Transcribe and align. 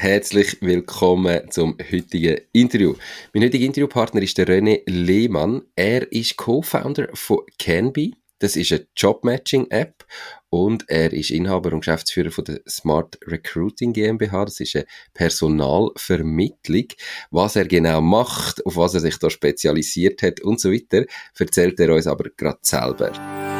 herzlich 0.00 0.56
willkommen 0.62 1.50
zum 1.50 1.76
heutigen 1.92 2.40
Interview. 2.52 2.94
Mein 3.34 3.42
heutiger 3.42 3.66
Interviewpartner 3.66 4.22
ist 4.22 4.38
der 4.38 4.46
René 4.46 4.80
Lehmann. 4.86 5.60
Er 5.76 6.10
ist 6.10 6.38
Co-Founder 6.38 7.08
von 7.12 7.40
Canby. 7.58 8.16
Das 8.38 8.56
ist 8.56 8.72
eine 8.72 8.86
Jobmatching-App 8.96 10.06
und 10.48 10.88
er 10.88 11.12
ist 11.12 11.30
Inhaber 11.30 11.74
und 11.74 11.80
Geschäftsführer 11.80 12.30
von 12.30 12.46
der 12.46 12.62
Smart 12.66 13.18
Recruiting 13.26 13.92
GmbH. 13.92 14.46
Das 14.46 14.60
ist 14.60 14.74
eine 14.74 14.86
Personalvermittlung. 15.12 16.86
Was 17.30 17.56
er 17.56 17.66
genau 17.66 18.00
macht, 18.00 18.64
auf 18.64 18.76
was 18.76 18.94
er 18.94 19.00
sich 19.00 19.18
da 19.18 19.28
spezialisiert 19.28 20.22
hat 20.22 20.40
und 20.40 20.60
so 20.60 20.72
weiter, 20.72 21.04
erzählt 21.38 21.78
er 21.78 21.94
uns 21.94 22.06
aber 22.06 22.30
gerade 22.34 22.60
selber. 22.62 23.59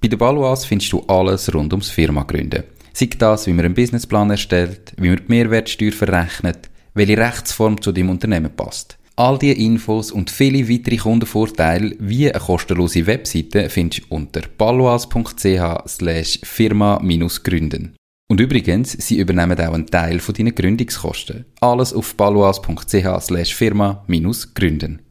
Bei 0.00 0.06
der 0.06 0.16
Baluas 0.16 0.64
findest 0.64 0.92
du 0.92 1.00
alles 1.08 1.52
rund 1.52 1.72
ums 1.72 1.90
Firma 1.90 2.22
gründen. 2.22 2.62
Sei 2.92 3.10
das, 3.18 3.46
wie 3.46 3.52
man 3.52 3.64
einen 3.64 3.74
Businessplan 3.74 4.30
erstellt, 4.30 4.92
wie 4.96 5.08
man 5.08 5.18
die 5.18 5.24
Mehrwertsteuer 5.26 5.92
verrechnet, 5.92 6.70
welche 6.94 7.18
Rechtsform 7.18 7.80
zu 7.80 7.90
deinem 7.90 8.10
Unternehmen 8.10 8.54
passt. 8.54 8.96
All 9.16 9.36
diese 9.36 9.54
Infos 9.54 10.12
und 10.12 10.30
viele 10.30 10.68
weitere 10.68 10.96
Kundenvorteile 10.98 11.96
wie 11.98 12.30
eine 12.30 12.38
kostenlose 12.38 13.08
Webseite 13.08 13.68
findest 13.68 14.02
du 14.02 14.14
unter 14.14 14.42
baluas.ch 14.56 15.88
slash 15.88 16.38
firma-gründen. 16.44 17.96
Und 18.30 18.40
übrigens, 18.40 18.92
sie 18.92 19.18
übernehmen 19.18 19.58
auch 19.58 19.72
einen 19.72 19.86
Teil 19.86 20.20
von 20.20 20.34
deinen 20.36 20.54
Gründungskosten. 20.54 21.46
Alles 21.60 21.92
auf 21.92 22.14
baluas.ch 22.14 23.20
slash 23.20 23.54
firma-gründen. 23.54 25.02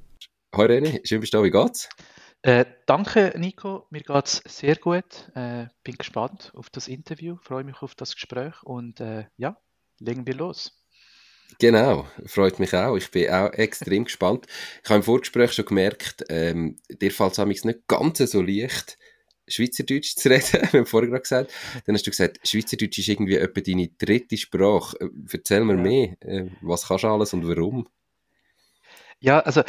Hoi 0.55 0.65
René, 0.65 1.05
schön 1.05 1.19
bist 1.19 1.33
du 1.33 1.39
da, 1.39 1.43
wie 1.43 1.51
geht's? 1.51 1.89
Äh, 2.43 2.65
danke 2.85 3.33
Nico, 3.37 3.87
mir 3.89 4.01
geht's 4.01 4.41
sehr 4.45 4.75
gut. 4.75 5.29
Äh, 5.35 5.67
bin 5.83 5.95
gespannt 5.97 6.51
auf 6.55 6.69
das 6.69 6.87
Interview, 6.87 7.37
freue 7.41 7.63
mich 7.63 7.81
auf 7.81 7.95
das 7.95 8.13
Gespräch 8.13 8.61
und 8.63 8.99
äh, 8.99 9.25
ja, 9.37 9.57
legen 9.99 10.25
wir 10.27 10.35
los. 10.35 10.83
Genau, 11.59 12.07
freut 12.25 12.59
mich 12.59 12.73
auch. 12.75 12.95
Ich 12.95 13.09
bin 13.09 13.29
auch 13.31 13.51
extrem 13.53 14.03
gespannt. 14.05 14.45
Ich 14.83 14.89
habe 14.89 14.97
im 14.97 15.03
Vorgespräch 15.03 15.53
schon 15.53 15.65
gemerkt, 15.65 16.25
ähm, 16.29 16.77
dir 16.89 17.11
fällt 17.11 17.37
es 17.37 17.65
nicht 17.65 17.87
ganz 17.87 18.19
so 18.19 18.41
leicht, 18.41 18.97
Schweizerdeutsch 19.47 20.15
zu 20.15 20.29
reden, 20.29 20.71
wir 20.71 20.79
haben 20.79 20.85
vorher 20.85 21.09
gerade 21.09 21.21
gesagt. 21.21 21.53
Dann 21.85 21.95
hast 21.95 22.05
du 22.05 22.11
gesagt, 22.11 22.45
Schweizerdeutsch 22.47 22.99
ist 22.99 23.07
irgendwie 23.07 23.37
etwa 23.37 23.61
deine 23.61 23.89
dritte 23.97 24.37
Sprache. 24.37 24.97
Äh, 24.99 25.09
erzähl 25.31 25.63
mir 25.63 25.75
ja. 25.75 25.81
mehr, 25.81 26.17
äh, 26.21 26.49
was 26.61 26.87
kannst 26.87 27.03
du 27.03 27.07
alles 27.07 27.33
und 27.33 27.47
warum? 27.47 27.87
Ja, 29.19 29.39
also 29.39 29.63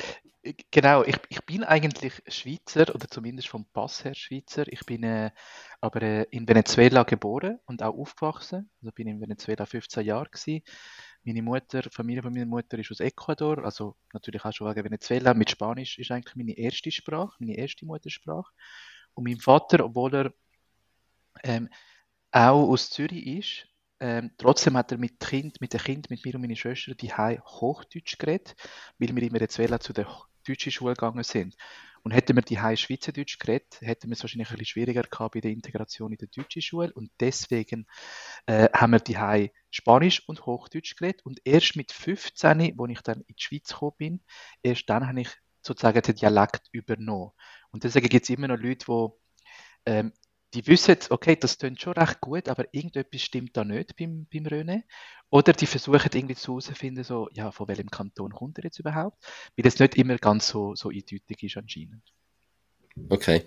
Genau, 0.71 1.03
ich, 1.03 1.17
ich 1.31 1.45
bin 1.45 1.65
eigentlich 1.65 2.23
Schweizer 2.29 2.95
oder 2.95 3.09
zumindest 3.09 3.49
vom 3.49 3.67
Pass 3.73 4.05
her 4.05 4.15
Schweizer. 4.15 4.65
Ich 4.69 4.87
bin 4.87 5.03
äh, 5.03 5.31
aber 5.81 6.01
äh, 6.03 6.23
in 6.31 6.49
Venezuela 6.49 7.03
geboren 7.03 7.59
und 7.67 7.83
auch 7.83 7.95
aufgewachsen. 7.99 8.71
Also 8.81 8.93
bin 8.93 9.09
in 9.09 9.21
Venezuela 9.21 9.67
15 9.67 10.05
Jahre 10.07 10.29
gewesen. 10.31 10.63
Meine 11.25 11.43
Mutter, 11.43 11.83
Familie 11.91 12.23
von 12.23 12.33
meiner 12.33 12.47
Mutter 12.47 12.79
ist 12.79 12.91
aus 12.93 13.01
Ecuador, 13.01 13.65
also 13.65 13.97
natürlich 14.13 14.45
auch 14.45 14.53
schon 14.53 14.69
wegen 14.71 14.85
Venezuela. 14.85 15.35
Mit 15.35 15.51
Spanisch 15.51 15.99
ist 15.99 16.11
eigentlich 16.13 16.37
meine 16.37 16.57
erste 16.57 16.91
Sprache, 16.93 17.35
meine 17.41 17.57
erste 17.57 17.85
Muttersprache. 17.85 18.53
Und 19.15 19.25
mein 19.25 19.39
Vater, 19.41 19.85
obwohl 19.85 20.15
er 20.15 20.33
ähm, 21.43 21.69
auch 22.33 22.69
aus 22.71 22.91
Zürich 22.91 23.27
ist, 23.27 23.68
ähm, 24.01 24.31
trotzdem 24.39 24.77
hat 24.77 24.93
er 24.93 24.99
mit, 24.99 25.21
kind, 25.21 25.61
mit 25.61 25.73
dem 25.73 25.81
Kind, 25.81 26.11
mit 26.11 26.25
mir 26.25 26.35
und 26.35 26.41
meiner 26.41 26.57
Schwester, 26.57 26.95
die 26.95 27.13
Hochdeutsch 27.13 28.19
geredet, 28.19 28.55
weil 28.99 29.15
wir 29.15 29.23
in 29.23 29.33
Venezuela 29.33 29.81
zu 29.81 29.93
der 29.93 30.07
deutschen 30.47 30.73
Schule 30.73 30.95
gegangen 30.95 31.25
sind. 31.25 31.57
Und 32.03 32.13
hätten 32.13 32.37
wir 32.37 32.43
die 32.43 32.57
Schweizerdeutsch 32.77 33.39
geredet, 33.39 33.81
hätten 33.81 34.09
wir 34.09 34.15
es 34.15 34.23
wahrscheinlich 34.23 34.49
ein 34.49 34.53
bisschen 34.53 34.67
schwieriger 34.67 35.03
gehabt 35.03 35.35
bei 35.35 35.41
der 35.41 35.51
Integration 35.51 36.13
in 36.13 36.19
der 36.19 36.29
deutschen 36.29 36.63
Schule. 36.63 36.93
Und 36.95 37.11
deswegen 37.21 37.87
äh, 38.47 38.69
haben 38.73 38.93
wir 38.93 39.01
die 39.01 39.51
Spanisch 39.71 40.27
und 40.29 40.47
Hochdeutsch 40.47 40.97
geredet. 40.97 41.27
Und 41.27 41.41
erst 41.45 41.77
mit 41.77 41.93
15, 41.93 42.75
wo 42.77 42.87
ich 42.87 43.01
dann 43.03 43.23
in 43.23 43.35
die 43.35 43.43
Schweiz 43.43 43.69
gekommen 43.69 43.95
bin, 43.99 44.21
erst 44.63 44.89
dann 44.89 45.07
habe 45.07 45.21
ich 45.23 45.29
sozusagen 45.61 46.01
den 46.01 46.15
Dialekt 46.15 46.69
übernommen. 46.73 47.33
Und 47.73 47.85
deswegen 47.85 48.09
gibt 48.09 48.25
es 48.25 48.31
immer 48.31 48.49
noch 48.49 48.59
Leute, 48.59 48.87
die 49.87 50.11
die 50.55 50.67
wissen, 50.67 50.97
okay, 51.11 51.37
das 51.37 51.59
klingt 51.59 51.81
schon 51.81 51.93
recht 51.93 52.21
gut, 52.21 52.49
aber 52.49 52.67
irgendetwas 52.73 53.21
stimmt 53.21 53.57
da 53.57 53.65
nicht 53.65 53.97
beim, 53.97 54.27
beim 54.33 54.45
René. 54.45 54.83
Oder 55.31 55.53
die 55.53 55.67
versuchen 55.67 56.11
irgendwie 56.13 56.37
zu 56.37 56.53
herauszufinden, 56.53 57.05
so, 57.05 57.29
ja, 57.33 57.51
von 57.51 57.69
welchem 57.69 57.91
Kanton 57.91 58.33
kommt 58.33 58.59
er 58.59 58.65
jetzt 58.65 58.79
überhaupt? 58.79 59.23
Weil 59.57 59.65
das 59.65 59.79
nicht 59.79 59.97
immer 59.97 60.17
ganz 60.17 60.49
so, 60.49 60.75
so 60.75 60.89
eindeutig 60.89 61.43
ist 61.43 61.57
anscheinend. 61.57 62.03
Okay. 63.11 63.45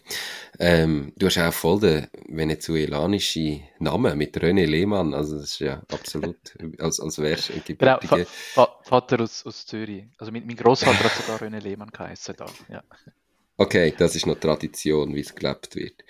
Ähm, 0.60 1.14
du 1.18 1.26
hast 1.26 1.38
auch 1.38 1.54
voll 1.54 1.80
den 1.80 2.08
venezuelanischen 2.30 3.64
Namen 3.80 4.18
mit 4.18 4.38
René 4.38 4.66
Lehmann. 4.66 5.14
Also 5.14 5.36
das 5.36 5.46
ist 5.46 5.60
ja 5.60 5.82
absolut, 5.92 6.38
als, 6.80 7.00
als 7.00 7.20
wärst 7.20 7.50
du 7.50 7.54
ein 7.54 7.78
Genau, 7.78 8.00
Va 8.54 8.80
Vater 8.84 9.22
aus, 9.22 9.46
aus 9.46 9.66
Zürich. 9.66 10.06
Also 10.18 10.32
mein, 10.32 10.46
mein 10.46 10.56
Großvater 10.56 11.04
hat 11.04 11.12
sogar 11.14 11.42
René 11.42 11.60
Lehmann 11.60 11.90
geheißen 11.90 12.36
da. 12.38 12.46
Ja. 12.70 12.84
Okay, 13.58 13.94
das 13.98 14.16
ist 14.16 14.26
noch 14.26 14.40
Tradition, 14.40 15.14
wie 15.16 15.20
es 15.20 15.36
gelebt 15.36 15.76
wird. 15.76 16.04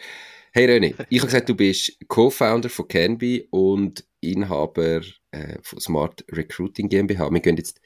Hey 0.53 0.66
René, 0.66 0.94
ich 1.07 1.19
habe 1.19 1.28
gesagt, 1.28 1.47
du 1.47 1.56
bist 1.56 1.97
Co-Founder 2.09 2.69
von 2.69 2.85
Canby 2.85 3.47
und 3.51 4.03
Inhaber 4.19 5.00
äh, 5.31 5.57
von 5.62 5.79
Smart 5.79 6.25
Recruiting 6.29 6.89
GmbH. 6.89 7.31
Wir 7.31 7.39
gehen 7.39 7.56
jetzt 7.56 7.79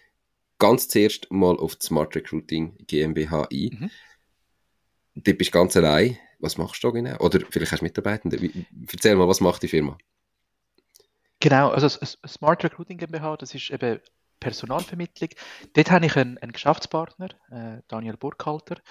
ganz 0.57 0.87
zuerst 0.87 1.29
mal 1.29 1.55
auf 1.57 1.75
die 1.75 1.85
Smart 1.85 2.15
Recruiting 2.15 2.75
GmbH 2.87 3.47
ein. 3.51 3.77
Mhm. 3.79 3.91
Du 5.13 5.33
bist 5.35 5.51
ganz 5.51 5.77
allein. 5.77 6.17
Was 6.39 6.57
machst 6.57 6.83
du 6.83 6.87
da 6.87 6.93
genau? 6.93 7.17
Oder 7.19 7.41
vielleicht 7.51 7.71
hast 7.71 7.81
du 7.81 7.85
Mitarbeitende. 7.85 8.49
Erzähl 8.91 9.15
mal, 9.15 9.27
was 9.27 9.41
macht 9.41 9.61
die 9.61 9.67
Firma? 9.67 9.95
Genau, 11.39 11.69
also 11.69 11.87
Smart 11.87 12.63
Recruiting 12.63 12.97
GmbH, 12.97 13.37
das 13.37 13.53
ist 13.53 13.69
eben 13.69 13.99
Personalvermittlung. 14.39 15.29
Dort 15.73 15.91
habe 15.91 16.07
ich 16.07 16.15
einen, 16.15 16.39
einen 16.39 16.51
Geschäftspartner, 16.51 17.29
äh, 17.51 17.83
Daniel 17.87 18.17
Burkhalter. 18.17 18.81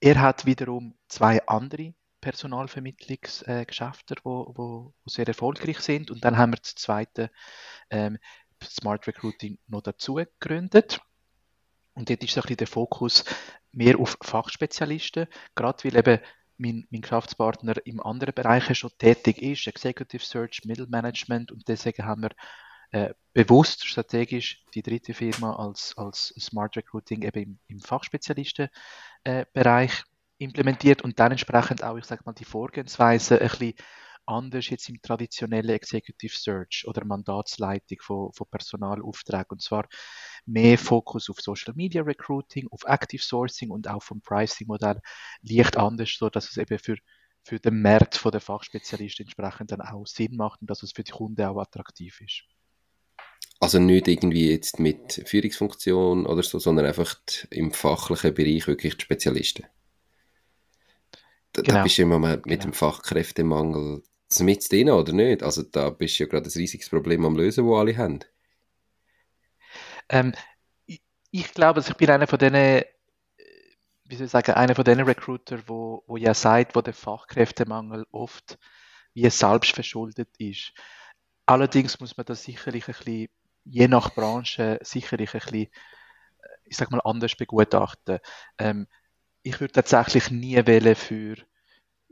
Er 0.00 0.22
hat 0.22 0.46
wiederum 0.46 0.94
zwei 1.08 1.46
andere 1.46 1.92
Personalvermittlungsgeschäfte, 2.20 4.14
äh, 4.14 4.20
wo, 4.24 4.52
wo, 4.56 4.94
wo, 5.02 5.08
sehr 5.08 5.26
erfolgreich 5.26 5.80
sind. 5.80 6.10
Und 6.10 6.24
dann 6.24 6.36
haben 6.36 6.52
wir 6.52 6.58
das 6.58 6.74
zweite 6.74 7.30
ähm, 7.90 8.18
Smart 8.62 9.06
Recruiting 9.06 9.58
noch 9.66 9.82
dazu 9.82 10.14
gegründet. 10.14 11.00
Und 11.94 12.08
dort 12.10 12.22
ist 12.22 12.34
so 12.34 12.40
ein 12.40 12.42
bisschen 12.42 12.56
der 12.58 12.66
Fokus 12.66 13.24
mehr 13.72 13.98
auf 13.98 14.16
Fachspezialisten, 14.22 15.26
gerade 15.54 15.84
weil 15.84 15.96
eben 15.96 16.20
mein, 16.56 16.86
mein 16.90 17.00
Geschäftspartner 17.00 17.74
im 17.84 18.00
anderen 18.00 18.34
Bereich 18.34 18.76
schon 18.76 18.90
tätig 18.98 19.40
ist, 19.42 19.66
Executive 19.66 20.24
Search, 20.24 20.62
Middle 20.64 20.86
Management 20.88 21.50
und 21.52 21.66
deswegen 21.68 22.04
haben 22.04 22.22
wir 22.22 22.30
äh, 22.92 23.14
bewusst 23.32 23.86
strategisch 23.86 24.64
die 24.74 24.82
dritte 24.82 25.14
Firma 25.14 25.54
als, 25.54 25.94
als 25.96 26.34
Smart 26.38 26.76
Recruiting 26.76 27.22
eben 27.22 27.42
im, 27.42 27.58
im 27.68 27.80
Fachspezialistenbereich 27.80 28.70
äh, 29.24 30.02
implementiert 30.40 31.02
und 31.02 31.20
dann 31.20 31.32
entsprechend 31.32 31.84
auch, 31.84 31.96
ich 31.96 32.06
sage 32.06 32.22
mal, 32.24 32.32
die 32.32 32.44
Vorgehensweise 32.44 33.40
ein 33.40 33.48
bisschen 33.48 33.74
anders 34.26 34.70
jetzt 34.70 34.88
im 34.88 35.00
traditionellen 35.02 35.70
Executive 35.70 36.34
Search 36.34 36.84
oder 36.86 37.04
Mandatsleitung 37.04 37.98
von, 38.00 38.32
von 38.32 38.46
Personalaufträgen. 38.50 39.50
Und 39.50 39.62
zwar 39.62 39.86
mehr 40.46 40.78
Fokus 40.78 41.28
auf 41.28 41.40
Social 41.40 41.74
Media 41.74 42.02
Recruiting, 42.02 42.68
auf 42.70 42.84
Active 42.86 43.22
Sourcing 43.22 43.70
und 43.70 43.88
auch 43.88 44.02
vom 44.02 44.20
Pricing-Modell 44.22 45.00
leicht 45.42 45.76
anders, 45.76 46.14
so 46.16 46.30
dass 46.30 46.48
es 46.48 46.56
eben 46.56 46.78
für, 46.78 46.96
für 47.42 47.58
den 47.58 47.82
Markt 47.82 48.24
der 48.24 48.40
Fachspezialisten 48.40 49.26
entsprechend 49.26 49.72
dann 49.72 49.80
auch 49.82 50.06
Sinn 50.06 50.36
macht 50.36 50.60
und 50.62 50.70
dass 50.70 50.82
es 50.82 50.92
für 50.92 51.04
die 51.04 51.12
Kunden 51.12 51.42
auch 51.42 51.60
attraktiv 51.60 52.20
ist. 52.20 52.44
Also 53.58 53.78
nicht 53.78 54.08
irgendwie 54.08 54.50
jetzt 54.50 54.78
mit 54.78 55.22
Führungsfunktion 55.26 56.24
oder 56.24 56.42
so, 56.42 56.58
sondern 56.58 56.86
einfach 56.86 57.16
im 57.50 57.72
fachlichen 57.72 58.32
Bereich 58.32 58.66
wirklich 58.66 58.96
die 58.96 59.02
Spezialisten 59.02 59.66
da, 61.52 61.62
genau. 61.62 61.78
da 61.78 61.82
bist 61.82 61.98
du 61.98 62.02
im 62.02 62.08
Moment 62.08 62.46
mit 62.46 62.60
genau. 62.60 62.70
dem 62.70 62.74
Fachkräftemangel 62.74 64.02
mit 64.38 64.70
drin, 64.70 64.90
oder 64.90 65.12
nicht? 65.12 65.42
Also 65.42 65.62
da 65.62 65.90
bist 65.90 66.18
du 66.18 66.24
ja 66.24 66.28
gerade 66.28 66.48
ein 66.48 66.52
riesiges 66.52 66.88
Problem 66.88 67.24
am 67.24 67.36
Lösen, 67.36 67.64
wo 67.64 67.76
alle 67.76 67.96
haben. 67.96 68.20
Ähm, 70.08 70.34
ich, 70.86 71.02
ich 71.30 71.52
glaube, 71.52 71.80
ich 71.80 71.94
bin 71.94 72.10
einer 72.10 72.28
von 72.28 72.38
denen, 72.38 72.84
wie 74.04 74.16
soll 74.16 74.26
ich 74.26 74.32
sagen, 74.32 74.52
einer 74.52 74.74
von 74.74 74.84
denen 74.84 75.04
Recruiter, 75.04 75.60
wo, 75.66 76.04
wo 76.06 76.16
ja 76.16 76.34
sagt, 76.34 76.76
wo 76.76 76.80
der 76.80 76.94
Fachkräftemangel 76.94 78.06
oft 78.12 78.58
wie 79.14 79.28
selbst 79.30 79.72
verschuldet 79.72 80.28
ist. 80.38 80.72
allerdings 81.46 81.98
muss 81.98 82.16
man 82.16 82.26
das 82.26 82.44
sicherlich 82.44 82.86
ein 82.86 82.94
bisschen, 82.94 83.28
je 83.64 83.88
nach 83.88 84.14
Branche, 84.14 84.78
sicherlich 84.82 85.34
ein 85.34 85.40
bisschen, 85.40 85.68
ich 86.64 86.76
sag 86.76 86.90
mal, 86.90 87.00
anders 87.00 87.34
begutachten. 87.34 88.20
Ähm, 88.58 88.86
ich 89.42 89.60
würde 89.60 89.72
tatsächlich 89.72 90.30
nie 90.30 90.56
wählen 90.66 90.94
für 90.94 91.36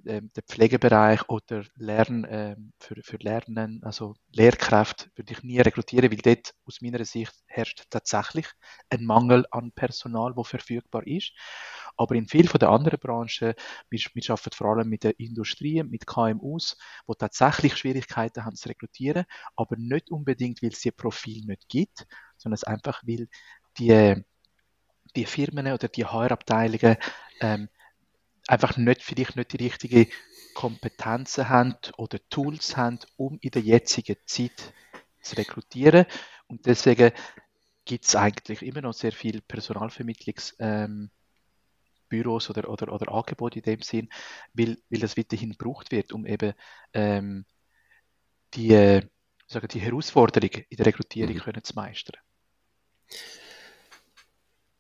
ähm, 0.07 0.31
den 0.35 0.43
Pflegebereich 0.45 1.29
oder 1.29 1.65
Lernen, 1.77 2.27
ähm, 2.31 2.73
für, 2.79 2.95
für 3.03 3.17
Lernen, 3.19 3.83
also 3.83 4.15
Lehrkräfte, 4.33 5.11
würde 5.17 5.33
ich 5.33 5.43
nie 5.43 5.61
rekrutieren, 5.61 6.11
weil 6.11 6.19
dort 6.19 6.55
aus 6.65 6.81
meiner 6.81 7.05
Sicht 7.05 7.35
herrscht 7.47 7.85
tatsächlich 7.91 8.47
ein 8.91 9.05
Mangel 9.05 9.45
an 9.51 9.73
Personal, 9.73 10.37
wo 10.37 10.45
verfügbar 10.45 11.07
ist. 11.07 11.33
Aber 11.97 12.15
in 12.15 12.29
vielen 12.29 12.47
der 12.47 12.69
anderen 12.69 13.01
Branchen, 13.01 13.55
wir, 13.91 14.01
wir 14.15 14.31
arbeiten 14.31 14.55
vor 14.55 14.69
allem 14.69 14.89
mit 14.89 15.03
der 15.03 15.19
Industrie, 15.19 15.83
mit 15.83 16.07
KMUs, 16.07 16.77
wo 17.07 17.15
tatsächlich 17.15 17.77
Schwierigkeiten 17.77 18.45
haben 18.45 18.57
zu 18.57 18.69
rekrutieren, 18.69 19.25
aber 19.57 19.77
nicht 19.77 20.11
unbedingt, 20.11 20.63
weil 20.63 20.71
es 20.71 20.85
ihr 20.85 20.93
Profil 20.93 21.45
nicht 21.45 21.69
gibt, 21.69 22.07
sondern 22.37 22.55
es 22.55 22.65
einfach, 22.65 23.03
weil 23.05 23.29
die, 23.79 24.25
die 25.19 25.27
Firmen 25.27 25.73
oder 25.73 25.89
die 25.89 26.05
HR-Abteilungen 26.05 26.97
ähm, 27.41 27.69
einfach 28.47 28.77
nicht, 28.77 29.03
vielleicht 29.03 29.37
nicht 29.37 29.53
die 29.53 29.65
richtigen 29.65 30.07
Kompetenzen 30.55 31.49
haben 31.49 31.75
oder 31.97 32.19
Tools 32.31 32.77
haben, 32.77 33.01
um 33.17 33.39
in 33.41 33.51
der 33.51 33.63
jetzigen 33.63 34.17
Zeit 34.27 34.73
zu 35.21 35.37
rekrutieren. 35.37 36.07
Und 36.47 36.67
deswegen 36.67 37.13
gibt 37.85 38.05
es 38.05 38.15
eigentlich 38.15 38.63
immer 38.63 38.81
noch 38.81 38.95
sehr 38.95 39.13
viele 39.13 39.41
Personalvermittlungsbüros 39.41 40.61
ähm, 40.61 41.11
oder, 42.11 42.69
oder, 42.69 42.93
oder 42.93 43.13
Angebote 43.13 43.59
in 43.59 43.65
dem 43.65 43.83
Sinn, 43.83 44.09
weil, 44.55 44.79
weil 44.89 45.01
das 45.01 45.17
weiterhin 45.17 45.51
gebraucht 45.51 45.91
wird, 45.91 46.13
um 46.13 46.27
eben 46.27 46.55
ähm, 46.93 47.45
die, 48.55 48.73
äh, 48.73 49.03
sagen, 49.49 49.69
die 49.69 49.81
Herausforderung 49.81 50.65
in 50.69 50.77
der 50.77 50.87
Rekrutierung 50.87 51.35
mhm. 51.35 51.41
können 51.41 51.65
zu 51.65 51.75
meistern. 51.75 52.21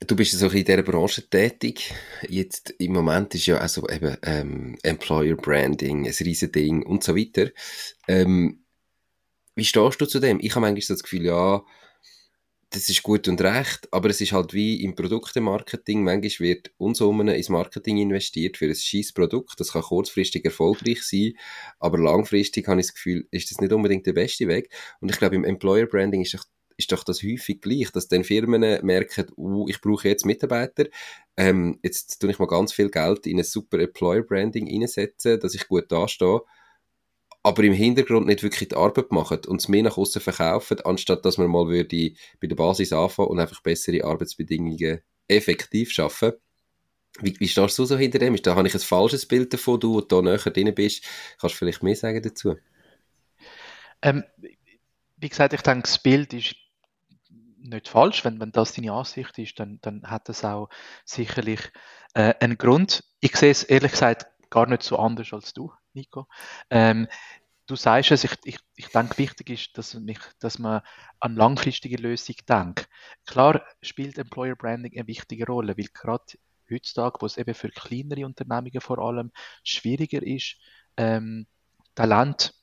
Du 0.07 0.15
bist 0.15 0.33
so 0.33 0.47
in 0.49 0.65
dieser 0.65 0.83
Branche 0.83 1.29
tätig. 1.29 1.93
Jetzt 2.29 2.71
im 2.79 2.93
Moment 2.93 3.35
ist 3.35 3.47
ja 3.47 3.59
also 3.59 3.89
eben 3.89 4.17
ähm, 4.23 4.79
Employer 4.83 5.37
Branding 5.37 6.07
ein 6.07 6.15
riesen 6.21 6.53
Ding 6.53 6.83
und 6.85 7.03
so 7.03 7.17
weiter. 7.17 7.51
Ähm, 8.07 8.65
wie 9.57 9.65
stehst 9.65 10.01
du 10.01 10.07
zu 10.07 10.21
dem? 10.21 10.39
Ich 10.41 10.53
habe 10.53 10.61
manchmal 10.61 10.83
so 10.83 10.95
das 10.95 11.03
Gefühl, 11.03 11.25
ja, 11.25 11.65
das 12.71 12.89
ist 12.89 13.03
gut 13.03 13.27
und 13.29 13.41
recht, 13.41 13.89
aber 13.93 14.11
es 14.11 14.21
ist 14.21 14.33
halt 14.33 14.53
wie 14.53 14.83
im 14.85 14.95
Produktemarketing. 14.95 16.05
Manchmal 16.05 16.49
wird 16.49 16.71
unsummen 16.77 17.29
ins 17.29 17.49
Marketing 17.49 17.97
investiert 17.99 18.57
für 18.57 18.67
ein 18.67 18.75
scheiß 18.75 19.13
Produkt. 19.13 19.59
Das 19.59 19.73
kann 19.73 19.83
kurzfristig 19.83 20.45
erfolgreich 20.45 21.03
sein, 21.03 21.33
aber 21.81 21.99
langfristig 21.99 22.69
habe 22.69 22.81
ich 22.81 22.87
das 22.87 22.95
Gefühl, 22.95 23.27
ist 23.31 23.51
das 23.51 23.61
nicht 23.61 23.73
unbedingt 23.73 24.07
der 24.07 24.13
beste 24.13 24.47
Weg. 24.47 24.71
Und 25.01 25.11
ich 25.11 25.19
glaube, 25.19 25.35
im 25.35 25.45
Employer 25.45 25.87
Branding 25.87 26.23
ist 26.23 26.39
ist 26.79 26.93
doch 26.93 27.05
das 27.05 27.23
häufig 27.23 27.61
gleich, 27.61 27.91
dass 27.91 28.09
dann 28.09 28.25
Firmen 28.25 28.61
merken, 28.87 29.27
uh, 29.37 29.69
ich 29.69 29.81
brauche 29.81 30.09
jetzt 30.09 30.25
Mitarbeiter, 30.25 30.87
ähm, 31.37 31.79
jetzt 31.83 32.21
tue 32.21 32.31
ich 32.31 32.39
mal 32.39 32.47
ganz 32.47 32.73
viel 32.73 32.89
Geld 32.89 33.27
in 33.27 33.39
ein 33.39 33.45
super 33.45 33.81
Employer 33.81 34.23
Branding 34.23 34.69
einsetzen, 34.69 35.41
dass 35.41 35.55
ich 35.55 35.67
gut 35.67 35.91
dastehe, 35.91 36.41
aber 37.43 37.65
im 37.65 37.73
Hintergrund 37.73 38.27
nicht 38.27 38.43
wirklich 38.43 38.69
die 38.69 38.77
Arbeit 38.77 39.11
machen 39.11 39.41
und 39.47 39.61
es 39.61 39.69
mehr 39.69 39.83
nach 39.83 39.97
außen 39.97 40.23
verkaufen, 40.23 40.81
anstatt 40.85 41.25
dass 41.25 41.37
man 41.37 41.51
mal 41.51 41.67
würde 41.67 42.13
bei 42.41 42.47
der 42.47 42.57
Basis 42.57 42.93
anfangen 42.93 43.29
und 43.29 43.41
einfach 43.41 43.61
bessere 43.61 44.05
Arbeitsbedingungen 44.05 45.01
effektiv 45.27 45.91
schaffen. 45.91 46.33
Wie, 47.21 47.39
wie 47.41 47.49
stehst 47.49 47.79
du 47.79 47.85
so 47.85 47.99
hinter 47.99 48.19
dem? 48.19 48.37
Da 48.37 48.55
habe 48.55 48.69
ich 48.69 48.75
ein 48.75 48.81
falsches 48.81 49.27
Bild 49.27 49.53
davon, 49.53 49.81
du, 49.81 50.01
da 50.01 50.23
näher 50.23 50.39
drin 50.39 50.73
bist. 50.75 51.05
Kannst 51.41 51.55
du 51.55 51.59
vielleicht 51.59 51.83
mehr 51.83 51.97
sagen 51.97 52.23
dazu? 52.23 52.57
Ähm, 54.03 54.23
wie 55.17 55.29
gesagt, 55.29 55.53
ich 55.53 55.63
denke, 55.63 55.83
das 55.83 56.01
Bild 56.01 56.33
ist 56.33 56.55
nicht 57.69 57.89
falsch. 57.89 58.25
Wenn, 58.25 58.41
wenn 58.41 58.53
das 58.53 58.73
deine 58.73 58.93
Ansicht 58.93 59.39
ist, 59.39 59.59
dann, 59.61 59.79
dann 59.83 60.03
hat 60.11 60.29
das 60.29 60.45
auch 60.45 60.69
sicherlich 61.05 61.61
äh, 62.15 62.35
einen 62.41 62.59
Grund. 62.59 63.05
Ich 63.21 63.37
sehe 63.37 63.51
es 63.51 63.65
ehrlich 63.65 63.93
gesagt 63.93 64.27
gar 64.51 64.67
nicht 64.67 64.83
so 64.83 64.99
anders 64.99 65.33
als 65.33 65.53
du, 65.53 65.73
Nico. 65.93 66.27
Ähm, 66.71 67.09
du 67.67 67.77
sagst 67.77 68.11
es, 68.11 68.25
ich, 68.25 68.33
ich, 68.45 68.59
ich 68.77 68.89
denke, 68.89 69.19
wichtig 69.19 69.51
ist, 69.51 69.79
dass, 69.79 69.95
mich, 69.95 70.19
dass 70.41 70.59
man 70.59 70.81
an 71.21 71.37
langfristige 71.37 71.97
Lösung 71.97 72.37
denkt. 72.49 72.89
Klar 73.27 73.63
spielt 73.83 74.19
Employer 74.19 74.57
Branding 74.57 74.93
eine 74.95 75.07
wichtige 75.07 75.47
Rolle, 75.47 75.77
weil 75.77 75.89
gerade 75.93 76.25
heutzutage, 76.71 77.19
wo 77.21 77.27
es 77.27 77.37
eben 77.37 77.55
für 77.55 77.69
kleinere 77.69 78.27
Unternehmungen 78.27 78.81
vor 78.81 78.99
allem 78.99 79.33
schwieriger 79.63 80.23
ist, 80.23 80.57
ähm, 80.97 81.47
Talent 81.95 82.55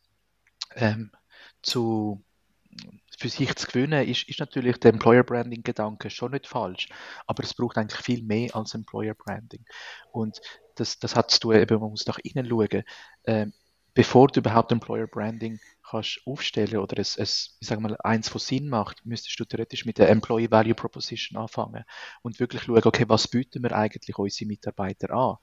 ähm, 0.76 1.12
zu 1.62 2.24
für 3.20 3.30
sich 3.30 3.56
zu 3.56 3.68
gewinnen, 3.68 4.08
ist, 4.08 4.28
ist 4.28 4.40
natürlich 4.40 4.78
der 4.78 4.94
Employer 4.94 5.24
Branding 5.24 5.64
Gedanke 5.64 6.10
schon 6.10 6.32
nicht 6.32 6.48
falsch. 6.48 6.88
Aber 7.28 7.44
es 7.44 7.54
braucht 7.54 7.78
eigentlich 7.78 8.02
viel 8.02 8.24
mehr 8.24 8.56
als 8.56 8.74
Employer 8.74 9.14
Branding. 9.14 9.66
Und 10.12 10.40
das, 10.76 11.00
das 11.00 11.16
hat 11.16 11.44
du 11.44 11.54
eben, 11.54 11.80
man 11.80 11.92
muss 11.92 12.06
nach 12.08 12.20
innen 12.20 12.48
schauen. 12.48 12.84
Ähm, 13.26 13.54
bevor 13.94 14.28
du 14.28 14.42
überhaupt 14.42 14.72
Employer 14.72 15.08
Branding 15.08 15.60
kannst 15.90 16.22
aufstellen 16.26 16.78
oder 16.78 17.00
es, 17.00 17.16
es 17.16 17.58
ich 17.60 17.68
sage 17.68 17.82
mal, 17.82 17.98
eins 18.04 18.30
von 18.30 18.40
Sinn 18.40 18.68
macht, 18.68 19.06
müsstest 19.06 19.40
du 19.40 19.46
theoretisch 19.46 19.86
mit 19.86 19.98
der 19.98 20.10
Employee 20.10 20.52
Value 20.52 20.76
Proposition 20.76 21.40
anfangen 21.40 21.84
und 22.22 22.40
wirklich 22.40 22.64
schauen, 22.64 22.84
okay, 22.84 23.06
was 23.08 23.28
bieten 23.28 23.64
wir 23.64 23.72
eigentlich 23.72 24.18
unsere 24.18 24.48
Mitarbeiter 24.48 25.12
an? 25.12 25.38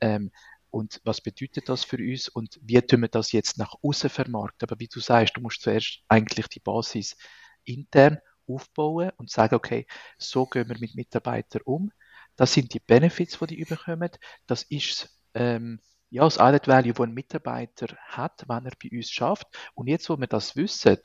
Ähm, 0.00 0.30
und 0.70 1.00
was 1.04 1.20
bedeutet 1.20 1.68
das 1.68 1.84
für 1.84 1.96
uns 1.96 2.28
und 2.28 2.58
wie 2.62 2.80
tun 2.80 3.02
wir 3.02 3.08
das 3.08 3.32
jetzt 3.32 3.58
nach 3.58 3.74
außen 3.82 4.10
vermarkten. 4.10 4.68
Aber 4.68 4.78
wie 4.80 4.88
du 4.88 5.00
sagst, 5.00 5.36
du 5.36 5.40
musst 5.40 5.62
zuerst 5.62 6.02
eigentlich 6.08 6.48
die 6.48 6.60
Basis 6.60 7.16
intern 7.64 8.18
aufbauen 8.46 9.10
und 9.16 9.30
sagen, 9.30 9.54
okay, 9.54 9.86
so 10.18 10.46
gehen 10.46 10.68
wir 10.68 10.78
mit 10.78 10.94
Mitarbeitern 10.94 11.62
um. 11.64 11.90
Das 12.36 12.52
sind 12.52 12.72
die 12.74 12.80
Benefits, 12.80 13.38
die 13.38 13.46
die 13.46 13.60
überkommen. 13.60 14.10
Das 14.46 14.62
ist 14.62 15.20
ähm, 15.34 15.80
ja, 16.10 16.24
das 16.24 16.38
Added 16.38 16.66
Value, 16.66 16.92
das 16.92 17.06
ein 17.06 17.14
Mitarbeiter 17.14 17.96
hat, 18.06 18.44
wenn 18.48 18.66
er 18.66 18.72
bei 18.82 18.90
uns 18.96 19.10
schafft. 19.10 19.46
Und 19.74 19.86
jetzt, 19.86 20.10
wo 20.10 20.16
wir 20.16 20.26
das 20.26 20.56
wissen, 20.56 20.98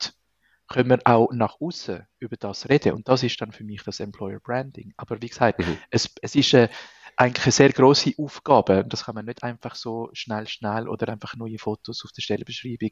können 0.68 0.90
wir 0.90 0.98
auch 1.04 1.30
nach 1.32 1.60
außen 1.60 2.06
über 2.18 2.36
das 2.36 2.68
reden. 2.68 2.92
Und 2.92 3.08
das 3.08 3.22
ist 3.22 3.40
dann 3.40 3.52
für 3.52 3.62
mich 3.62 3.82
das 3.84 4.00
Employer 4.00 4.40
Branding. 4.40 4.92
Aber 4.96 5.22
wie 5.22 5.28
gesagt, 5.28 5.60
mhm. 5.60 5.78
es, 5.90 6.12
es 6.22 6.34
ist 6.34 6.54
eine, 6.54 6.70
eigentlich 7.16 7.46
eine 7.46 7.52
sehr 7.52 7.72
große 7.72 8.12
Aufgabe. 8.18 8.84
Das 8.86 9.04
kann 9.04 9.14
man 9.14 9.24
nicht 9.24 9.42
einfach 9.42 9.74
so 9.74 10.10
schnell, 10.12 10.46
schnell 10.46 10.88
oder 10.88 11.08
einfach 11.08 11.34
neue 11.36 11.58
Fotos 11.58 12.04
auf 12.04 12.12
der 12.12 12.22
Stellenbeschreibung 12.22 12.90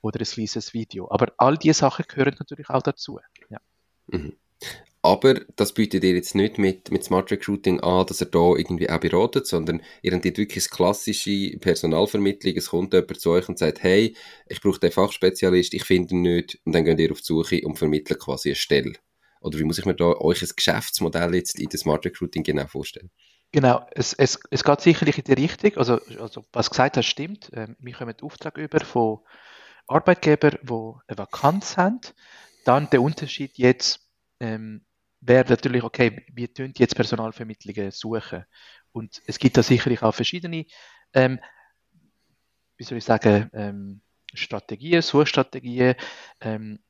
oder 0.00 0.20
ein 0.20 0.26
kleines 0.26 0.72
Video. 0.72 1.10
Aber 1.10 1.32
all 1.38 1.58
diese 1.58 1.80
Sachen 1.80 2.04
gehören 2.08 2.36
natürlich 2.38 2.70
auch 2.70 2.82
dazu. 2.82 3.18
Ja. 3.50 3.58
Mhm. 4.06 4.36
Aber 5.02 5.34
das 5.56 5.74
bietet 5.74 6.02
ihr 6.02 6.14
jetzt 6.14 6.34
nicht 6.34 6.56
mit, 6.56 6.90
mit 6.90 7.04
Smart 7.04 7.30
Recruiting 7.30 7.80
an, 7.80 8.06
dass 8.06 8.22
er 8.22 8.28
da 8.28 8.54
irgendwie 8.56 8.88
auch 8.88 9.00
beratet, 9.00 9.46
sondern 9.46 9.82
ihr 10.00 10.12
habt 10.14 10.24
wirklich 10.24 10.70
klassische 10.70 11.58
Personalvermittlung. 11.58 12.56
Es 12.56 12.70
kommt 12.70 12.94
jemand 12.94 13.20
zu 13.20 13.30
euch 13.32 13.46
und 13.46 13.58
sagt, 13.58 13.82
hey, 13.82 14.16
ich 14.46 14.62
brauche 14.62 14.80
den 14.80 14.92
Fachspezialist, 14.92 15.74
ich 15.74 15.84
finde 15.84 16.14
ihn 16.14 16.22
nicht. 16.22 16.58
Und 16.64 16.74
dann 16.74 16.86
geht 16.86 17.00
ihr 17.00 17.12
auf 17.12 17.20
die 17.20 17.24
Suche 17.24 17.60
und 17.64 17.78
vermittelt 17.78 18.18
quasi 18.18 18.50
eine 18.50 18.56
Stelle. 18.56 18.94
Oder 19.42 19.58
wie 19.58 19.64
muss 19.64 19.78
ich 19.78 19.84
mir 19.84 19.94
da 19.94 20.06
euch 20.06 20.40
ein 20.40 20.48
Geschäftsmodell 20.56 21.34
jetzt 21.34 21.58
in 21.58 21.68
der 21.68 21.78
Smart 21.78 22.06
Recruiting 22.06 22.42
genau 22.42 22.66
vorstellen? 22.66 23.10
Genau, 23.54 23.86
es, 23.92 24.14
es, 24.14 24.40
es 24.50 24.64
geht 24.64 24.80
sicherlich 24.80 25.16
in 25.18 25.22
die 25.26 25.32
Richtung. 25.34 25.76
Also, 25.76 26.00
also 26.18 26.44
was 26.52 26.70
gesagt 26.70 26.96
hast, 26.96 27.06
stimmt. 27.06 27.52
Ähm, 27.54 27.76
wir 27.78 27.94
kommen 27.94 28.16
Auftrag 28.20 28.58
über 28.58 28.80
von 28.80 29.20
Arbeitgebern, 29.86 30.58
die 30.60 30.72
eine 31.06 31.18
Vakanz 31.18 31.76
haben. 31.76 32.00
Dann 32.64 32.90
der 32.90 33.00
Unterschied 33.00 33.56
jetzt 33.56 34.10
ähm, 34.40 34.84
wäre 35.20 35.48
natürlich, 35.48 35.84
okay, 35.84 36.26
wie 36.32 36.48
tun 36.48 36.72
jetzt 36.76 36.96
Personalvermittlungen 36.96 37.92
suchen? 37.92 38.44
Und 38.90 39.22
es 39.24 39.38
gibt 39.38 39.56
da 39.56 39.62
sicherlich 39.62 40.02
auch 40.02 40.16
verschiedene, 40.16 40.66
ähm, 41.12 41.38
wie 42.76 42.82
soll 42.82 42.98
ich 42.98 43.04
sagen, 43.04 43.50
ähm, 43.52 44.02
Strategien, 44.34 45.00
Suchstrategien, 45.00 45.94
ähm, 46.40 46.80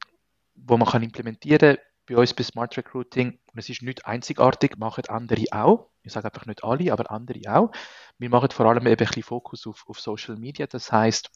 wo 0.55 0.79
man 0.79 0.89
kann 0.89 1.03
implementieren 1.03 1.77
bei 2.07 2.17
uns 2.17 2.35
bei 2.35 2.43
Smart 2.43 2.77
Recruiting. 2.77 3.39
Und 3.53 3.59
es 3.59 3.69
ist 3.69 3.83
nicht 3.83 4.07
einzigartig, 4.07 4.77
machen 4.77 5.05
andere 5.09 5.45
auch. 5.53 5.91
Ich 6.03 6.13
sage 6.13 6.27
einfach 6.27 6.47
nicht 6.47 6.63
alle, 6.65 6.93
aber 6.93 7.11
andere 7.11 7.41
auch. 7.55 7.73
Wir 8.19 8.29
machen 8.29 8.51
vor 8.51 8.67
allem 8.67 8.87
eben 8.87 8.91
ein 8.91 8.97
bisschen 8.97 9.23
Fokus 9.23 9.67
auf, 9.67 9.85
auf 9.89 10.01
Social 10.01 10.37
Media. 10.37 10.67
Das 10.67 10.93
heißt, 10.93 11.31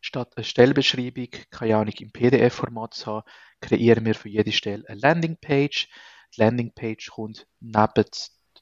statt 0.00 0.32
eine 0.36 0.44
Stellbeschreibung, 0.44 1.28
keine 1.50 1.76
Ahnung, 1.76 1.94
im 1.98 2.10
PDF-Format 2.10 2.94
zu 2.94 3.06
haben, 3.06 3.28
kreieren 3.60 4.04
wir 4.04 4.14
für 4.14 4.28
jede 4.28 4.52
Stelle 4.52 4.84
eine 4.88 5.00
Landingpage. 5.00 5.88
Die 6.34 6.40
Landingpage 6.40 7.10
kommt 7.10 7.46
neben, 7.60 8.04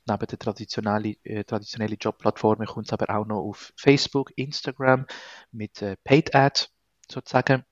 neben 0.06 0.26
der 0.26 0.38
traditionellen, 0.38 1.16
äh, 1.24 1.44
traditionellen 1.44 1.96
Jobplattformen 1.98 2.66
kommt 2.66 2.92
aber 2.92 3.14
auch 3.14 3.26
noch 3.26 3.40
auf 3.40 3.72
Facebook, 3.76 4.32
Instagram 4.36 5.06
mit 5.50 5.82
äh, 5.82 5.96
Paid 6.04 6.34
Ad 6.34 6.66
sozusagen 7.10 7.64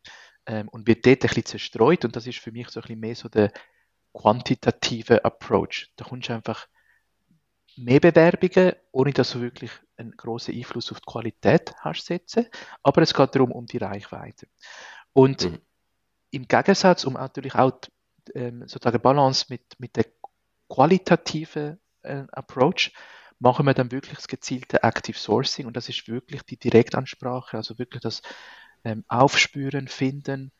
ähm, 0.46 0.68
und 0.68 0.86
wird 0.86 1.06
dort 1.06 1.22
ein 1.22 1.28
bisschen 1.28 1.44
zerstreut 1.44 2.04
und 2.04 2.16
das 2.16 2.26
ist 2.26 2.38
für 2.38 2.52
mich 2.52 2.68
so 2.70 2.80
ein 2.80 2.82
bisschen 2.82 3.00
mehr 3.00 3.14
so 3.14 3.28
der 3.28 3.52
quantitative 4.12 5.24
Approach. 5.24 5.90
Da 5.96 6.04
kommst 6.04 6.28
du 6.28 6.34
einfach 6.34 6.66
mehr 7.76 8.00
Bewerbungen, 8.00 8.74
ohne 8.92 9.12
dass 9.12 9.32
du 9.32 9.40
wirklich 9.40 9.70
einen 9.96 10.12
großen 10.12 10.54
Einfluss 10.54 10.92
auf 10.92 11.00
die 11.00 11.10
Qualität 11.10 11.72
hast 11.78 12.04
setzen. 12.04 12.46
Aber 12.82 13.00
es 13.00 13.14
geht 13.14 13.34
darum, 13.34 13.52
um 13.52 13.64
die 13.64 13.78
Reichweite. 13.78 14.46
Und 15.14 15.50
mhm 15.50 15.58
im 16.32 16.48
Gegensatz, 16.48 17.04
um 17.04 17.12
natürlich 17.12 17.54
auch 17.54 17.78
ähm, 18.34 18.66
sozusagen 18.66 19.00
Balance 19.00 19.46
mit, 19.50 19.78
mit 19.78 19.96
der 19.96 20.06
qualitativen 20.68 21.78
äh, 22.02 22.24
Approach, 22.32 22.92
machen 23.38 23.66
wir 23.66 23.74
dann 23.74 23.92
wirklich 23.92 24.16
das 24.16 24.28
gezielte 24.28 24.82
Active 24.82 25.18
Sourcing 25.18 25.66
und 25.66 25.76
das 25.76 25.88
ist 25.88 26.08
wirklich 26.08 26.42
die 26.42 26.56
Direktansprache, 26.56 27.56
also 27.56 27.78
wirklich 27.78 28.02
das 28.02 28.22
ähm, 28.84 29.04
Aufspüren, 29.08 29.88
Finden 29.88 30.52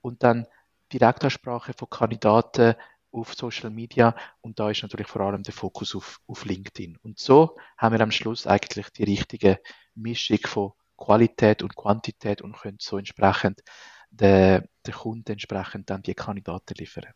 und 0.00 0.22
dann 0.22 0.46
Direktansprache 0.92 1.72
von 1.72 1.88
Kandidaten 1.88 2.74
auf 3.12 3.34
Social 3.34 3.70
Media 3.70 4.14
und 4.40 4.58
da 4.58 4.70
ist 4.70 4.82
natürlich 4.82 5.08
vor 5.08 5.22
allem 5.22 5.42
der 5.42 5.54
Fokus 5.54 5.94
auf, 5.94 6.20
auf 6.26 6.44
LinkedIn. 6.44 6.96
Und 7.02 7.18
so 7.18 7.56
haben 7.76 7.94
wir 7.94 8.00
am 8.00 8.12
Schluss 8.12 8.46
eigentlich 8.46 8.90
die 8.90 9.04
richtige 9.04 9.60
Mischung 9.94 10.38
von 10.44 10.72
Qualität 10.96 11.62
und 11.62 11.74
Quantität 11.74 12.42
und 12.42 12.56
können 12.56 12.78
so 12.80 12.98
entsprechend 12.98 13.62
den, 14.10 14.68
den 14.86 14.94
Kunden 14.94 15.32
entsprechend 15.32 15.90
dann 15.90 16.02
die 16.02 16.14
Kandidaten 16.14 16.74
liefern. 16.74 17.06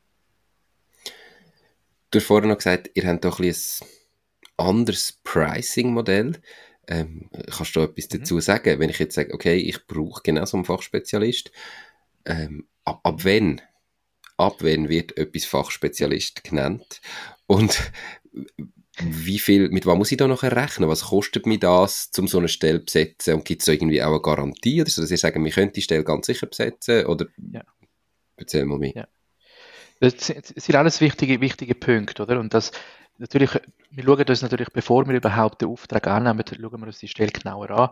Du 2.11 2.19
hast 2.19 2.27
vorhin 2.27 2.49
noch 2.49 2.59
gesagt, 2.59 2.91
ihr 2.95 3.07
habt 3.07 3.25
doch 3.25 3.41
ein, 3.41 3.49
ein 3.49 4.67
anderes 4.67 5.21
Pricing-Modell. 5.25 6.41
Ähm, 6.89 7.31
kannst 7.51 7.77
du 7.77 7.81
etwas 7.81 8.09
mhm. 8.11 8.19
dazu 8.19 8.41
sagen? 8.41 8.79
Wenn 8.79 8.91
ich 8.91 8.99
jetzt 8.99 9.15
sage, 9.15 9.33
okay, 9.35 9.57
ich 9.57 9.87
brauche 9.87 10.23
genau 10.23 10.45
so 10.45 10.57
einen 10.57 10.65
Fachspezialist, 10.65 11.51
ähm, 12.25 12.67
ab, 12.85 13.01
ab 13.03 13.25
wann? 13.25 13.61
Ab 14.37 14.57
wann 14.61 14.89
wird 14.89 15.17
etwas 15.17 15.45
Fachspezialist 15.45 16.45
genannt? 16.45 17.01
Und 17.47 17.93
wie 19.01 19.39
viel, 19.39 19.69
mit 19.71 19.87
was 19.87 19.97
muss 19.97 20.13
ich 20.13 20.19
da 20.19 20.29
noch 20.29 20.43
rechnen? 20.43 20.89
Was 20.89 21.05
kostet 21.05 21.47
mir 21.47 21.59
das, 21.59 22.11
um 22.19 22.29
so 22.29 22.39
eine 22.39 22.49
Stelle 22.49 22.81
zu 22.81 22.85
besetzen? 22.85 23.35
Und 23.35 23.45
gibt 23.45 23.63
es 23.63 23.69
irgendwie 23.69 24.03
auch 24.03 24.11
eine 24.11 24.21
Garantie 24.21 24.81
oder 24.81 24.91
so, 24.91 25.03
dass 25.03 25.11
ihr 25.11 25.19
sagen, 25.19 25.45
wir 25.45 25.53
können 25.53 25.73
die 25.73 25.83
Stelle 25.83 26.05
ganz 26.05 26.27
sicher 26.27 26.47
besetzen? 26.47 27.07
Oder 27.07 27.27
ja. 27.53 27.63
erzähl 28.37 28.65
mal 28.65 28.79
mehr. 28.79 28.93
Ja. 28.95 29.09
Das 30.01 30.27
sind 30.27 30.75
alles 30.75 31.01
wichtige, 31.01 31.41
wichtige 31.41 31.75
Punkte, 31.75 32.23
oder? 32.25 32.39
Und 32.41 32.53
das, 32.53 32.73
natürlich, 33.19 33.51
wir 33.91 34.05
schauen 34.05 34.25
uns 34.25 34.43
natürlich, 34.43 34.69
bevor 34.71 35.07
wir 35.07 35.15
überhaupt 35.15 35.63
den 35.63 35.69
Auftrag 35.69 36.07
annehmen, 36.07 36.45
schauen 36.47 36.81
wir 36.81 36.87
uns 36.87 36.99
die 36.99 37.09
Stelle 37.09 37.33
genauer 37.33 37.71
an, 37.71 37.91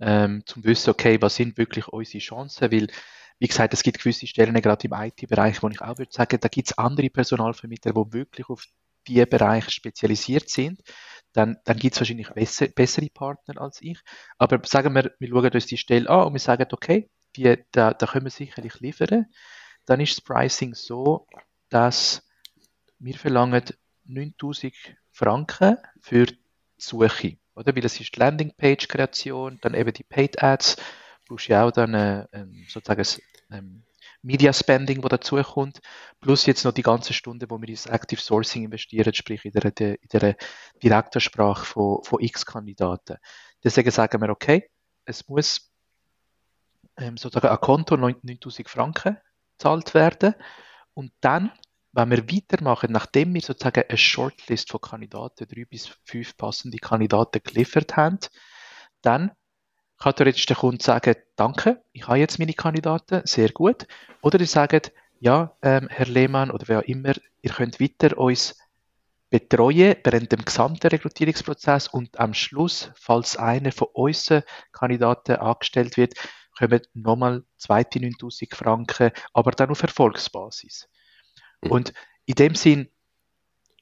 ähm, 0.00 0.42
zum 0.46 0.64
wissen, 0.64 0.90
okay, 0.90 1.20
was 1.20 1.36
sind 1.36 1.58
wirklich 1.58 1.88
unsere 1.88 2.22
Chancen, 2.22 2.72
weil, 2.72 2.88
wie 3.38 3.48
gesagt, 3.48 3.74
es 3.74 3.82
gibt 3.82 3.98
gewisse 3.98 4.26
Stellen, 4.26 4.54
gerade 4.60 4.86
im 4.86 4.92
IT-Bereich, 4.92 5.62
wo 5.62 5.68
ich 5.68 5.80
auch 5.80 5.98
würde 5.98 6.12
sagen, 6.12 6.38
da 6.40 6.48
gibt 6.48 6.68
es 6.68 6.78
andere 6.78 7.10
Personalvermittler, 7.10 7.92
die 7.92 8.12
wirklich 8.12 8.48
auf 8.48 8.64
die 9.06 9.24
Bereiche 9.26 9.70
spezialisiert 9.70 10.48
sind, 10.48 10.82
dann, 11.32 11.58
dann 11.64 11.78
gibt 11.78 11.94
es 11.94 12.00
wahrscheinlich 12.00 12.28
besser, 12.30 12.68
bessere 12.68 13.08
Partner 13.08 13.60
als 13.60 13.80
ich. 13.82 13.98
Aber 14.38 14.60
sagen 14.64 14.94
wir, 14.94 15.14
wir 15.18 15.28
schauen 15.28 15.50
uns 15.52 15.66
die 15.66 15.76
Stelle 15.76 16.08
an 16.08 16.26
und 16.26 16.32
wir 16.34 16.40
sagen, 16.40 16.66
okay, 16.72 17.08
die, 17.36 17.56
da, 17.72 17.94
da 17.94 18.06
können 18.06 18.26
wir 18.26 18.30
sicherlich 18.30 18.80
liefern. 18.80 19.26
Dann 19.86 20.00
ist 20.00 20.16
das 20.16 20.20
Pricing 20.24 20.74
so, 20.74 21.26
dass 21.68 22.26
wir 22.98 23.14
verlangen 23.14 23.64
9000 24.12 24.74
Franken 25.10 25.76
für 26.00 26.26
die 26.26 26.38
Suche. 26.78 27.38
Oder? 27.54 27.74
Weil 27.74 27.84
es 27.84 28.00
ist 28.00 28.14
die 28.14 28.18
Landingpage-Kreation, 28.20 29.58
dann 29.60 29.74
eben 29.74 29.92
die 29.92 30.04
Paid 30.04 30.42
Ads, 30.42 30.76
brauchst 31.28 31.48
ja 31.48 31.64
auch 31.64 31.70
dann 31.70 31.94
äh, 31.94 32.26
ähm, 32.32 32.64
sozusagen 32.68 33.04
ähm, 33.50 33.84
Media 34.22 34.52
Spending, 34.52 35.02
wo 35.02 35.08
dazukommt, 35.08 35.80
plus 36.20 36.46
jetzt 36.46 36.64
noch 36.64 36.72
die 36.72 36.82
ganze 36.82 37.12
Stunde, 37.12 37.46
wo 37.48 37.58
wir 37.58 37.68
ins 37.68 37.86
Active 37.86 38.20
Sourcing 38.20 38.64
investieren, 38.64 39.14
sprich 39.14 39.44
in 39.44 39.52
der, 39.52 39.64
in 39.78 40.08
der 40.12 40.36
Direktansprache 40.82 41.64
von, 41.64 42.04
von 42.04 42.20
x 42.20 42.44
Kandidaten. 42.44 43.16
Deswegen 43.64 43.90
sagen 43.90 44.20
wir, 44.20 44.28
okay, 44.28 44.68
es 45.04 45.26
muss 45.28 45.72
ähm, 46.98 47.16
sozusagen 47.16 47.48
ein 47.48 47.60
Konto 47.60 47.96
9000 47.96 48.68
Franken 48.68 49.16
gezahlt 49.52 49.94
werden 49.94 50.34
und 50.94 51.12
dann, 51.20 51.50
wenn 51.92 52.10
wir 52.10 52.28
weitermachen, 52.28 52.92
nachdem 52.92 53.34
wir 53.34 53.40
sozusagen 53.40 53.84
eine 53.88 53.98
Shortlist 53.98 54.70
von 54.70 54.80
Kandidaten, 54.80 55.46
drei 55.48 55.64
bis 55.64 55.88
fünf 56.04 56.36
passende 56.36 56.78
Kandidaten 56.78 57.40
geliefert 57.42 57.96
haben, 57.96 58.18
dann 59.02 59.32
kann 59.98 60.14
theoretisch 60.14 60.46
der 60.46 60.56
Kunde 60.56 60.82
sagen, 60.82 61.14
danke, 61.36 61.82
ich 61.92 62.06
habe 62.06 62.18
jetzt 62.18 62.38
meine 62.38 62.54
Kandidaten, 62.54 63.22
sehr 63.26 63.50
gut. 63.50 63.86
Oder 64.22 64.38
die 64.38 64.46
sagen, 64.46 64.82
ja, 65.18 65.56
ähm, 65.62 65.88
Herr 65.90 66.06
Lehmann 66.06 66.50
oder 66.50 66.68
wer 66.68 66.78
auch 66.78 66.84
immer, 66.84 67.12
ihr 67.42 67.50
könnt 67.50 67.80
weiter 67.80 68.16
uns 68.16 68.56
betreuen 69.28 69.96
während 70.02 70.32
dem 70.32 70.44
gesamten 70.44 70.88
Rekrutierungsprozess 70.88 71.88
und 71.88 72.18
am 72.18 72.34
Schluss, 72.34 72.90
falls 72.94 73.36
einer 73.36 73.72
von 73.72 73.88
unseren 73.92 74.42
Kandidaten 74.72 75.36
angestellt 75.36 75.96
wird, 75.96 76.14
kommen 76.56 76.80
nochmal 76.94 77.44
zweite 77.56 78.00
9000 78.00 78.54
Franken, 78.54 79.12
aber 79.32 79.52
dann 79.52 79.70
auf 79.70 79.82
Erfolgsbasis. 79.82 80.88
Mhm. 81.62 81.70
Und 81.70 81.92
in 82.26 82.34
dem 82.34 82.54
Sinn 82.54 82.88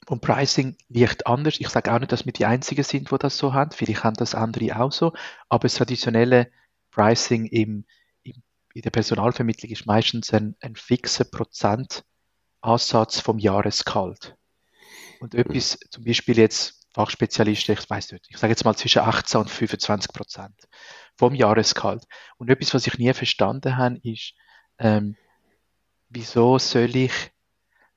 und 0.07 0.23
Pricing 0.23 0.77
liegt 0.89 1.27
anders. 1.27 1.61
Ich 1.61 1.69
sage 1.69 1.93
auch 1.93 1.99
nicht, 1.99 2.13
dass 2.13 2.25
wir 2.25 2.33
die 2.33 2.47
Einzigen 2.47 2.83
sind, 2.83 3.11
die 3.11 3.19
das 3.19 3.37
so 3.37 3.53
haben. 3.53 3.73
Vielleicht 3.73 4.05
haben 4.05 4.17
das 4.17 4.35
andere 4.35 4.81
auch 4.81 4.93
so. 4.93 5.13
Aber 5.49 5.65
das 5.65 5.75
traditionelle 5.75 6.51
Pricing 6.91 7.47
im, 7.47 7.85
im, 8.23 8.43
in 8.73 8.83
der 8.83 8.91
Personalvermittlung 8.91 9.71
ist 9.71 9.87
meistens 9.87 10.33
ein, 10.33 10.57
ein 10.61 10.77
fixer 10.77 11.25
Prozentansatz 11.25 13.21
vom 13.21 13.39
Jahresgehalt. 13.39 14.35
Und 15.21 15.35
etwas, 15.35 15.79
zum 15.91 16.05
Beispiel 16.05 16.39
jetzt 16.39 16.87
Fachspezialisten, 16.95 17.75
ich 17.75 17.91
weiß 17.91 18.13
nicht, 18.13 18.27
ich 18.31 18.39
sage 18.39 18.53
jetzt 18.53 18.65
mal 18.65 18.75
zwischen 18.75 19.01
18 19.01 19.41
und 19.43 19.51
25 19.51 20.13
Prozent 20.13 20.69
vom 21.17 21.35
Jahresgehalt. 21.35 22.05
Und 22.39 22.49
etwas, 22.49 22.73
was 22.73 22.87
ich 22.87 22.99
nie 22.99 23.13
verstanden 23.13 23.77
habe, 23.77 24.01
ist, 24.03 24.33
ähm, 24.79 25.17
wieso 26.09 26.59
soll 26.59 26.97
ich 26.97 27.13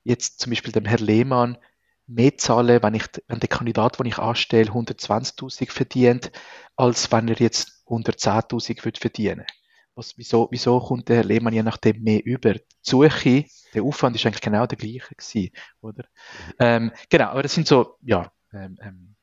jetzt 0.04 0.40
zum 0.40 0.50
Beispiel 0.50 0.72
dem 0.72 0.84
Herrn 0.84 1.04
Lehmann 1.04 1.58
mehr 2.06 2.36
zahlen, 2.36 2.82
wenn, 2.82 2.94
ich, 2.94 3.04
wenn 3.28 3.40
der 3.40 3.48
Kandidat, 3.48 3.98
den 3.98 4.06
ich 4.06 4.18
anstelle, 4.18 4.70
120.000 4.70 5.70
verdient, 5.70 6.32
als 6.76 7.10
wenn 7.12 7.28
er 7.28 7.38
jetzt 7.38 7.84
110.000 7.86 8.84
würde 8.84 9.00
verdienen. 9.00 9.46
Was, 9.94 10.16
wieso, 10.16 10.48
wieso 10.50 10.80
kommt 10.80 11.08
der 11.08 11.22
Lehmann 11.22 11.52
je 11.52 11.62
nachdem 11.62 12.02
mehr 12.02 12.24
über? 12.24 12.54
Die 12.54 12.62
Suche, 12.80 13.44
der 13.74 13.82
Aufwand 13.82 14.16
ist 14.16 14.24
eigentlich 14.24 14.40
genau 14.40 14.66
der 14.66 14.78
gleiche 14.78 15.14
gewesen, 15.14 15.52
oder? 15.80 16.04
Mhm. 16.04 16.52
Ähm, 16.58 16.92
genau, 17.10 17.26
aber 17.26 17.42
das 17.42 17.54
sind 17.54 17.68
so, 17.68 17.96
ja, 18.02 18.32
ähm, 18.52 18.78
ähm, 18.82 19.14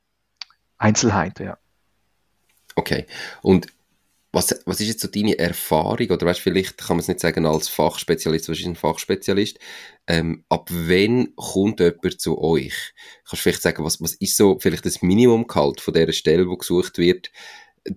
Einzelheiten, 0.77 1.48
ja. 1.48 1.57
Okay. 2.75 3.05
Und 3.41 3.67
was, 4.31 4.62
was 4.65 4.79
ist 4.79 4.88
jetzt 4.88 5.01
so 5.01 5.07
deine 5.07 5.39
Erfahrung, 5.39 6.09
oder 6.09 6.25
weißt, 6.25 6.39
vielleicht 6.39 6.77
kann 6.77 6.98
man 6.98 7.00
es 7.00 7.07
nicht 7.07 7.19
sagen 7.19 7.45
als 7.45 7.67
Fachspezialist, 7.67 8.48
was 8.48 8.59
ist 8.59 8.65
ein 8.65 8.75
Fachspezialist, 8.75 9.57
ähm, 10.07 10.43
ab 10.50 10.69
wann 10.71 11.33
kommt 11.36 11.79
jemand 11.79 12.21
zu 12.21 12.39
euch? 12.39 12.93
Kannst 13.27 13.33
du 13.33 13.38
vielleicht 13.38 13.62
sagen, 13.63 13.83
was, 13.83 14.01
was 14.01 14.13
ist 14.15 14.38
so 14.38 14.59
vielleicht 14.59 14.86
das 14.86 15.01
Minimumgehalt 15.01 15.81
von 15.81 15.93
der 15.93 16.12
Stelle, 16.12 16.48
wo 16.48 16.57
gesucht 16.57 17.00
wird, 17.00 17.31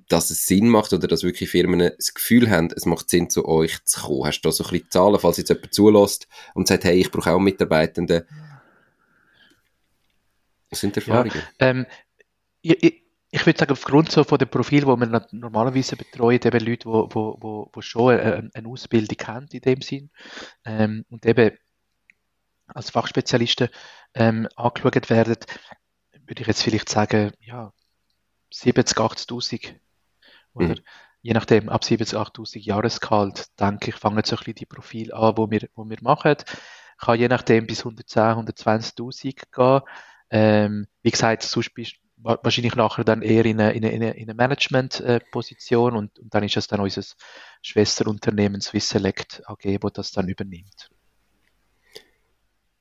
dass 0.08 0.30
es 0.30 0.46
Sinn 0.46 0.68
macht 0.68 0.94
oder 0.94 1.06
dass 1.06 1.22
wirklich 1.22 1.50
Firmen 1.50 1.90
das 1.96 2.14
Gefühl 2.14 2.48
haben, 2.48 2.70
es 2.74 2.86
macht 2.86 3.10
Sinn, 3.10 3.28
zu 3.28 3.46
euch 3.46 3.84
zu 3.84 4.00
kommen? 4.00 4.24
Hast 4.24 4.40
du 4.40 4.48
da 4.48 4.52
so 4.52 4.64
ein 4.64 4.70
bisschen 4.70 4.90
Zahlen, 4.90 5.18
falls 5.20 5.36
jetzt 5.36 5.50
jemand 5.50 5.74
zulässt 5.74 6.28
und 6.54 6.66
sagt, 6.66 6.84
hey, 6.84 6.98
ich 6.98 7.10
brauche 7.10 7.32
auch 7.32 7.40
Mitarbeitende? 7.40 8.26
Was 10.70 10.80
sind 10.80 10.96
die 10.96 11.00
Erfahrungen? 11.00 11.42
Ja, 11.60 11.68
ähm, 11.68 11.86
ich, 12.62 12.82
ich, 12.82 13.01
ich 13.34 13.46
würde 13.46 13.58
sagen, 13.58 13.72
aufgrund 13.72 14.12
so 14.12 14.24
von 14.24 14.36
dem 14.36 14.48
Profil, 14.48 14.86
wo 14.86 14.94
man 14.94 15.24
normalerweise 15.32 15.96
betreut, 15.96 16.44
eben 16.44 16.64
Leute, 16.64 16.84
wo, 16.84 17.08
wo, 17.10 17.38
wo, 17.40 17.70
wo 17.72 17.80
schon 17.80 18.12
eine, 18.12 18.50
eine 18.52 18.68
Ausbildung 18.68 19.26
haben 19.26 19.48
in 19.50 19.62
dem 19.62 19.80
Sinn 19.80 20.10
ähm, 20.66 21.06
und 21.08 21.24
eben 21.24 21.56
als 22.66 22.90
Fachspezialisten 22.90 23.70
ähm, 24.12 24.48
angeschaut 24.54 25.08
werden, 25.08 25.36
würde 26.26 26.42
ich 26.42 26.46
jetzt 26.46 26.62
vielleicht 26.62 26.90
sagen, 26.90 27.32
ja, 27.40 27.72
70, 28.52 28.98
80.000 28.98 29.76
oder 30.52 30.68
mhm. 30.68 30.80
je 31.22 31.32
nachdem, 31.32 31.70
ab 31.70 31.84
70, 31.84 32.18
80.000 32.18 32.58
Jahresgehalt, 32.58 33.58
denke 33.58 33.90
ich, 33.90 33.96
fangen 33.96 34.22
so 34.24 34.36
ein 34.36 34.38
bisschen 34.40 34.54
die 34.56 34.66
Profile 34.66 35.14
an, 35.14 35.38
wo 35.38 35.50
wir, 35.50 35.70
wo 35.74 35.88
wir 35.88 35.98
machen. 36.02 36.36
Kann 36.98 37.18
je 37.18 37.28
nachdem 37.28 37.66
bis 37.66 37.78
110, 37.78 38.22
120.000 38.22 39.42
gehen. 39.50 39.80
Ähm, 40.28 40.86
wie 41.02 41.10
gesagt, 41.10 41.42
sonst 41.42 41.72
bist 41.74 42.01
wahrscheinlich 42.22 42.74
nachher 42.74 43.04
dann 43.04 43.22
eher 43.22 43.44
in 43.44 43.60
eine, 43.60 43.72
in 43.72 43.84
eine, 43.84 44.12
in 44.12 44.30
eine 44.30 44.34
Management-Position 44.34 45.96
und, 45.96 46.18
und, 46.18 46.34
dann 46.34 46.44
ist 46.44 46.56
es 46.56 46.66
dann 46.66 46.80
unser 46.80 47.02
Schwesterunternehmen 47.62 48.60
Swiss 48.60 48.88
Select 48.88 49.42
AG, 49.46 49.78
wo 49.80 49.88
das 49.88 50.12
dann 50.12 50.28
übernimmt. 50.28 50.90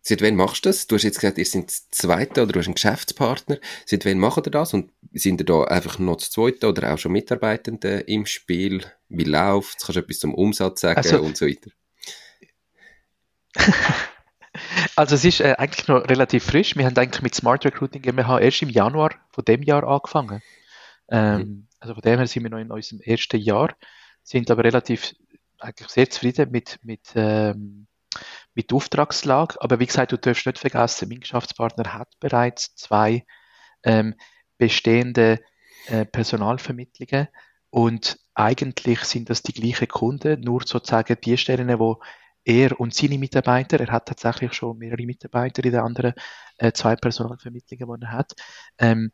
Seit 0.04 0.22
wann 0.24 0.36
machst 0.36 0.66
du 0.66 0.70
das? 0.70 0.88
Du 0.88 0.96
hast 0.96 1.04
jetzt 1.04 1.20
gesagt, 1.20 1.38
ihr 1.38 1.46
seid 1.46 1.68
das 1.68 1.90
Zweite 1.92 2.42
oder 2.42 2.54
du 2.54 2.60
hast 2.60 2.66
einen 2.66 2.74
Geschäftspartner. 2.74 3.60
Seit 3.86 4.04
wann 4.04 4.18
macht 4.18 4.48
ihr 4.48 4.52
das? 4.52 4.74
Und 4.74 4.92
sind 5.14 5.42
ihr 5.42 5.46
da 5.46 5.64
einfach 5.66 6.00
noch 6.00 6.18
das 6.18 6.32
Zweite 6.32 6.68
oder 6.68 6.92
auch 6.92 6.98
schon 6.98 7.12
Mitarbeitende 7.12 8.00
im 8.00 8.26
Spiel? 8.26 8.84
Wie 9.10 9.26
läuft 9.26 9.78
es? 9.78 9.86
Kannst 9.86 9.98
du 9.98 10.00
etwas 10.02 10.20
zum 10.20 10.34
Umsatz 10.34 10.82
sagen 10.82 10.98
also, 10.98 11.22
und 11.22 11.38
so 11.38 11.46
weiter? 11.46 11.70
Also 14.96 15.16
es 15.16 15.26
ist 15.26 15.42
äh, 15.42 15.56
eigentlich 15.58 15.88
noch 15.88 16.08
relativ 16.10 16.46
frisch. 16.46 16.76
Wir 16.76 16.86
haben 16.86 16.98
eigentlich 16.98 17.22
mit 17.22 17.36
Smart 17.36 17.66
Recruiting 17.66 18.02
GmbH 18.02 18.40
erst 18.40 18.62
im 18.62 18.70
Januar 18.70 19.12
von 19.30 19.46
dem 19.46 19.64
Jahr 19.64 19.84
angefangen. 19.84 20.42
Ähm, 21.10 21.38
mhm. 21.38 21.68
Also 21.80 21.94
von 21.94 22.02
dem 22.02 22.18
her 22.18 22.28
sind 22.28 22.44
wir 22.44 22.50
noch 22.50 22.60
in 22.60 22.72
unserem 22.72 23.02
ersten 23.02 23.40
Jahr, 23.40 23.76
sind 24.24 24.52
aber 24.52 24.64
relativ 24.64 25.14
eigentlich 25.60 25.90
sehr 25.90 26.10
zufrieden 26.10 26.52
mit, 26.52 26.80
mit, 26.84 27.02
ähm, 27.16 27.88
mit 28.54 28.72
der 28.72 28.78
Auftragslage. 28.78 29.62
Aber 29.62 29.80
wie 29.80 29.86
gesagt, 29.86 30.12
du 30.12 30.18
darfst 30.18 30.46
nicht 30.46 30.60
vergessen, 30.60 31.10
mein 31.10 31.20
Geschäftspartner 31.20 31.94
hat 31.94 32.10
bereits 32.20 32.76
zwei 32.76 33.26
ähm, 33.84 34.16
bestehende 34.58 35.40
äh, 35.88 36.06
Personalvermittlungen 36.06 37.28
und 37.70 38.20
eigentlich 38.34 39.00
sind 39.02 39.30
das 39.30 39.44
die 39.44 39.54
gleichen 39.54 39.88
Kunden, 39.88 40.42
nur 40.42 40.62
sozusagen 40.66 41.18
die 41.24 41.38
Stellen, 41.38 41.80
wo 41.80 42.02
er 42.44 42.80
und 42.80 42.94
seine 42.94 43.18
Mitarbeiter, 43.18 43.80
er 43.80 43.92
hat 43.92 44.08
tatsächlich 44.08 44.54
schon 44.54 44.78
mehrere 44.78 45.06
Mitarbeiter 45.06 45.64
in 45.64 45.72
den 45.72 45.82
anderen 45.82 46.14
äh, 46.58 46.72
zwei 46.72 46.96
Personalvermittlungen, 46.96 48.00
die 48.00 48.06
er 48.06 48.12
hat, 48.12 48.34
ähm, 48.80 49.12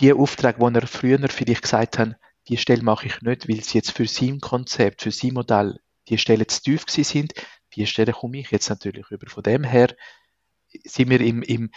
die 0.00 0.12
Aufträge, 0.12 0.58
die 0.58 0.74
er 0.74 0.86
früher 0.86 1.28
vielleicht 1.28 1.62
gesagt 1.62 1.98
hat, 1.98 2.16
die 2.48 2.56
Stelle 2.56 2.82
mache 2.82 3.06
ich 3.06 3.20
nicht, 3.22 3.48
weil 3.48 3.62
sie 3.62 3.78
jetzt 3.78 3.92
für 3.92 4.06
sein 4.06 4.40
Konzept, 4.40 5.02
für 5.02 5.12
sein 5.12 5.34
Modell, 5.34 5.78
die 6.08 6.18
Stellen 6.18 6.48
zu 6.48 6.60
tief 6.62 6.86
gewesen 6.86 7.04
sind, 7.04 7.34
die 7.74 7.86
Stelle 7.86 8.12
komme 8.12 8.38
ich 8.38 8.50
jetzt 8.50 8.68
natürlich 8.68 9.10
über. 9.10 9.30
Von 9.30 9.42
dem 9.42 9.64
her 9.64 9.94
sind 10.84 11.10
wir 11.10 11.20
im, 11.20 11.42
im 11.42 11.70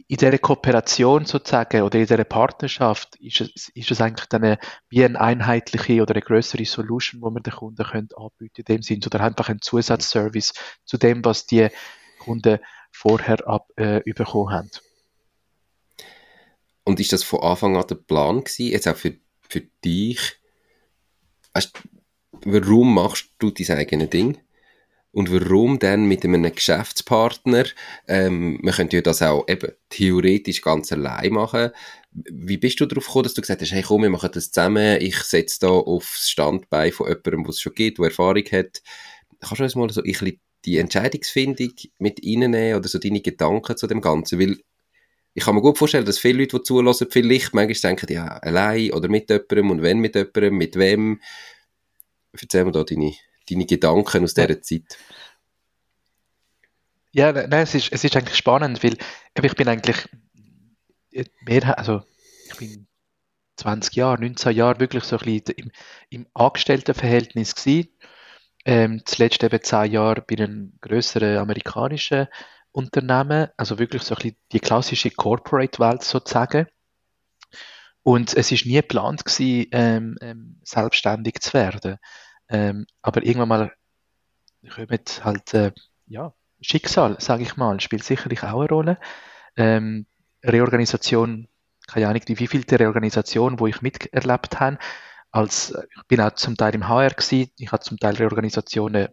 in 0.00 0.16
dieser 0.16 0.38
Kooperation 0.38 1.24
sozusagen 1.24 1.82
oder 1.82 1.98
in 1.98 2.06
dieser 2.06 2.24
Partnerschaft 2.24 3.16
ist 3.16 3.40
es, 3.40 3.68
ist 3.68 3.90
es 3.90 4.00
eigentlich 4.00 4.28
dann 4.28 4.44
eine, 4.44 4.58
wie 4.88 5.04
eine 5.04 5.20
einheitliche 5.20 6.02
oder 6.02 6.14
eine 6.14 6.22
größere 6.22 6.64
Solution, 6.64 7.22
wo 7.22 7.30
man 7.30 7.42
den 7.42 7.52
Kunden 7.52 7.84
könnte 7.84 8.16
anbieten 8.16 8.60
in 8.60 8.64
dem 8.64 8.82
Sinn 8.82 9.00
oder 9.04 9.20
einfach 9.20 9.48
ein 9.48 9.60
Zusatzservice 9.60 10.52
zu 10.84 10.98
dem, 10.98 11.24
was 11.24 11.46
die 11.46 11.68
Kunden 12.18 12.58
vorher 12.90 13.46
ab, 13.46 13.68
äh, 13.76 14.00
bekommen 14.12 14.50
haben. 14.50 14.70
Und 16.84 17.00
ist 17.00 17.12
das 17.12 17.22
von 17.22 17.40
Anfang 17.40 17.76
an 17.76 17.86
der 17.86 17.94
Plan 17.96 18.40
gewesen, 18.40 18.72
jetzt 18.72 18.86
auch 18.86 18.96
für, 18.96 19.16
für 19.40 19.62
dich? 19.84 20.36
Weißt, 21.54 21.72
warum 22.44 22.94
machst 22.94 23.30
du 23.38 23.50
dein 23.50 23.78
eigenes 23.78 24.10
Ding? 24.10 24.43
Und 25.14 25.32
warum 25.32 25.78
dann 25.78 26.06
mit 26.06 26.24
einem 26.24 26.42
Geschäftspartner? 26.42 27.66
Ähm, 28.08 28.58
man 28.62 28.74
könnte 28.74 28.96
ja 28.96 29.02
das 29.02 29.22
auch 29.22 29.46
eben 29.46 29.70
theoretisch 29.88 30.60
ganz 30.60 30.90
allein 30.90 31.32
machen. 31.32 31.70
Wie 32.10 32.56
bist 32.56 32.80
du 32.80 32.86
darauf 32.86 33.06
gekommen, 33.06 33.22
dass 33.22 33.34
du 33.34 33.40
gesagt 33.40 33.62
hast, 33.62 33.70
hey 33.70 33.82
komm, 33.82 34.02
wir 34.02 34.10
machen 34.10 34.30
das 34.34 34.50
zusammen, 34.50 35.00
ich 35.00 35.16
setze 35.18 35.60
da 35.60 35.68
aufs 35.68 36.30
Standbein 36.30 36.90
von 36.90 37.06
jemandem, 37.06 37.46
was 37.46 37.56
es 37.56 37.60
schon 37.60 37.74
gibt, 37.74 37.98
der 37.98 38.06
Erfahrung 38.06 38.44
hat. 38.50 38.82
Kannst 39.40 39.60
du 39.60 39.62
uns 39.62 39.74
mal 39.76 39.90
so 39.90 40.00
ein 40.00 40.04
bisschen 40.04 40.40
die 40.64 40.78
Entscheidungsfindung 40.78 41.70
mit 41.98 42.20
reinnehmen 42.24 42.74
oder 42.76 42.88
so 42.88 42.98
deine 42.98 43.20
Gedanken 43.20 43.76
zu 43.76 43.86
dem 43.86 44.00
Ganzen? 44.00 44.40
Weil 44.40 44.58
ich 45.34 45.44
kann 45.44 45.54
mir 45.54 45.62
gut 45.62 45.78
vorstellen, 45.78 46.06
dass 46.06 46.18
viele 46.18 46.40
Leute, 46.40 46.58
die 46.58 46.62
zulassen, 46.64 47.06
vielleicht 47.08 47.54
manchmal 47.54 47.94
denken, 47.94 48.12
ja, 48.12 48.26
allein 48.38 48.92
oder 48.92 49.08
mit 49.08 49.30
jemandem 49.30 49.70
und 49.70 49.82
wenn 49.82 49.98
mit 49.98 50.16
jemandem, 50.16 50.54
mit 50.56 50.76
wem. 50.76 51.20
Erzähl 52.32 52.64
mir 52.64 52.72
da 52.72 52.82
deine 52.82 53.14
deine 53.48 53.66
Gedanken 53.66 54.24
aus 54.24 54.34
dieser 54.34 54.60
Zeit? 54.62 54.98
Ja, 57.12 57.32
nein, 57.32 57.52
es 57.52 57.74
ist, 57.74 57.92
es 57.92 58.02
ist 58.02 58.16
eigentlich 58.16 58.36
spannend, 58.36 58.82
weil 58.82 58.96
ich 59.40 59.54
bin 59.54 59.68
eigentlich 59.68 60.08
mehr, 61.10 61.78
also 61.78 62.02
ich 62.46 62.56
bin 62.56 62.86
20 63.56 63.94
Jahre, 63.94 64.20
19 64.20 64.56
Jahre 64.56 64.80
wirklich 64.80 65.04
so 65.04 65.16
ein 65.16 65.24
bisschen 65.24 65.56
im, 65.56 65.70
im 66.10 66.26
Angestelltenverhältnis 66.34 67.54
gewesen. 67.54 67.88
Ähm, 68.64 69.02
zuletzt 69.04 69.42
eben 69.44 69.62
10 69.62 69.92
Jahre 69.92 70.22
bei 70.22 70.36
einem 70.36 70.72
größeren 70.80 71.36
amerikanischen 71.36 72.26
Unternehmen, 72.72 73.48
also 73.56 73.78
wirklich 73.78 74.02
so 74.02 74.14
ein 74.14 74.22
bisschen 74.22 74.36
die 74.52 74.60
klassische 74.60 75.10
Corporate-Welt 75.10 76.02
sozusagen. 76.02 76.66
Und 78.02 78.34
es 78.34 78.50
ist 78.50 78.66
nie 78.66 78.74
geplant 78.74 79.24
gewesen, 79.24 79.68
ähm, 79.72 80.16
ähm, 80.20 80.60
selbstständig 80.64 81.40
zu 81.40 81.52
werden. 81.54 81.98
Ähm, 82.48 82.86
aber 83.02 83.24
irgendwann 83.24 83.48
mal 83.48 83.72
kommt 84.74 85.24
halt, 85.24 85.54
äh, 85.54 85.72
ja, 86.06 86.32
Schicksal, 86.60 87.16
sage 87.20 87.42
ich 87.42 87.56
mal, 87.56 87.80
spielt 87.80 88.04
sicherlich 88.04 88.42
auch 88.42 88.60
eine 88.60 88.68
Rolle. 88.68 88.98
Ähm, 89.56 90.06
Reorganisation, 90.42 91.48
keine 91.86 92.08
Ahnung, 92.08 92.22
wie 92.26 92.46
viel 92.46 92.64
der 92.64 92.80
Reorganisation, 92.80 93.60
wo 93.60 93.66
ich 93.66 93.82
miterlebt 93.82 94.60
habe, 94.60 94.78
als, 95.30 95.74
ich 95.96 96.02
bin 96.04 96.20
auch 96.20 96.32
zum 96.32 96.56
Teil 96.56 96.74
im 96.74 96.88
HR 96.88 97.10
gewesen, 97.10 97.50
ich 97.58 97.72
habe 97.72 97.82
zum 97.82 97.98
Teil 97.98 98.14
Reorganisationen 98.14 99.08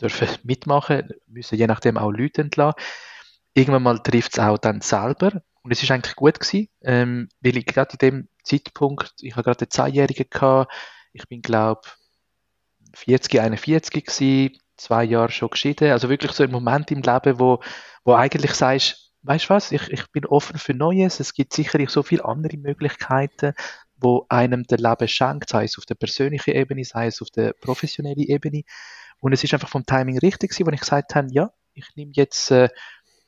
dürfen 0.00 0.28
mitmachen, 0.44 1.10
müssen 1.26 1.58
je 1.58 1.66
nachdem 1.66 1.98
auch 1.98 2.10
Leute 2.10 2.42
entlassen. 2.42 2.80
Irgendwann 3.54 3.82
mal 3.82 3.98
trifft 3.98 4.34
es 4.34 4.38
auch 4.38 4.58
dann 4.58 4.80
selber 4.80 5.42
und 5.62 5.72
es 5.72 5.82
ist 5.82 5.90
eigentlich 5.90 6.16
gut 6.16 6.38
gewesen, 6.38 6.68
ähm, 6.82 7.28
weil 7.40 7.56
ich 7.56 7.66
gerade 7.66 7.92
in 7.94 7.98
dem 7.98 8.28
Zeitpunkt, 8.44 9.14
ich 9.20 9.32
habe 9.32 9.42
gerade 9.42 9.62
einen 9.62 9.70
Zehnjährigen 9.70 10.26
gehabt, 10.30 10.72
ich 11.12 11.26
bin 11.28 11.42
glaube 11.42 11.82
40, 12.94 13.40
41 13.40 14.04
gewesen, 14.04 14.58
zwei 14.76 15.04
Jahre 15.04 15.30
schon 15.30 15.50
geschieden. 15.50 15.92
Also 15.92 16.08
wirklich 16.08 16.32
so 16.32 16.42
ein 16.42 16.50
Moment 16.50 16.90
im 16.90 17.02
Leben, 17.02 17.38
wo, 17.38 17.60
wo 18.04 18.14
eigentlich 18.14 18.54
sagst, 18.54 19.12
weißt 19.22 19.46
du 19.46 19.48
was, 19.50 19.72
ich, 19.72 19.88
ich 19.88 20.10
bin 20.12 20.26
offen 20.26 20.58
für 20.58 20.74
Neues. 20.74 21.20
Es 21.20 21.34
gibt 21.34 21.52
sicherlich 21.52 21.90
so 21.90 22.02
viele 22.02 22.24
andere 22.24 22.56
Möglichkeiten, 22.56 23.52
wo 23.96 24.26
einem 24.28 24.64
der 24.64 24.78
Leben 24.78 25.08
schenkt, 25.08 25.50
sei 25.50 25.64
es 25.64 25.78
auf 25.78 25.84
der 25.84 25.94
persönlichen 25.94 26.54
Ebene, 26.54 26.84
sei 26.84 27.06
es 27.06 27.20
auf 27.20 27.28
der 27.30 27.52
professionellen 27.52 28.18
Ebene. 28.18 28.62
Und 29.20 29.32
es 29.32 29.44
ist 29.44 29.52
einfach 29.52 29.68
vom 29.68 29.84
Timing 29.84 30.18
richtig 30.18 30.50
gewesen, 30.50 30.66
wo 30.66 30.72
ich 30.72 30.80
gesagt 30.80 31.14
habe, 31.14 31.28
ja, 31.30 31.50
ich 31.74 31.84
nehme 31.96 32.12
jetzt, 32.14 32.50
äh, 32.50 32.68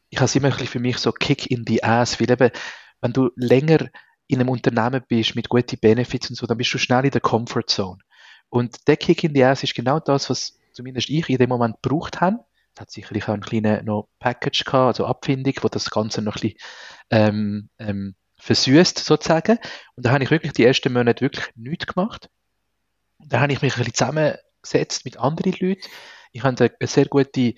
ich 0.08 0.18
habe 0.18 0.26
es 0.26 0.34
immer 0.34 0.50
für 0.52 0.80
mich 0.80 0.98
so 0.98 1.12
Kick 1.12 1.50
in 1.50 1.64
the 1.66 1.82
Ass, 1.82 2.20
weil 2.20 2.30
eben, 2.30 2.50
wenn 3.00 3.12
du 3.12 3.30
länger 3.36 3.88
in 4.26 4.40
einem 4.40 4.48
Unternehmen 4.48 5.02
bist 5.06 5.34
mit 5.34 5.48
guten 5.48 5.78
Benefits 5.78 6.30
und 6.30 6.36
so, 6.36 6.46
dann 6.46 6.56
bist 6.56 6.72
du 6.72 6.78
schnell 6.78 7.04
in 7.04 7.10
der 7.10 7.20
Comfort 7.20 7.66
Zone. 7.66 7.98
Und 8.52 8.86
der 8.86 8.98
Kick 8.98 9.24
in 9.24 9.34
the 9.34 9.44
Ass 9.44 9.62
ist 9.62 9.74
genau 9.74 9.98
das, 9.98 10.28
was 10.28 10.58
zumindest 10.74 11.08
ich 11.08 11.26
in 11.30 11.38
dem 11.38 11.48
Moment 11.48 11.82
gebraucht 11.82 12.20
habe. 12.20 12.44
Es 12.74 12.82
hat 12.82 12.90
sicherlich 12.90 13.24
auch 13.24 13.32
ein 13.32 13.40
kleines 13.40 13.82
noch 13.82 14.10
Package 14.18 14.64
gehabt, 14.64 14.88
also 14.88 15.06
Abfindung, 15.06 15.54
wo 15.62 15.68
das 15.68 15.88
Ganze 15.88 16.20
noch 16.20 16.36
ein 16.36 16.40
bisschen 16.40 16.58
ähm, 17.10 17.70
ähm, 17.78 18.14
versüßt 18.40 18.98
sozusagen. 18.98 19.58
Und 19.96 20.04
da 20.04 20.10
habe 20.10 20.22
ich 20.22 20.30
wirklich 20.30 20.52
die 20.52 20.66
ersten 20.66 20.92
Monate 20.92 21.22
wirklich 21.22 21.46
nichts 21.56 21.86
gemacht. 21.86 22.28
Da 23.20 23.40
habe 23.40 23.54
ich 23.54 23.62
mich 23.62 23.72
ein 23.74 23.78
bisschen 23.78 23.94
zusammengesetzt 23.94 25.06
mit 25.06 25.18
anderen 25.18 25.54
Leuten. 25.58 25.88
Ich 26.32 26.42
habe 26.42 26.70
eine 26.78 26.88
sehr 26.88 27.06
gute 27.06 27.54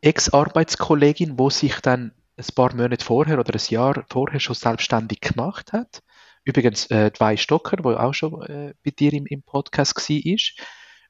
Ex-Arbeitskollegin, 0.00 1.36
die 1.36 1.50
sich 1.50 1.80
dann 1.80 2.14
ein 2.36 2.54
paar 2.54 2.72
Monate 2.72 3.04
vorher 3.04 3.40
oder 3.40 3.52
ein 3.52 3.66
Jahr 3.68 4.04
vorher 4.08 4.38
schon 4.38 4.54
selbstständig 4.54 5.22
gemacht 5.22 5.72
hat. 5.72 6.04
Übrigens, 6.44 6.90
äh, 6.90 7.10
Zwei 7.12 7.36
Stocker, 7.36 7.76
der 7.76 8.04
auch 8.04 8.12
schon 8.12 8.42
äh, 8.42 8.74
bei 8.84 8.90
dir 8.90 9.12
im, 9.12 9.26
im 9.26 9.42
Podcast 9.42 9.96
war. 9.96 10.66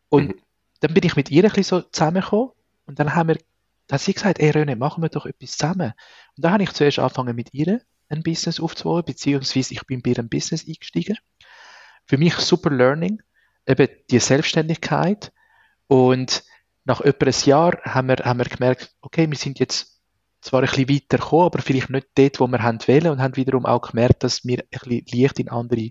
Und 0.09 0.29
mhm. 0.29 0.41
dann 0.81 0.95
bin 0.95 1.05
ich 1.05 1.17
mit 1.17 1.31
ihr 1.31 1.45
ein 1.45 1.51
bisschen 1.51 1.65
so 1.65 1.81
zusammengekommen 1.81 2.51
und 2.87 2.99
dann 2.99 3.15
haben 3.15 3.29
wir, 3.29 3.39
dann 3.87 3.97
hat 3.97 4.01
sie 4.01 4.15
gesagt, 4.15 4.39
ey 4.39 4.51
Röne, 4.51 4.77
machen 4.77 5.03
wir 5.03 5.09
doch 5.09 5.27
etwas 5.27 5.53
zusammen. 5.53 5.93
Und 6.37 6.45
dann 6.45 6.53
habe 6.53 6.63
ich 6.63 6.73
zuerst 6.73 6.99
angefangen 6.99 7.35
mit 7.35 7.53
ihr 7.53 7.81
ein 8.09 8.23
Business 8.23 8.61
aufzubauen, 8.61 9.05
beziehungsweise 9.05 9.75
ich 9.75 9.85
bin 9.87 10.03
bei 10.03 10.11
ihrem 10.11 10.29
Business 10.29 10.67
eingestiegen. 10.67 11.19
Für 12.07 12.19
mich 12.19 12.35
super 12.35 12.71
Learning, 12.71 13.23
eben 13.67 13.89
die 14.11 14.19
Selbstständigkeit 14.19 15.33
und 15.87 16.45
nach 16.85 17.01
etwa 17.01 17.27
einem 17.27 17.47
Jahr 17.47 17.79
haben 17.83 18.09
wir, 18.09 18.17
haben 18.17 18.39
wir 18.39 18.45
gemerkt, 18.45 18.95
okay, 19.01 19.29
wir 19.29 19.39
sind 19.39 19.59
jetzt 19.59 19.94
zwar 20.45 20.63
ein 20.63 20.69
bisschen 20.69 20.89
weiter 20.89 21.19
gekommen, 21.19 21.47
aber 21.47 21.61
vielleicht 21.61 21.91
nicht 21.91 22.09
dort, 22.15 22.41
wo 22.41 22.47
wir 22.47 22.63
haben 22.63 22.79
wollen 22.87 23.09
und 23.09 23.23
haben 23.23 23.37
wiederum 23.37 23.67
auch 23.67 23.81
gemerkt, 23.81 24.23
dass 24.23 24.45
wir 24.45 24.61
ein 24.61 24.69
bisschen 24.71 25.05
leicht 25.13 25.41
in 25.41 25.49
andere 25.49 25.91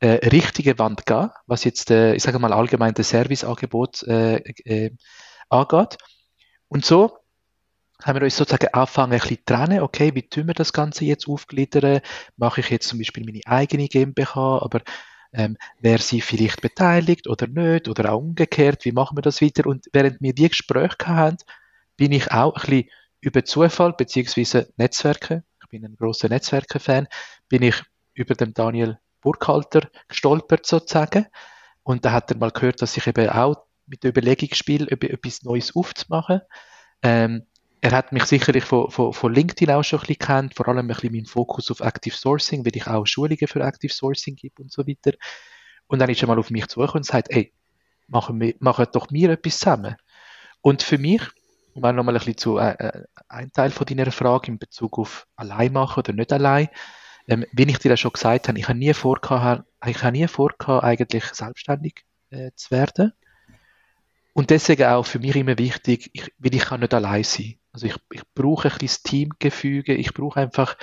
äh, 0.00 0.26
richtige 0.28 0.78
Wand 0.78 1.06
gehen, 1.06 1.30
was 1.46 1.64
jetzt, 1.64 1.90
äh, 1.90 2.14
ich 2.14 2.22
sage 2.22 2.38
mal, 2.38 2.52
allgemein 2.52 2.94
das 2.94 3.08
Serviceangebot 3.08 4.02
äh, 4.04 4.36
äh, 4.64 4.90
angeht. 5.48 5.98
Und 6.68 6.84
so 6.84 7.18
haben 8.02 8.16
wir 8.18 8.24
uns 8.24 8.36
sozusagen 8.36 8.72
angefangen, 8.74 9.12
ein 9.12 9.20
bisschen 9.20 9.44
trennen, 9.44 9.80
okay, 9.80 10.14
wie 10.14 10.28
tun 10.28 10.46
wir 10.46 10.54
das 10.54 10.72
Ganze 10.72 11.04
jetzt 11.04 11.28
aufgliedern? 11.28 12.00
Mache 12.36 12.60
ich 12.60 12.70
jetzt 12.70 12.88
zum 12.88 12.98
Beispiel 12.98 13.24
meine 13.24 13.40
eigene 13.46 13.88
GmbH, 13.88 14.58
aber 14.62 14.82
ähm, 15.32 15.56
wer 15.80 15.98
sie 15.98 16.20
vielleicht 16.20 16.60
beteiligt 16.60 17.26
oder 17.28 17.46
nicht, 17.46 17.88
oder 17.88 18.12
auch 18.12 18.20
umgekehrt, 18.20 18.84
wie 18.84 18.92
machen 18.92 19.16
wir 19.16 19.22
das 19.22 19.42
weiter? 19.42 19.66
Und 19.66 19.86
während 19.92 20.20
wir 20.20 20.34
die 20.34 20.48
Gespräche 20.48 21.06
haben, 21.06 21.38
bin 21.96 22.12
ich 22.12 22.30
auch 22.30 22.54
ein 22.54 22.60
bisschen 22.60 22.90
über 23.24 23.44
Zufall 23.44 23.94
beziehungsweise 23.94 24.72
Netzwerke, 24.76 25.44
ich 25.62 25.68
bin 25.68 25.84
ein 25.84 25.96
großer 25.96 26.28
Netzwerke-Fan, 26.28 27.08
bin 27.48 27.62
ich 27.62 27.82
über 28.12 28.34
den 28.34 28.52
Daniel 28.52 28.98
Burkhalter 29.20 29.88
gestolpert 30.08 30.66
sozusagen. 30.66 31.26
Und 31.82 32.04
da 32.04 32.12
hat 32.12 32.30
er 32.30 32.36
mal 32.36 32.50
gehört, 32.50 32.82
dass 32.82 32.96
ich 32.96 33.06
eben 33.06 33.28
auch 33.30 33.56
mit 33.86 34.02
der 34.02 34.10
Überlegung 34.10 34.50
spiele, 34.52 34.90
etwas 34.90 35.42
Neues 35.42 35.74
aufzumachen. 35.74 36.40
Ähm, 37.02 37.46
er 37.80 37.92
hat 37.92 38.12
mich 38.12 38.24
sicherlich 38.24 38.64
von, 38.64 38.90
von, 38.90 39.12
von 39.12 39.34
LinkedIn 39.34 39.70
auch 39.70 39.82
schon 39.82 40.00
ein 40.00 40.06
bisschen 40.06 40.18
kennt, 40.18 40.54
vor 40.54 40.68
allem 40.68 40.78
ein 40.78 40.86
bisschen 40.88 41.12
meinen 41.12 41.26
Fokus 41.26 41.70
auf 41.70 41.80
Active 41.80 42.14
Sourcing, 42.14 42.64
weil 42.64 42.76
ich 42.76 42.86
auch 42.86 43.06
Schulungen 43.06 43.46
für 43.46 43.60
Active 43.60 43.92
Sourcing 43.92 44.36
gebe 44.36 44.62
und 44.62 44.72
so 44.72 44.86
weiter. 44.86 45.12
Und 45.86 45.98
dann 45.98 46.08
ist 46.08 46.22
er 46.22 46.28
mal 46.28 46.38
auf 46.38 46.50
mich 46.50 46.66
zugekommen 46.68 47.00
und 47.00 47.06
sagt, 47.06 47.30
ey, 47.30 47.52
machen 48.06 48.40
wir, 48.40 48.54
machen 48.58 48.86
doch 48.92 49.10
wir 49.10 49.30
etwas 49.30 49.58
zusammen. 49.58 49.96
Und 50.62 50.82
für 50.82 50.96
mich 50.96 51.22
um 51.74 51.84
auch 51.84 51.92
nochmal 51.92 52.14
ein 52.14 52.18
bisschen 52.18 52.36
zu 52.36 52.58
äh, 52.58 52.72
äh, 52.78 53.04
ein 53.28 53.52
Teil 53.52 53.70
von 53.70 53.86
deiner 53.86 54.10
Frage 54.12 54.48
in 54.48 54.58
Bezug 54.58 54.98
auf 54.98 55.26
allein 55.36 55.72
machen 55.72 56.00
oder 56.00 56.12
nicht 56.12 56.32
allein. 56.32 56.68
Ähm, 57.26 57.44
wie 57.52 57.64
ich 57.64 57.78
dir 57.78 57.90
ja 57.90 57.96
schon 57.96 58.12
gesagt 58.12 58.48
habe, 58.48 58.58
ich 58.58 58.68
habe 58.68 58.78
nie 58.78 58.92
vor, 58.92 59.18
ich 59.22 60.02
habe 60.02 60.12
nie 60.12 60.28
vor, 60.28 60.52
eigentlich 60.82 61.24
selbstständig 61.24 62.04
äh, 62.30 62.50
zu 62.54 62.70
werden. 62.70 63.12
und 64.34 64.50
deswegen 64.50 64.84
auch 64.84 65.06
für 65.06 65.18
mich 65.18 65.36
immer 65.36 65.56
wichtig, 65.58 66.10
ich, 66.12 66.32
weil 66.38 66.54
ich 66.54 66.64
kann 66.64 66.80
nicht 66.80 66.94
allein 66.94 67.24
sein. 67.24 67.54
Also 67.72 67.86
ich, 67.86 67.96
ich 68.12 68.22
brauche 68.34 68.68
ein 68.68 68.78
bisschen 68.78 68.86
das 68.86 69.02
Teamgefüge, 69.02 69.94
ich 69.94 70.12
brauche 70.12 70.40
einfach 70.40 70.76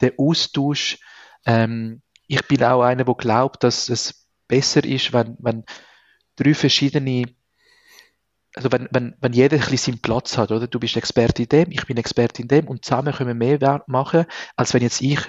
den 0.00 0.12
Austausch. 0.18 0.98
Ähm, 1.44 2.02
ich 2.26 2.46
bin 2.48 2.64
auch 2.64 2.82
einer, 2.82 3.04
der 3.04 3.14
glaubt, 3.14 3.62
dass 3.64 3.88
es 3.88 4.26
besser 4.48 4.84
ist, 4.84 5.12
wenn, 5.12 5.36
wenn 5.40 5.64
drei 6.36 6.54
verschiedene, 6.54 7.26
also 8.54 8.70
wenn, 8.70 8.88
wenn, 8.90 9.14
wenn 9.20 9.32
jeder 9.32 9.56
ein 9.56 9.60
bisschen 9.60 9.94
seinen 9.94 10.02
Platz 10.02 10.36
hat, 10.36 10.52
oder? 10.52 10.66
Du 10.66 10.78
bist 10.78 10.96
Experte 10.96 11.42
in 11.42 11.48
dem, 11.48 11.70
ich 11.70 11.86
bin 11.86 11.96
Experte 11.96 12.42
in 12.42 12.48
dem 12.48 12.68
und 12.68 12.84
zusammen 12.84 13.12
können 13.12 13.40
wir 13.40 13.58
mehr 13.58 13.82
machen, 13.86 14.26
als 14.56 14.74
wenn 14.74 14.82
jetzt 14.82 15.00
ich 15.00 15.20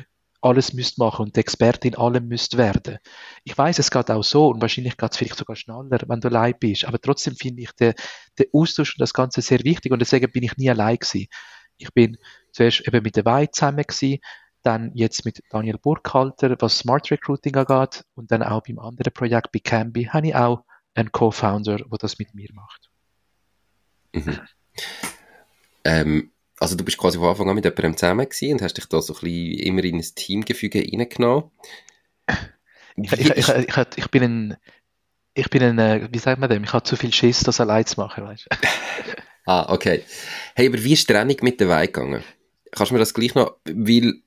alles 0.42 0.74
müsst 0.74 0.98
machen 0.98 1.24
und 1.24 1.36
die 1.38 1.40
Expertin 1.40 1.96
allem 1.96 2.28
müsst 2.28 2.58
werden. 2.58 2.98
Ich 3.46 3.58
weiß, 3.58 3.80
es 3.80 3.90
geht 3.90 4.12
auch 4.12 4.24
so 4.24 4.50
und 4.50 4.62
wahrscheinlich 4.62 4.98
geht 4.98 5.12
es 5.12 5.18
vielleicht 5.18 5.38
sogar 5.38 5.56
schneller, 5.56 6.00
wenn 6.06 6.20
du 6.20 6.28
allein 6.28 6.56
bist. 6.60 6.84
Aber 6.86 7.00
trotzdem 7.00 7.36
finde 7.36 7.62
ich 7.62 7.72
den, 7.72 7.94
den 8.38 8.48
Austausch 8.52 8.96
und 8.96 9.02
das 9.02 9.14
Ganze 9.14 9.42
sehr 9.42 9.64
wichtig 9.64 9.94
und 9.94 10.00
deswegen 10.00 10.32
bin 10.32 10.44
ich 10.44 10.58
nie 10.58 10.70
allein 10.70 10.98
gewesen. 10.98 11.28
Ich 11.78 11.94
bin 11.94 12.18
zuerst 12.52 12.86
eben 12.86 13.04
mit 13.04 13.16
der 13.16 13.26
Wei 13.26 13.48
zusammen 13.48 13.86
gewesen, 13.88 14.20
dann 14.64 14.92
jetzt 14.96 15.24
mit 15.24 15.42
Daniel 15.50 15.78
Burkhalter, 15.78 16.56
was 16.60 16.78
Smart 16.78 17.10
Recruiting 17.10 17.56
angeht 17.56 18.04
und 18.16 18.32
dann 18.32 18.44
auch 18.44 18.64
beim 18.64 18.80
anderen 18.80 19.14
Projekt 19.14 19.52
bei 19.54 19.60
Camby 19.60 20.06
habe 20.06 20.28
ich 20.28 20.36
auch 20.36 20.66
einen 20.94 21.12
Co-Founder, 21.12 21.78
der 21.78 21.98
das 22.00 22.20
mit 22.20 22.34
mir 22.34 22.50
macht. 22.54 22.93
Mhm. 24.13 24.39
Ähm, 25.84 26.32
also 26.60 26.76
du 26.76 26.86
bist 26.86 26.97
quasi 26.97 27.17
von 27.17 27.28
Anfang 27.28 27.49
an 27.49 27.56
mit 27.56 27.65
jemandem 27.65 27.97
zusammen 27.97 28.30
gewesen 28.30 28.54
und 28.54 28.62
hast 28.62 28.78
dich 28.78 28.86
da 28.86 29.02
so 29.02 29.13
ein 29.13 29.19
bisschen 29.19 29.60
immer 29.60 29.84
in 29.84 29.97
ein 29.97 30.06
Teamgefüge 30.15 30.80
reingenommen. 30.80 31.52
Ich, 32.95 33.12
ich, 33.12 33.30
ich, 33.38 33.47
ich, 33.95 34.08
bin 34.12 34.23
ein, 34.23 34.58
ich 35.34 35.49
bin 35.49 35.63
ein, 35.63 35.80
äh, 35.80 36.08
wie 36.12 36.19
sagt 36.19 36.39
man 36.39 36.49
dem, 36.49 36.63
ich 36.63 36.73
habe 36.73 36.84
zu 36.84 36.95
viel 36.95 37.12
Schiss, 37.12 37.41
das 37.41 37.60
allein 37.60 37.86
zu 37.86 37.99
machen, 37.99 38.23
weißt 38.23 38.47
Ah, 39.45 39.73
okay. 39.73 40.04
Hey, 40.56 40.67
aber 40.67 40.82
wie 40.82 40.93
ist 40.93 41.10
die 41.10 41.13
Trennung 41.13 41.36
mit 41.41 41.60
der 41.60 41.67
Weih 41.67 41.88
gegangen? 41.88 42.23
Kannst 42.71 42.91
du 42.91 42.95
mir 42.95 42.99
das 42.99 43.13
gleich 43.13 43.36
noch, 43.36 43.58
weil 43.65 44.21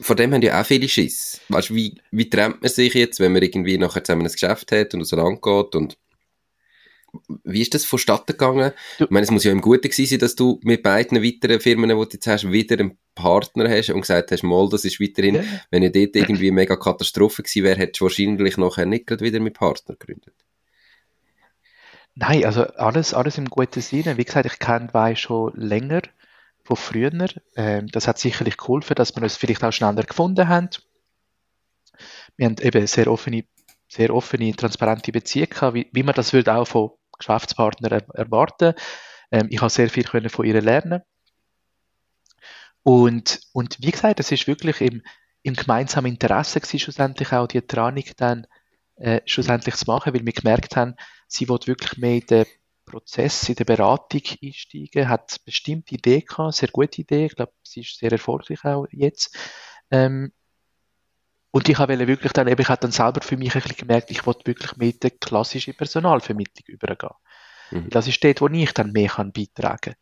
von 0.00 0.16
dem 0.16 0.32
haben 0.32 0.42
ja 0.42 0.60
auch 0.60 0.64
viele 0.64 0.88
Schiss. 0.88 1.40
Weißt 1.48 1.70
du, 1.70 1.74
wie, 1.74 2.00
wie 2.10 2.30
trennt 2.30 2.62
man 2.62 2.70
sich 2.70 2.94
jetzt, 2.94 3.20
wenn 3.20 3.32
man 3.32 3.42
irgendwie 3.42 3.76
nachher 3.76 4.04
zusammen 4.04 4.26
ein 4.26 4.32
Geschäft 4.32 4.72
hat 4.72 4.94
und 4.94 5.02
auseinander 5.02 5.40
geht 5.40 5.74
und 5.74 5.98
wie 7.44 7.62
ist 7.62 7.74
das 7.74 7.84
vonstatten 7.84 8.32
gegangen? 8.32 8.72
Du, 8.98 9.04
ich 9.04 9.10
meine, 9.10 9.24
es 9.24 9.30
muss 9.30 9.44
ja 9.44 9.52
im 9.52 9.60
Guten 9.60 9.88
gewesen 9.88 10.06
sein, 10.06 10.18
dass 10.18 10.34
du 10.34 10.60
mit 10.62 10.82
beiden 10.82 11.22
weiteren 11.22 11.60
Firmen, 11.60 11.88
die 11.88 11.94
du 11.94 12.08
jetzt 12.12 12.26
hast, 12.26 12.50
wieder 12.50 12.78
einen 12.78 12.98
Partner 13.14 13.68
hast 13.68 13.90
und 13.90 14.02
gesagt 14.02 14.30
hast, 14.30 14.42
mal, 14.42 14.68
das 14.68 14.84
ist 14.84 15.00
weiterhin, 15.00 15.36
ja. 15.36 15.42
wenn 15.70 15.82
ihr 15.82 15.92
dort 15.92 16.16
irgendwie 16.16 16.50
mega 16.50 16.76
Katastrophe 16.76 17.42
gewesen 17.42 17.64
wäre, 17.64 17.78
hättest 17.78 18.00
du 18.00 18.04
wahrscheinlich 18.04 18.56
nachher 18.56 18.86
nicht 18.86 19.06
gerade 19.06 19.24
wieder 19.24 19.40
mit 19.40 19.54
Partner 19.54 19.96
gegründet. 19.96 20.34
Nein, 22.14 22.44
also 22.44 22.64
alles, 22.64 23.14
alles 23.14 23.38
im 23.38 23.46
guten 23.46 23.80
Sinne. 23.80 24.16
Wie 24.16 24.24
gesagt, 24.24 24.46
ich 24.46 24.58
kenne 24.58 24.88
Wei 24.92 25.14
schon 25.14 25.52
länger, 25.54 26.02
von 26.64 26.76
früher. 26.76 27.12
Ähm, 27.56 27.86
das 27.88 28.06
hat 28.06 28.18
sicherlich 28.18 28.56
geholfen, 28.56 28.94
dass 28.94 29.16
wir 29.16 29.22
uns 29.22 29.36
vielleicht 29.36 29.64
auch 29.64 29.72
schneller 29.72 30.02
gefunden 30.02 30.48
haben. 30.48 30.68
Wir 32.36 32.46
haben 32.46 32.56
eben 32.60 32.86
sehr 32.86 33.10
offene 33.10 33.44
sehr 33.88 34.14
offene, 34.14 34.54
transparente 34.54 35.12
Beziehung 35.12 35.48
gehabt, 35.48 35.74
wie, 35.74 35.88
wie 35.92 36.02
man 36.02 36.14
das 36.14 36.32
würde 36.32 36.54
auch 36.54 36.66
von 36.66 36.90
Geschäftspartnern 37.18 37.92
er, 37.92 38.14
erwarten. 38.14 38.74
Ähm, 39.30 39.48
ich 39.50 39.60
habe 39.60 39.70
sehr 39.70 39.90
viel 39.90 40.04
können 40.04 40.30
von 40.30 40.46
ihr 40.46 40.60
lernen. 40.60 41.02
Und, 42.82 43.40
und 43.52 43.76
wie 43.80 43.90
gesagt, 43.90 44.20
es 44.20 44.30
ist 44.32 44.46
wirklich 44.46 44.80
im, 44.80 45.02
im 45.42 45.54
gemeinsamen 45.54 46.12
Interesse 46.12 46.60
gewesen, 46.60 46.78
schlussendlich 46.78 47.32
auch 47.32 47.46
die 47.46 47.60
Training 47.60 48.10
dann 48.16 48.46
äh, 48.96 49.20
schlussendlich 49.26 49.76
zu 49.76 49.84
machen, 49.86 50.14
weil 50.14 50.24
wir 50.24 50.32
gemerkt 50.32 50.76
haben, 50.76 50.94
sie 51.26 51.48
will 51.48 51.58
wirklich 51.66 51.98
mehr 51.98 52.14
in 52.14 52.26
den 52.26 52.46
Prozess, 52.84 53.48
in 53.48 53.54
der 53.54 53.64
Beratung 53.64 54.22
einsteigen, 54.42 55.08
hat 55.08 55.40
bestimmte 55.44 55.94
Idee 55.94 56.22
gehabt, 56.22 56.54
sehr 56.54 56.70
gute 56.70 57.02
Idee, 57.02 57.26
ich 57.26 57.36
glaube, 57.36 57.52
sie 57.62 57.80
ist 57.80 57.98
sehr 57.98 58.10
erfolgreich 58.10 58.64
auch 58.64 58.86
jetzt. 58.90 59.36
Ähm, 59.90 60.32
und 61.50 61.68
ich 61.68 61.78
habe 61.78 62.06
wirklich 62.06 62.32
dann 62.32 62.48
eben, 62.48 62.60
ich 62.60 62.68
habe 62.68 62.80
dann 62.80 62.92
selber 62.92 63.20
für 63.20 63.36
mich 63.36 63.54
ein 63.54 63.62
bisschen 63.62 63.76
gemerkt, 63.76 64.10
ich 64.10 64.26
wollte 64.26 64.46
wirklich 64.46 64.76
mit 64.76 65.02
der 65.02 65.10
klassischen 65.10 65.74
Personalvermittlung 65.74 66.66
übergehen. 66.66 67.10
Mhm. 67.70 67.90
Das 67.90 68.06
ist 68.06 68.22
dort, 68.22 68.40
wo 68.40 68.48
ich 68.48 68.72
dann 68.72 68.92
mehr 68.92 69.08
kann 69.08 69.32
beitragen 69.32 69.94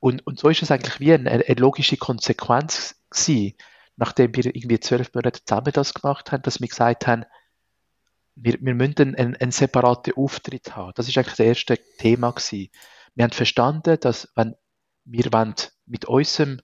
und, 0.00 0.26
und 0.26 0.38
so 0.38 0.48
ist 0.48 0.62
es 0.62 0.70
eigentlich 0.70 1.00
wie 1.00 1.12
eine, 1.12 1.30
eine 1.30 1.54
logische 1.54 1.96
Konsequenz 1.96 2.96
gewesen, 3.10 3.54
nachdem 3.96 4.34
wir 4.34 4.46
irgendwie 4.46 4.78
zwölf 4.80 5.12
Monate 5.14 5.44
zusammen 5.44 5.72
das 5.72 5.94
gemacht 5.94 6.30
haben, 6.30 6.42
dass 6.42 6.60
wir 6.60 6.68
gesagt 6.68 7.06
haben, 7.06 7.24
wir, 8.36 8.56
wir 8.60 8.74
müssen 8.74 9.16
einen, 9.16 9.36
einen 9.36 9.50
separaten 9.50 10.14
Auftritt 10.14 10.76
haben. 10.76 10.92
Das 10.94 11.08
ist 11.08 11.18
eigentlich 11.18 11.34
das 11.34 11.46
erste 11.46 11.78
Thema 11.98 12.30
gewesen. 12.30 12.70
Wir 13.16 13.24
haben 13.24 13.32
verstanden, 13.32 13.98
dass 14.00 14.28
wenn 14.36 14.54
wir 15.04 15.32
wollen 15.32 15.54
mit 15.86 16.04
unserem, 16.04 16.60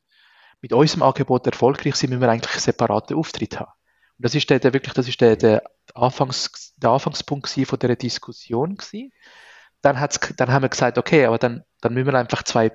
mit 0.61 0.73
unserem 0.73 1.03
Angebot 1.03 1.47
erfolgreich 1.47 1.97
sind, 1.97 2.11
müssen 2.11 2.21
wir 2.21 2.29
eigentlich 2.29 2.53
einen 2.53 2.61
separaten 2.61 3.17
Auftritt 3.17 3.59
haben. 3.59 3.73
Das 4.25 4.35
ist 4.35 4.49
der, 4.49 4.59
der 4.59 4.73
wirklich, 4.73 4.95
das 4.95 5.07
ist 5.07 5.21
der, 5.21 5.37
der, 5.37 5.63
Anfangs, 5.95 6.73
der 6.79 6.89
Anfangspunkt 6.89 7.47
von 7.47 7.79
der 7.79 7.95
Diskussion 7.95 8.75
gewesen. 8.75 9.13
Dann, 9.83 10.01
hat's, 10.01 10.19
dann 10.39 10.51
haben 10.51 10.63
wir 10.63 10.71
gesagt, 10.71 10.97
okay, 10.97 11.27
aber 11.27 11.37
dann, 11.37 11.63
dann 11.83 11.93
müssen 11.93 12.07
wir 12.07 12.19
einfach 12.19 12.43
zwei 12.43 12.73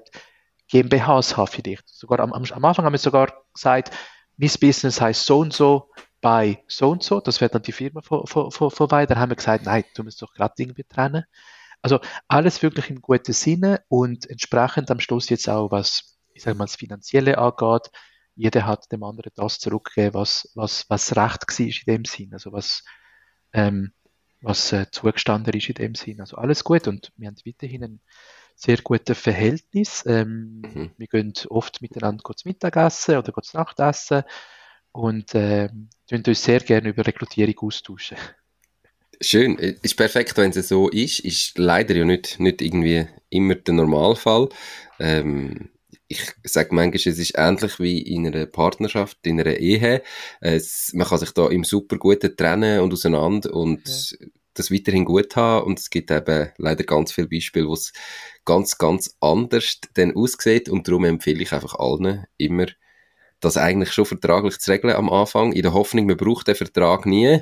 GmbHs 0.68 1.38
haben 1.38 1.48
vielleicht. 1.48 1.90
Sogar 1.90 2.20
am, 2.20 2.34
am 2.34 2.66
Anfang 2.66 2.86
haben 2.86 2.94
wir 2.94 3.00
sogar 3.00 3.34
gesagt, 3.52 3.98
Miss 4.38 4.60
Business 4.60 5.02
heißt 5.02 5.26
so 5.26 5.40
und 5.40 5.52
so 5.52 5.90
bei 6.22 6.64
so 6.68 6.92
und 6.92 7.02
so. 7.02 7.20
Das 7.20 7.42
wäre 7.42 7.50
dann 7.50 7.64
die 7.64 7.72
Firma 7.72 8.02
von, 8.04 8.28
von, 8.28 8.52
von, 8.52 8.70
vorbei. 8.70 9.08
Dann 9.08 9.18
haben 9.18 9.32
wir 9.32 9.36
gesagt, 9.36 9.66
nein, 9.66 9.86
du 9.96 10.04
musst 10.04 10.22
doch 10.22 10.32
gerade 10.36 10.54
irgendwie 10.56 10.84
trennen. 10.84 11.26
Also 11.82 12.00
alles 12.28 12.62
wirklich 12.62 12.92
im 12.92 13.02
guten 13.02 13.34
Sinne 13.34 13.82
und 13.88 14.30
entsprechend 14.30 14.92
am 14.92 15.00
Schluss 15.00 15.30
jetzt 15.30 15.50
auch, 15.50 15.72
was, 15.72 16.20
ich 16.36 16.44
sage 16.44 16.56
mal, 16.56 16.66
das 16.66 16.76
Finanzielle 16.76 17.40
angeht, 17.40 17.90
jeder 18.40 18.66
hat 18.66 18.90
dem 18.92 19.04
anderen 19.04 19.34
das 19.36 19.60
zurückgegeben, 19.60 20.14
was, 20.14 20.50
was, 20.56 20.90
was 20.90 21.18
recht 21.18 21.44
war 21.50 21.60
in 21.60 21.74
dem 21.86 22.06
Sinn, 22.06 22.34
also 22.34 22.54
was, 22.54 22.86
ähm, 23.52 23.92
was 24.42 24.72
äh, 24.72 24.86
zugestanden 24.92 25.54
ist 25.54 25.68
in 25.68 25.76
dem 25.76 25.96
Sinn. 25.96 26.22
Also 26.22 26.38
alles 26.38 26.64
gut 26.64 26.88
und 26.88 27.12
wir 27.18 27.28
haben 27.28 27.36
weiterhin 27.46 27.84
ein 27.84 28.00
sehr 28.56 28.78
gutes 28.78 29.20
Verhältnis. 29.20 30.06
Ähm, 30.08 30.62
mhm. 30.62 30.92
Wir 30.98 31.08
gehen 31.08 31.34
oft 31.50 31.82
miteinander 31.82 32.24
kurz 32.24 32.46
Mittagessen 32.46 33.18
oder 33.18 33.34
kurz 33.34 33.54
Nachtessen 33.54 34.24
und 34.94 35.36
äh, 35.36 35.68
uns 36.10 36.44
sehr 36.44 36.62
gerne 36.62 36.90
über 36.90 37.06
Rekrutierung 37.06 37.60
austauschen. 37.60 38.18
Schön, 39.20 39.58
ist 39.58 39.98
perfekt, 39.98 40.38
wenn 40.38 40.52
es 40.52 40.70
so 40.70 40.88
ist. 40.88 41.20
Ist 41.20 41.58
leider 41.58 41.94
ja 41.94 42.06
nicht, 42.06 42.40
nicht 42.40 42.62
irgendwie 42.62 43.06
immer 43.30 43.56
der 43.56 43.74
Normalfall. 43.74 44.48
Ähm, 44.98 45.70
ich 46.10 46.34
sage 46.44 46.74
manchmal, 46.74 46.96
es 46.96 47.20
ist 47.20 47.38
ähnlich 47.38 47.80
wie 47.80 48.02
in 48.02 48.26
einer 48.26 48.48
Partnerschaft, 48.48 49.20
in 49.28 49.40
einer 49.40 49.58
Ehe. 49.58 50.02
Es, 50.42 50.92
man 50.94 51.08
kann 51.08 51.20
sich 51.20 51.32
da 51.32 51.48
im 51.48 51.64
super 51.64 51.98
Guten 51.98 52.36
trennen 52.36 52.82
und 52.82 52.92
auseinander 52.92 53.54
und 53.54 53.88
ja. 53.88 54.28
das 54.56 54.72
weiterhin 54.72 55.06
gut 55.06 55.36
haben. 55.36 55.68
Und 55.68 55.80
es 55.80 55.92
gibt 55.92 56.10
eben 56.10 56.50
leider 56.58 56.84
ganz 56.84 57.12
viele 57.12 57.28
Beispiele, 57.28 57.68
wo 57.68 57.74
es 57.74 57.94
ganz, 58.44 58.80
ganz 58.80 59.16
anders 59.22 59.80
dann 59.94 60.16
aussieht. 60.16 60.68
Und 60.68 60.88
darum 60.88 61.06
empfehle 61.06 61.44
ich 61.44 61.54
einfach 61.54 61.76
allen 61.76 62.26
immer, 62.38 62.66
das 63.40 63.58
eigentlich 63.58 63.92
schon 63.92 64.06
vertraglich 64.06 64.58
zu 64.58 64.72
regeln 64.72 64.96
am 64.96 65.12
Anfang, 65.12 65.54
in 65.54 65.62
der 65.62 65.74
Hoffnung, 65.74 66.08
man 66.08 66.18
braucht 66.18 66.48
den 66.48 66.56
Vertrag 66.56 67.06
nie, 67.06 67.42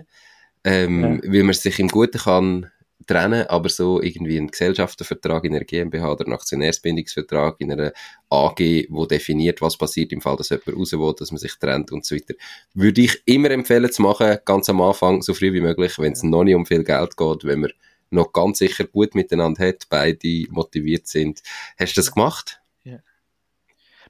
ähm, 0.66 1.22
ja. 1.24 1.32
weil 1.32 1.44
man 1.44 1.54
sich 1.54 1.80
im 1.80 1.88
Guten 1.88 2.20
kann 2.20 2.70
trennen, 3.08 3.48
aber 3.48 3.70
so 3.70 4.02
irgendwie 4.02 4.38
ein 4.38 4.48
Gesellschaftenvertrag 4.48 5.46
in 5.46 5.56
einer 5.56 5.66
GmbH 5.66 6.12
oder 6.12 6.28
ein 6.28 6.34
Aktionärsbindungsvertrag 6.34 7.56
in 7.60 7.72
einer 7.72 7.94
AG, 8.30 8.88
wo 8.90 9.06
definiert, 9.06 9.62
was 9.62 9.78
passiert 9.78 10.12
im 10.12 10.22
Fall, 10.22 10.36
dass 10.36 10.50
jemand 10.50 10.76
raus 10.76 10.92
will, 10.92 11.16
dass 11.18 11.32
man 11.32 11.40
sich 11.40 11.56
trennt 11.58 11.92
und 11.92 12.06
so 12.06 12.16
weiter, 12.16 12.34
würde 12.74 13.02
ich 13.02 13.22
immer 13.26 13.50
empfehlen 13.52 13.92
zu 13.92 14.02
machen, 14.02 14.38
ganz 14.46 14.70
am 14.70 14.82
Anfang, 14.82 15.22
so 15.22 15.34
früh 15.34 15.54
wie 15.54 15.62
möglich, 15.62 15.98
wenn 15.98 16.14
es 16.14 16.24
noch 16.24 16.44
nicht 16.44 16.56
um 16.56 16.66
viel 16.66 16.84
Geld 16.84 17.18
geht, 17.18 17.44
wenn 17.46 17.62
man 17.62 17.72
noch 18.10 18.32
ganz 18.34 18.60
sicher 18.60 18.86
gut 18.86 19.16
miteinander 19.16 19.68
hat, 19.68 19.88
beide 19.90 20.46
motiviert 20.50 21.08
sind. 21.08 21.42
Hast 21.78 21.96
du 21.96 22.02
das 22.02 22.14
gemacht? 22.14 22.62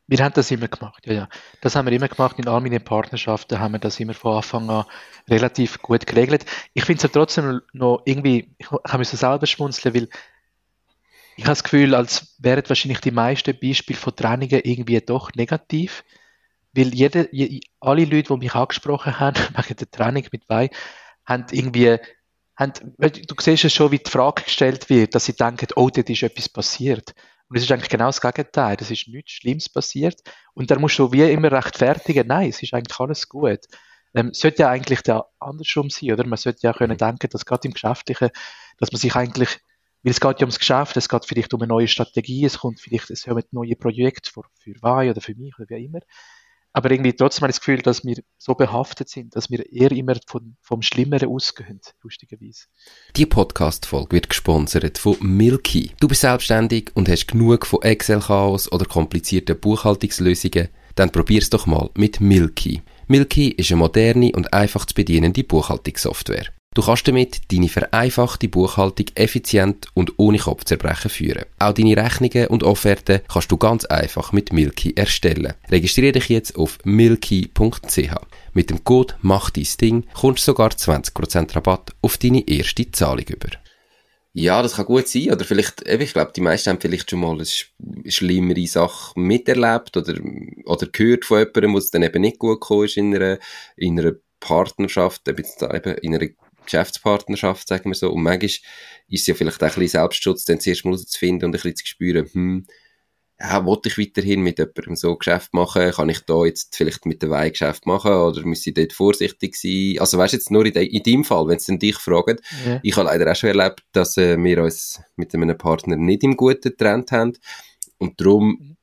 Wir 0.07 0.23
haben 0.23 0.33
das 0.33 0.51
immer 0.51 0.69
gemacht, 0.69 1.05
ja, 1.05 1.13
ja. 1.13 1.29
Das 1.59 1.75
haben 1.75 1.85
wir 1.85 1.91
immer 1.91 2.07
gemacht. 2.07 2.39
In 2.39 2.47
all 2.47 2.61
meinen 2.61 2.83
Partnerschaften 2.83 3.59
haben 3.59 3.73
wir 3.73 3.79
das 3.79 3.99
immer 3.99 4.13
von 4.13 4.37
Anfang 4.37 4.69
an 4.69 4.85
relativ 5.29 5.81
gut 5.81 6.07
geregelt. 6.07 6.45
Ich 6.73 6.85
finde 6.85 6.97
es 6.97 7.03
ja 7.03 7.09
trotzdem 7.09 7.61
noch 7.73 8.03
irgendwie, 8.05 8.55
ich 8.57 8.71
habe 8.71 8.99
mich 8.99 9.09
so 9.09 9.17
selber 9.17 9.45
schmunzeln, 9.45 9.93
weil 9.93 10.07
ich 11.35 11.43
habe 11.43 11.51
das 11.51 11.63
Gefühl, 11.63 11.93
als 11.93 12.35
wären 12.39 12.63
wahrscheinlich 12.67 13.01
die 13.01 13.11
meisten 13.11 13.59
Beispiele 13.59 13.99
von 13.99 14.15
Trennungen 14.15 14.61
irgendwie 14.63 14.99
doch 15.01 15.33
negativ. 15.35 16.03
Weil 16.73 16.95
jede, 16.95 17.29
alle 17.79 18.05
Leute, 18.05 18.33
die 18.33 18.37
mich 18.37 18.55
angesprochen 18.55 19.19
haben, 19.19 19.35
wegen 19.55 19.75
der 19.75 19.91
Trennung 19.91 20.25
mit 20.31 20.47
Wein, 20.47 20.69
haben 21.25 21.45
irgendwie, 21.51 21.97
haben, 22.55 22.73
du 22.97 23.35
siehst 23.39 23.65
es 23.65 23.73
schon, 23.73 23.91
wie 23.91 23.99
die 23.99 24.09
Frage 24.09 24.43
gestellt 24.43 24.89
wird, 24.89 25.15
dass 25.15 25.25
sie 25.25 25.35
denken, 25.35 25.67
oh, 25.75 25.89
dort 25.89 26.09
ist 26.09 26.23
etwas 26.23 26.47
passiert. 26.47 27.13
Und 27.49 27.57
es 27.57 27.63
ist 27.63 27.71
eigentlich 27.71 27.89
genau 27.89 28.07
das 28.07 28.21
Gegenteil. 28.21 28.77
Es 28.79 28.91
ist 28.91 29.07
nichts 29.07 29.31
Schlimmes 29.31 29.69
passiert. 29.69 30.21
Und 30.53 30.69
dann 30.69 30.81
musst 30.81 30.99
du 30.99 31.11
wie 31.11 31.23
immer 31.23 31.51
rechtfertigen, 31.51 32.27
nein, 32.27 32.49
es 32.49 32.61
ist 32.61 32.73
eigentlich 32.73 32.99
alles 32.99 33.29
gut. 33.29 33.59
Ähm, 34.13 34.33
sollte 34.33 34.63
ja 34.63 34.69
eigentlich 34.69 35.01
der 35.01 35.25
andersrum 35.39 35.89
sein, 35.89 36.11
oder? 36.11 36.25
Man 36.25 36.37
sollte 36.37 36.59
ja 36.63 36.73
können 36.73 36.97
denken, 36.97 37.29
dass 37.29 37.45
gerade 37.45 37.67
im 37.67 37.73
Geschäftlichen, 37.73 38.29
dass 38.77 38.91
man 38.91 38.99
sich 38.99 39.15
eigentlich 39.15 39.59
weil 40.03 40.11
es 40.11 40.19
geht 40.19 40.39
ja 40.39 40.45
ums 40.45 40.59
Geschäft, 40.59 40.95
es 40.95 41.09
geht 41.09 41.25
vielleicht 41.25 41.53
um 41.53 41.61
eine 41.61 41.67
neue 41.67 41.87
Strategie, 41.87 42.45
es 42.45 42.59
kommt 42.59 42.79
vielleicht 42.79 43.09
es 43.09 43.25
kommen 43.25 43.43
neue 43.51 43.75
Projekte 43.75 44.31
für, 44.31 44.43
für 44.57 44.81
Wein 44.81 45.09
oder 45.09 45.21
für 45.21 45.35
mich 45.35 45.57
oder 45.57 45.67
wie 45.69 45.85
immer. 45.85 45.99
Aber 46.77 46.91
irgendwie 46.91 47.13
trotzdem 47.13 47.41
habe 47.41 47.49
ich 47.49 47.55
das 47.55 47.61
Gefühl, 47.61 47.81
dass 47.81 48.05
wir 48.05 48.17
so 48.37 48.53
behaftet 48.53 49.09
sind, 49.09 49.35
dass 49.35 49.49
wir 49.49 49.65
eher 49.73 49.91
immer 49.91 50.15
von, 50.27 50.57
vom 50.61 50.83
Schlimmeren 50.83 51.27
ausgehen, 51.27 51.81
lustigerweise. 52.03 52.65
Die 53.15 53.25
Podcast-Folge 53.25 54.11
wird 54.11 54.29
gesponsert 54.29 54.99
von 54.99 55.17
Milky. 55.19 55.93
Du 55.99 56.07
bist 56.07 56.21
selbstständig 56.21 56.91
und 56.93 57.09
hast 57.09 57.29
genug 57.29 57.65
von 57.65 57.81
Excel-Chaos 57.81 58.71
oder 58.71 58.85
komplizierten 58.85 59.59
Buchhaltungslösungen? 59.59 60.69
Dann 60.93 61.11
probier's 61.11 61.49
doch 61.49 61.65
mal 61.65 61.89
mit 61.95 62.21
Milky. 62.21 62.83
Milky 63.07 63.49
ist 63.49 63.71
eine 63.71 63.79
moderne 63.79 64.31
und 64.35 64.53
einfach 64.53 64.85
zu 64.85 64.93
bedienende 64.93 65.43
Buchhaltungssoftware. 65.43 66.45
Du 66.77 66.83
kannst 66.83 67.07
damit 67.07 67.51
deine 67.51 67.69
vereinfachte 67.69 68.47
Buchhaltung 68.47 69.07
effizient 69.15 69.87
und 69.95 70.13
ohne 70.17 70.37
Kopfzerbrechen 70.37 71.09
führen. 71.09 71.45
Auch 71.57 71.73
deine 71.73 71.97
Rechnungen 71.97 72.49
und 72.49 72.61
Offerten 72.61 73.21
kannst 73.27 73.51
du 73.51 73.57
ganz 73.57 73.85
einfach 73.85 74.31
mit 74.31 74.53
Milky 74.53 74.93
erstellen. 74.95 75.53
Registriere 75.71 76.11
dich 76.11 76.29
jetzt 76.29 76.55
auf 76.55 76.77
milky.ch. 76.83 78.13
Mit 78.53 78.69
dem 78.69 78.83
Code 78.83 79.15
Mach 79.23 79.49
dein 79.49 79.65
Ding 79.81 80.05
kommst 80.13 80.43
du 80.47 80.51
sogar 80.51 80.69
20% 80.69 81.55
Rabatt 81.55 81.95
auf 82.03 82.19
deine 82.19 82.47
erste 82.47 82.91
Zahlung 82.91 83.25
über. 83.25 83.49
Ja, 84.33 84.61
das 84.61 84.75
kann 84.75 84.85
gut 84.85 85.07
sein. 85.07 85.31
Oder 85.31 85.45
vielleicht, 85.45 85.81
ich 85.81 86.13
glaube, 86.13 86.33
die 86.35 86.41
meisten 86.41 86.69
haben 86.69 86.79
vielleicht 86.79 87.09
schon 87.09 87.21
mal 87.21 87.31
eine 87.31 88.11
schlimmere 88.11 88.67
Sache 88.67 89.19
miterlebt 89.19 89.97
oder, 89.97 90.13
oder 90.65 90.85
gehört 90.85 91.25
von 91.25 91.39
jemandem, 91.39 91.73
wo 91.73 91.79
es 91.79 91.89
dann 91.89 92.03
eben 92.03 92.21
nicht 92.21 92.37
gut 92.37 92.61
gekommen 92.61 92.85
ist 92.85 92.97
in 92.97 93.15
einer, 93.15 93.39
in 93.77 93.99
einer 93.99 94.11
Partnerschaft, 94.39 95.27
eben 95.27 95.43
in 96.03 96.13
einer 96.13 96.27
Geschäftspartnerschaft, 96.67 97.67
sagen 97.67 97.89
wir 97.89 97.95
so. 97.95 98.11
Und 98.11 98.21
manchmal 98.21 98.49
ist 98.49 98.63
es 99.09 99.27
ja 99.27 99.33
vielleicht 99.33 99.63
auch 99.63 99.67
ein 99.67 99.73
bisschen 99.73 100.01
Selbstschutz, 100.01 100.45
dann 100.45 100.59
zuerst 100.59 100.85
mal 100.85 100.91
herauszufinden 100.91 101.45
und 101.45 101.49
ein 101.49 101.51
bisschen 101.53 101.75
zu 101.75 101.85
spüren, 101.87 102.29
hm, 102.31 102.65
ja, 103.39 103.63
wollte 103.65 103.89
ich 103.89 103.97
weiterhin 103.99 104.41
mit 104.41 104.57
jemandem 104.57 104.95
so 104.95 105.15
Geschäft 105.15 105.53
machen? 105.53 105.91
Kann 105.91 106.09
ich 106.09 106.21
da 106.21 106.43
jetzt 106.43 106.75
vielleicht 106.75 107.05
mit 107.05 107.21
der 107.21 107.29
Weih 107.29 107.51
Geschäft 107.51 107.85
machen? 107.85 108.11
Oder 108.11 108.43
muss 108.45 108.65
ich 108.65 108.73
dort 108.73 108.93
vorsichtig 108.93 109.55
sein? 109.55 109.97
Also 109.99 110.17
weißt 110.17 110.33
jetzt 110.33 110.49
nur 110.49 110.65
in, 110.65 110.73
de, 110.73 110.85
in 110.85 111.03
deinem 111.03 111.23
Fall, 111.23 111.47
wenn 111.47 111.59
sie 111.59 111.71
dann 111.71 111.79
dich 111.79 111.97
fragen. 111.97 112.37
Ja. 112.65 112.79
Ich 112.81 112.97
habe 112.97 113.07
leider 113.07 113.31
auch 113.31 113.35
schon 113.35 113.49
erlebt, 113.49 113.83
dass 113.91 114.17
äh, 114.17 114.37
wir 114.43 114.63
uns 114.63 115.01
mit 115.15 115.35
einem 115.35 115.55
Partner 115.55 115.97
nicht 115.97 116.23
im 116.23 116.35
Guten 116.35 116.69
getrennt 116.69 117.11
haben. 117.11 117.33
Und 117.99 118.19
darum, 118.19 118.75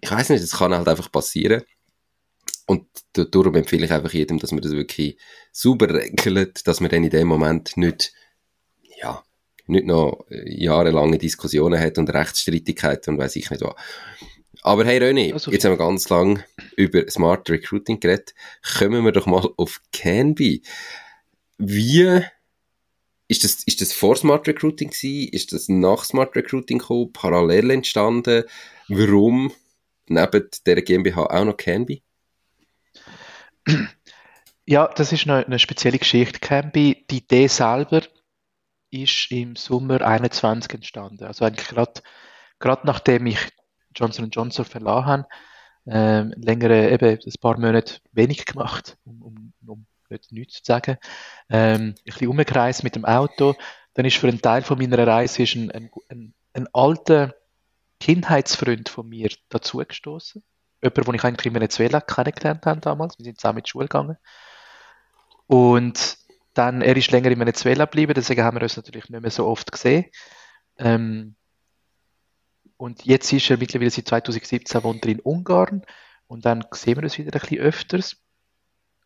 ich 0.00 0.10
weiß 0.10 0.30
nicht, 0.30 0.42
das 0.42 0.58
kann 0.58 0.74
halt 0.74 0.88
einfach 0.88 1.10
passieren. 1.12 1.62
Und 2.66 2.86
darum 3.12 3.54
empfehle 3.56 3.86
ich 3.86 3.92
einfach 3.92 4.12
jedem, 4.12 4.38
dass 4.38 4.52
man 4.52 4.62
das 4.62 4.72
wirklich 4.72 5.18
sauber 5.50 5.92
regelt, 5.92 6.66
dass 6.66 6.80
man 6.80 6.90
dann 6.90 7.04
in 7.04 7.10
dem 7.10 7.28
Moment 7.28 7.76
nicht, 7.76 8.12
ja, 9.00 9.22
nicht 9.66 9.86
noch 9.86 10.24
jahrelange 10.30 11.18
Diskussionen 11.18 11.80
hat 11.80 11.98
und 11.98 12.12
Rechtsstreitigkeiten 12.12 13.14
und 13.14 13.20
weiß 13.20 13.36
ich 13.36 13.50
nicht 13.50 13.62
was. 13.62 13.74
Aber 14.62 14.84
hey 14.84 14.98
René, 14.98 15.32
also, 15.32 15.50
jetzt 15.50 15.64
haben 15.64 15.72
wir 15.72 15.78
ganz 15.78 16.08
lang 16.08 16.44
über 16.76 17.10
Smart 17.10 17.50
Recruiting 17.50 17.98
geredet. 17.98 18.34
Kommen 18.78 19.04
wir 19.04 19.12
doch 19.12 19.26
mal 19.26 19.48
auf 19.56 19.80
Canby. 19.92 20.62
Wie 21.58 22.22
ist 23.26 23.44
das, 23.44 23.64
ist 23.64 23.80
das 23.80 23.92
vor 23.92 24.16
Smart 24.16 24.46
Recruiting 24.46 24.90
gewesen? 24.90 25.32
Ist 25.32 25.52
das 25.52 25.68
nach 25.68 26.04
Smart 26.04 26.36
Recruiting 26.36 26.78
gekommen? 26.78 27.12
Parallel 27.12 27.70
entstanden? 27.70 28.44
Warum 28.88 29.52
neben 30.06 30.48
der 30.66 30.82
GmbH 30.82 31.26
auch 31.26 31.44
noch 31.44 31.56
Canby? 31.56 32.02
Ja, 34.64 34.86
das 34.88 35.12
ist 35.12 35.26
eine, 35.26 35.44
eine 35.44 35.58
spezielle 35.58 35.98
Geschichte. 35.98 36.38
Canby, 36.38 37.04
die 37.10 37.18
Idee 37.18 37.48
selber 37.48 38.02
ist 38.90 39.30
im 39.30 39.56
Sommer 39.56 40.00
21 40.02 40.72
entstanden. 40.74 41.24
Also 41.24 41.44
eigentlich 41.44 41.68
gerade 41.68 42.86
nachdem 42.86 43.26
ich 43.26 43.38
Johnson 43.94 44.30
Johnson 44.30 44.64
verlassen 44.64 45.06
habe, 45.06 45.26
ähm, 45.86 46.32
längere, 46.36 46.90
eben 46.90 47.18
ein 47.18 47.40
paar 47.40 47.58
Monate 47.58 48.00
wenig 48.12 48.46
gemacht, 48.46 48.96
um, 49.04 49.22
um, 49.22 49.52
um 49.66 49.86
nicht 50.08 50.30
nichts 50.30 50.54
zu 50.62 50.64
sagen. 50.64 50.96
Ähm, 51.48 51.94
ein 51.98 52.04
bisschen 52.04 52.28
umgereist 52.28 52.84
mit 52.84 52.94
dem 52.94 53.04
Auto. 53.04 53.56
Dann 53.94 54.04
ist 54.04 54.16
für 54.16 54.28
einen 54.28 54.40
Teil 54.42 54.62
von 54.62 54.78
meiner 54.78 55.04
Reise 55.04 55.42
ist 55.42 55.56
ein, 55.56 55.70
ein, 55.72 55.90
ein, 56.08 56.34
ein 56.52 56.68
alter 56.72 57.34
Kindheitsfreund 57.98 58.88
von 58.88 59.08
mir 59.08 59.30
dazugestoßen 59.48 60.42
jemand, 60.82 61.06
den 61.06 61.14
ich 61.14 61.24
eigentlich 61.24 61.46
in 61.46 61.54
Venezuela 61.54 62.00
kennengelernt 62.00 62.66
habe 62.66 62.80
damals. 62.80 63.18
Wir 63.18 63.24
sind 63.24 63.40
zusammen 63.40 63.58
in 63.58 63.64
die 63.64 63.70
Schule 63.70 63.86
gegangen. 63.86 64.16
Und 65.46 66.18
dann, 66.54 66.82
er 66.82 66.96
ist 66.96 67.10
länger 67.10 67.30
in 67.30 67.40
Venezuela 67.40 67.84
geblieben, 67.84 68.14
deswegen 68.14 68.42
haben 68.42 68.56
wir 68.56 68.62
uns 68.62 68.76
natürlich 68.76 69.08
nicht 69.08 69.22
mehr 69.22 69.30
so 69.30 69.46
oft 69.46 69.72
gesehen. 69.72 70.06
Ähm, 70.78 71.36
und 72.76 73.04
jetzt 73.04 73.32
ist 73.32 73.48
er 73.48 73.58
mittlerweile 73.58 73.90
seit 73.90 74.08
2017 74.08 74.82
wohnt 74.82 75.04
er 75.04 75.12
in 75.12 75.20
Ungarn 75.20 75.82
und 76.26 76.44
dann 76.44 76.64
sehen 76.72 76.96
wir 76.96 77.04
uns 77.04 77.16
wieder 77.16 77.32
ein 77.32 77.40
bisschen 77.40 77.60
öfters. 77.60 78.16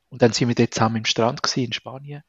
Und 0.08 0.22
dann 0.22 0.32
sind 0.32 0.48
wir 0.48 0.54
dort 0.54 0.72
zusammen 0.72 0.96
im 0.96 1.04
Strand 1.04 1.42
gewesen, 1.42 1.64
in 1.66 1.72
Spanien, 1.72 2.22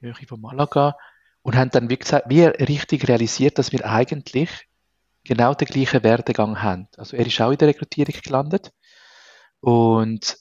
in 0.00 0.08
Nähe 0.08 0.26
von 0.26 0.40
Malaga 0.40 0.96
und 1.42 1.56
haben 1.56 1.70
dann 1.70 1.88
wie 1.88 1.96
gesagt, 1.96 2.28
wie 2.28 2.42
richtig 2.44 3.08
realisiert, 3.08 3.58
dass 3.58 3.72
wir 3.72 3.86
eigentlich 3.86 4.68
genau 5.24 5.54
den 5.54 5.68
gleichen 5.68 6.02
Werdegang 6.02 6.62
haben. 6.62 6.88
Also 6.96 7.16
er 7.16 7.26
ist 7.26 7.40
auch 7.40 7.50
in 7.50 7.58
der 7.58 7.68
Rekrutierung 7.68 8.14
gelandet 8.22 8.72
und 9.60 10.36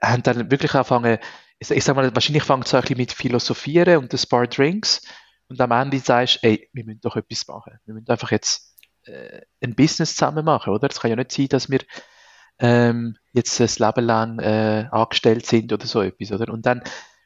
haben 0.00 0.22
dann 0.22 0.50
wirklich 0.50 0.74
angefangen, 0.74 1.18
ich, 1.58 1.70
ich 1.70 1.84
sag 1.84 1.96
mal, 1.96 2.14
wahrscheinlich 2.14 2.42
fängt 2.42 2.66
es 2.66 2.74
ein 2.74 2.80
bisschen 2.80 2.96
mit 2.96 3.12
Philosophieren 3.12 3.98
und 3.98 4.12
ein 4.12 4.28
paar 4.28 4.46
Drinks 4.46 5.02
und 5.48 5.60
am 5.60 5.70
Ende 5.70 5.98
sagst 5.98 6.36
du, 6.42 6.48
ey, 6.48 6.68
wir 6.72 6.84
müssen 6.84 7.00
doch 7.00 7.16
etwas 7.16 7.46
machen. 7.46 7.78
Wir 7.84 7.94
müssen 7.94 8.08
einfach 8.08 8.30
jetzt 8.30 8.76
äh, 9.04 9.42
ein 9.62 9.74
Business 9.74 10.16
zusammen 10.16 10.44
machen, 10.44 10.72
oder? 10.72 10.88
Es 10.90 11.00
kann 11.00 11.10
ja 11.10 11.16
nicht 11.16 11.32
sein, 11.32 11.48
dass 11.48 11.70
wir 11.70 11.80
ähm, 12.58 13.16
jetzt 13.32 13.60
ein 13.60 13.86
Leben 13.86 14.04
lang 14.04 14.38
äh, 14.38 14.88
angestellt 14.90 15.46
sind 15.46 15.72
oder 15.72 15.86
so 15.86 16.02
etwas, 16.02 16.32
oder? 16.32 16.52
Und 16.52 16.66
dann, 16.66 16.82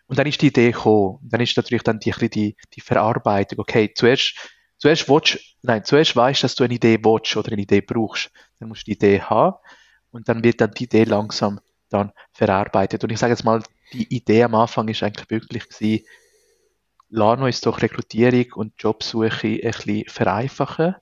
und 0.06 0.18
dann 0.18 0.26
ist 0.26 0.42
die 0.42 0.48
Idee 0.48 0.72
gekommen. 0.72 1.18
Und 1.22 1.32
dann 1.32 1.40
ist 1.40 1.56
natürlich 1.56 1.82
dann 1.82 1.98
die, 1.98 2.12
die, 2.28 2.56
die 2.74 2.80
Verarbeitung. 2.80 3.60
Okay, 3.60 3.92
zuerst, 3.94 4.34
zuerst 4.76 5.08
willst, 5.08 5.38
nein, 5.62 5.84
zuerst 5.84 6.16
weißt, 6.16 6.42
dass 6.42 6.54
du 6.54 6.64
eine 6.64 6.74
Idee 6.74 6.98
willst 7.02 7.36
oder 7.36 7.52
eine 7.52 7.62
Idee 7.62 7.80
brauchst. 7.80 8.30
Dann 8.58 8.68
musst 8.68 8.82
du 8.82 8.90
die 8.90 8.96
Idee 8.96 9.20
haben 9.22 9.56
und 10.16 10.28
dann 10.28 10.42
wird 10.42 10.60
dann 10.60 10.72
die 10.72 10.84
Idee 10.84 11.04
langsam 11.04 11.60
dann 11.88 12.12
verarbeitet. 12.32 13.04
Und 13.04 13.10
ich 13.10 13.18
sage 13.18 13.32
jetzt 13.32 13.44
mal, 13.44 13.62
die 13.92 14.12
Idee 14.14 14.44
am 14.44 14.54
Anfang 14.54 14.88
ist 14.88 15.02
eigentlich 15.02 15.30
wirklich 15.30 15.68
gewesen, 15.68 16.04
lassen 17.08 17.42
uns 17.42 17.60
doch 17.60 17.82
Rekrutierung 17.82 18.52
und 18.54 18.72
Jobsuche 18.78 19.46
ein 19.46 19.60
bisschen 19.60 20.04
vereinfachen. 20.08 20.96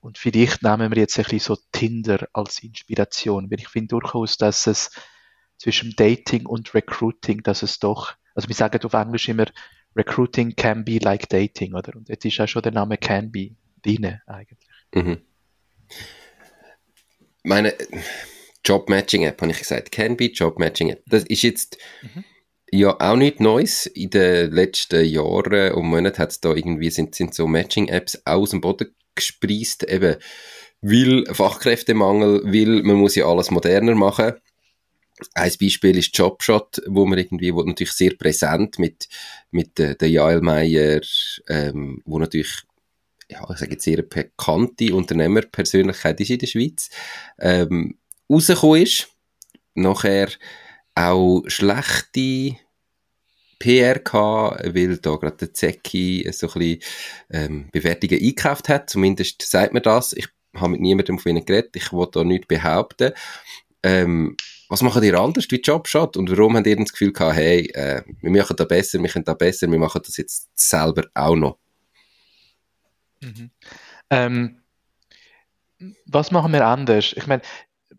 Und 0.00 0.16
vielleicht 0.16 0.62
nehmen 0.62 0.90
wir 0.90 0.98
jetzt 0.98 1.18
ein 1.18 1.24
bisschen 1.24 1.40
so 1.40 1.56
Tinder 1.72 2.28
als 2.32 2.62
Inspiration, 2.62 3.50
weil 3.50 3.58
ich 3.58 3.68
finde 3.68 3.88
durchaus, 3.88 4.38
dass 4.38 4.66
es 4.66 4.90
zwischen 5.58 5.94
Dating 5.96 6.46
und 6.46 6.72
Recruiting, 6.72 7.42
dass 7.42 7.62
es 7.62 7.80
doch, 7.80 8.14
also 8.34 8.48
wir 8.48 8.54
sagen 8.54 8.82
auf 8.84 8.94
Englisch 8.94 9.28
immer, 9.28 9.46
Recruiting 9.96 10.54
can 10.54 10.84
be 10.84 10.98
like 10.98 11.28
dating, 11.28 11.74
oder? 11.74 11.96
Und 11.96 12.08
jetzt 12.08 12.24
ist 12.24 12.40
auch 12.40 12.46
schon 12.46 12.62
der 12.62 12.72
Name 12.72 12.96
can 12.96 13.32
be 13.32 13.56
drin, 13.82 14.20
eigentlich. 14.26 14.68
Mhm 14.94 15.20
meine 17.42 17.74
Job-Matching-App, 18.64 19.40
habe 19.40 19.52
ich 19.52 19.58
gesagt. 19.58 19.92
Canby 19.92 20.32
Job-Matching-App. 20.32 21.02
Das 21.06 21.24
ist 21.24 21.42
jetzt 21.42 21.78
mhm. 22.02 22.24
ja 22.70 22.96
auch 22.98 23.16
nichts 23.16 23.40
Neues. 23.40 23.86
In 23.86 24.10
den 24.10 24.50
letzten 24.50 25.04
Jahren 25.04 25.72
und 25.72 25.86
Monaten 25.86 26.18
hat 26.18 26.30
es 26.30 26.40
da 26.40 26.52
irgendwie, 26.52 26.90
sind, 26.90 27.14
sind 27.14 27.34
so 27.34 27.46
Matching-Apps 27.46 28.22
aus 28.24 28.50
dem 28.50 28.60
Boden 28.60 28.94
gespreist, 29.14 29.88
eben, 29.88 30.16
weil 30.80 31.24
Fachkräftemangel, 31.32 32.42
weil 32.44 32.82
man 32.82 32.96
muss 32.96 33.16
ja 33.16 33.26
alles 33.26 33.50
moderner 33.50 33.94
machen. 33.94 34.34
Ein 35.34 35.52
Beispiel 35.60 35.98
ist 35.98 36.16
Jobshot, 36.16 36.80
wo 36.86 37.04
man 37.04 37.18
irgendwie, 37.18 37.52
wo 37.52 37.62
natürlich 37.64 37.92
sehr 37.92 38.14
präsent 38.14 38.78
mit, 38.78 39.08
mit 39.50 39.80
äh, 39.80 39.96
der 39.96 40.08
Jael 40.08 40.40
Meyer, 40.40 41.00
ähm, 41.48 42.02
wo 42.04 42.20
natürlich 42.20 42.62
ja, 43.30 43.46
ich 43.50 43.58
sage 43.58 43.72
jetzt 43.72 43.84
sehr 43.84 44.02
bekannte 44.02 44.94
Unternehmerpersönlichkeit 44.94 46.20
ist 46.20 46.30
in 46.30 46.38
der 46.38 46.46
Schweiz, 46.46 46.90
ähm, 47.38 47.98
rausgekommen 48.30 48.82
ist. 48.82 49.08
Nachher 49.74 50.28
auch 50.94 51.44
schlechte 51.46 52.56
PR 53.58 53.98
gehabt, 53.98 54.74
weil 54.74 54.96
da 54.98 55.16
gerade 55.16 55.36
der 55.36 55.54
Zecki 55.54 56.28
so 56.32 56.48
ein 56.48 56.58
bisschen 56.58 56.82
ähm, 57.30 57.68
Bewertungen 57.72 58.20
eingekauft 58.20 58.68
hat. 58.68 58.90
Zumindest 58.90 59.42
sagt 59.42 59.72
man 59.72 59.82
das. 59.82 60.12
Ich 60.12 60.28
habe 60.54 60.70
mit 60.70 60.80
niemandem 60.80 61.18
von 61.18 61.30
ihnen 61.30 61.44
geredet. 61.44 61.76
Ich 61.76 61.92
wollte 61.92 62.20
da 62.20 62.24
nichts 62.24 62.46
behaupten. 62.46 63.12
Ähm, 63.82 64.36
was 64.68 64.82
machen 64.82 65.02
ihr 65.02 65.18
anders 65.18 65.46
wie 65.50 65.60
Jobshot? 65.60 66.16
Und 66.16 66.30
warum 66.30 66.56
habt 66.56 66.66
ihr 66.66 66.76
das 66.76 66.92
Gefühl 66.92 67.12
gehabt, 67.12 67.36
hey, 67.36 67.70
äh, 67.74 68.02
wir 68.20 68.30
machen 68.30 68.56
da 68.56 68.64
besser, 68.64 69.00
wir 69.00 69.08
können 69.08 69.24
da 69.24 69.34
besser, 69.34 69.70
wir 69.70 69.78
machen 69.78 70.02
das 70.04 70.16
jetzt 70.16 70.48
selber 70.54 71.04
auch 71.14 71.36
noch? 71.36 71.58
Mhm. 73.20 73.50
Ähm, 74.10 74.62
was 76.06 76.30
machen 76.30 76.52
wir 76.52 76.66
anders? 76.66 77.12
Ich 77.16 77.26
meine, 77.26 77.42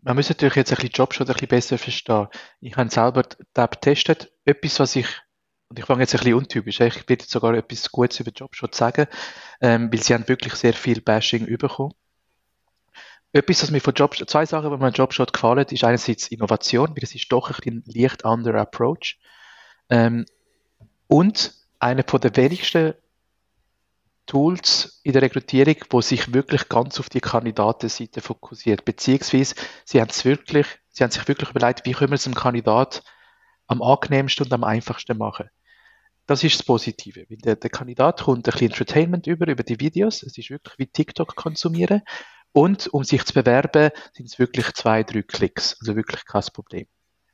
man 0.02 0.16
muss 0.16 0.30
natürlich 0.30 0.56
jetzt 0.56 0.72
ein 0.72 0.76
bisschen 0.76 0.92
Jobshot 0.92 1.30
ein 1.30 1.34
bisschen 1.34 1.48
besser 1.48 1.78
verstehen. 1.78 2.28
Ich 2.62 2.76
habe 2.76 2.90
selber 2.90 3.24
da 3.54 3.66
getestet. 3.66 4.32
Etwas, 4.46 4.80
was 4.80 4.96
ich 4.96 5.08
und 5.70 5.78
ich 5.78 5.86
fange 5.86 6.02
jetzt 6.02 6.16
ein 6.16 6.20
bisschen 6.20 6.34
untypisch, 6.34 6.80
ich 6.80 6.96
werde 6.96 7.24
jetzt 7.24 7.30
sogar 7.30 7.54
etwas 7.54 7.92
Gutes 7.92 8.20
über 8.20 8.32
Jobshot 8.32 8.74
sagen, 8.74 9.06
ähm, 9.62 9.92
weil 9.92 10.02
sie 10.02 10.14
haben 10.14 10.28
wirklich 10.28 10.56
sehr 10.56 10.74
viel 10.74 11.00
Bashing 11.00 11.46
bekommen. 11.58 11.94
Etwas, 13.32 13.62
was 13.62 13.70
mir 13.70 13.80
von 13.80 13.94
Jobshot, 13.94 14.28
zwei 14.28 14.48
Sachen, 14.48 14.72
die 14.72 14.78
mir 14.78 14.88
an 14.88 14.94
Jobshot 14.94 15.32
gefallen, 15.32 15.68
ist 15.70 15.84
einerseits 15.84 16.30
Innovation, 16.30 16.90
weil 16.90 17.04
es 17.04 17.14
ist 17.14 17.32
doch 17.32 17.52
ein 17.64 17.84
leicht 17.86 18.26
anderer 18.26 18.62
Approach. 18.62 19.20
Ähm, 19.92 20.26
und 21.08 21.54
einer 21.78 22.04
von 22.08 22.20
der 22.20 22.36
wenigsten 22.36 22.96
Tools 24.30 25.02
in 25.04 25.14
der 25.14 25.24
Rekrutierung, 25.24 25.78
wo 25.90 26.02
sich 26.02 26.34
wirklich 26.34 26.70
ganz 26.70 27.00
auf 27.00 27.10
die 27.10 27.20
Kandidatenseite 27.20 28.22
fokussiert, 28.22 28.86
beziehungsweise 28.86 29.56
sie 29.86 30.00
haben 30.00 30.10
es 30.12 30.24
wirklich, 30.24 30.68
sie 30.90 31.04
haben 31.04 31.10
sich 31.10 31.28
wirklich 31.28 31.50
überlegt, 31.50 31.86
wie 31.86 31.94
können 31.94 32.12
wir 32.12 32.16
es 32.16 32.26
dem 32.26 32.36
Kandidat 32.36 33.04
am 33.66 33.82
angenehmsten 33.82 34.46
und 34.46 34.54
am 34.54 34.64
einfachsten 34.64 35.18
machen. 35.18 35.50
Das 36.28 36.44
ist 36.44 36.60
das 36.60 36.64
Positive. 36.64 37.26
Weil 37.28 37.38
der, 37.38 37.56
der 37.56 37.72
Kandidat 37.72 38.22
kommt 38.22 38.48
ein 38.48 38.52
bisschen 38.52 38.68
Entertainment 38.68 39.26
über, 39.26 39.48
über 39.48 39.64
die 39.64 39.80
Videos. 39.80 40.22
Es 40.22 40.38
ist 40.38 40.52
wirklich 40.52 40.78
wie 40.78 40.86
TikTok 40.86 41.36
konsumieren. 41.36 42.04
Und 42.52 42.88
um 42.94 43.04
sich 43.04 43.26
zu 43.26 43.34
bewerben, 43.34 43.90
sind 44.14 44.28
es 44.28 44.38
wirklich 44.38 44.72
zwei, 44.74 45.02
drei 45.02 45.24
Klicks. 45.24 45.76
Also 45.82 45.96
wirklich 45.96 46.24
kein 46.26 46.44
Problem. 46.54 46.86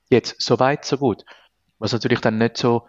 Jetzt, 0.10 0.42
so 0.42 0.60
weit, 0.60 0.86
so 0.86 0.98
gut. 0.98 1.26
Was 1.78 1.92
natürlich 1.92 2.22
dann 2.22 2.38
nicht 2.38 2.56
so 2.56 2.88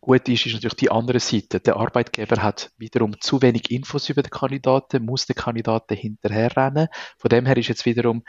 gut 0.00 0.28
ist, 0.28 0.46
ist 0.46 0.54
natürlich 0.54 0.76
die 0.76 0.90
andere 0.90 1.20
Seite. 1.20 1.60
Der 1.60 1.76
Arbeitgeber 1.76 2.42
hat 2.42 2.70
wiederum 2.78 3.20
zu 3.20 3.42
wenig 3.42 3.70
Infos 3.70 4.08
über 4.08 4.22
den 4.22 4.30
Kandidaten, 4.30 5.04
muss 5.04 5.26
den 5.26 5.36
Kandidaten 5.36 5.94
hinterherrennen. 5.96 6.88
Von 7.18 7.28
dem 7.28 7.46
her 7.46 7.56
ist 7.56 7.68
jetzt 7.68 7.84
wiederum, 7.84 8.24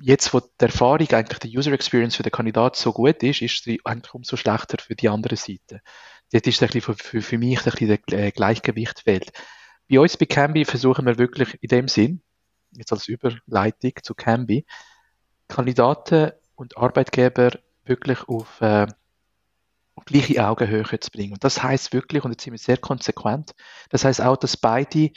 jetzt 0.00 0.32
wo 0.34 0.40
die 0.40 0.64
Erfahrung, 0.64 1.08
eigentlich 1.10 1.38
die 1.38 1.56
User 1.56 1.72
Experience 1.72 2.16
für 2.16 2.22
den 2.22 2.32
Kandidaten 2.32 2.76
so 2.76 2.92
gut 2.92 3.22
ist, 3.22 3.42
ist 3.42 3.64
sie 3.64 3.80
eigentlich 3.84 4.14
umso 4.14 4.36
schlechter 4.36 4.78
für 4.82 4.94
die 4.94 5.08
andere 5.08 5.36
Seite. 5.36 5.80
Dort 6.32 6.46
ist 6.46 6.62
ein 6.62 6.68
bisschen 6.68 6.96
für, 6.96 7.22
für 7.22 7.38
mich 7.38 7.58
ein 7.58 7.72
bisschen 7.72 7.98
der 8.06 8.18
äh, 8.18 8.30
Gleichgewicht 8.30 9.00
fehlt. 9.00 9.32
Bei 9.88 10.00
uns 10.00 10.16
bei 10.16 10.26
Cambi 10.26 10.64
versuchen 10.64 11.06
wir 11.06 11.18
wirklich 11.18 11.58
in 11.60 11.68
dem 11.68 11.88
Sinn, 11.88 12.22
jetzt 12.72 12.92
als 12.92 13.08
Überleitung 13.08 13.92
zu 14.02 14.14
Cambi, 14.14 14.64
Kandidaten 15.48 16.32
und 16.54 16.78
Arbeitgeber 16.78 17.58
wirklich 17.84 18.26
auf 18.28 18.60
äh, 18.60 18.86
gleiche 20.04 20.46
Augenhöhe 20.46 21.00
zu 21.00 21.10
bringen. 21.10 21.32
Und 21.32 21.44
das 21.44 21.62
heißt 21.62 21.92
wirklich, 21.92 22.24
und 22.24 22.32
jetzt 22.32 22.44
sind 22.44 22.52
wir 22.52 22.58
sehr 22.58 22.78
konsequent, 22.78 23.52
das 23.90 24.04
heißt 24.04 24.20
auch, 24.20 24.36
dass 24.36 24.56
beide 24.56 25.10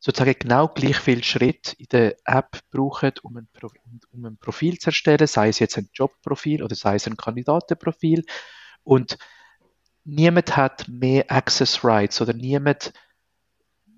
sozusagen 0.00 0.38
genau 0.38 0.68
gleich 0.68 0.96
viel 0.96 1.24
Schritt 1.24 1.74
in 1.78 1.86
der 1.90 2.16
App 2.24 2.60
brauchen, 2.70 3.12
um 3.22 3.36
ein, 3.36 3.48
um 4.12 4.24
ein 4.24 4.38
Profil 4.38 4.78
zu 4.78 4.90
erstellen, 4.90 5.26
sei 5.26 5.48
es 5.48 5.58
jetzt 5.58 5.76
ein 5.76 5.88
Jobprofil 5.92 6.62
oder 6.62 6.76
sei 6.76 6.94
es 6.94 7.06
ein 7.06 7.16
Kandidatenprofil. 7.16 8.24
Und 8.84 9.18
niemand 10.04 10.56
hat 10.56 10.86
mehr 10.88 11.30
Access 11.30 11.84
Rights 11.84 12.20
oder 12.20 12.32
niemand 12.32 12.92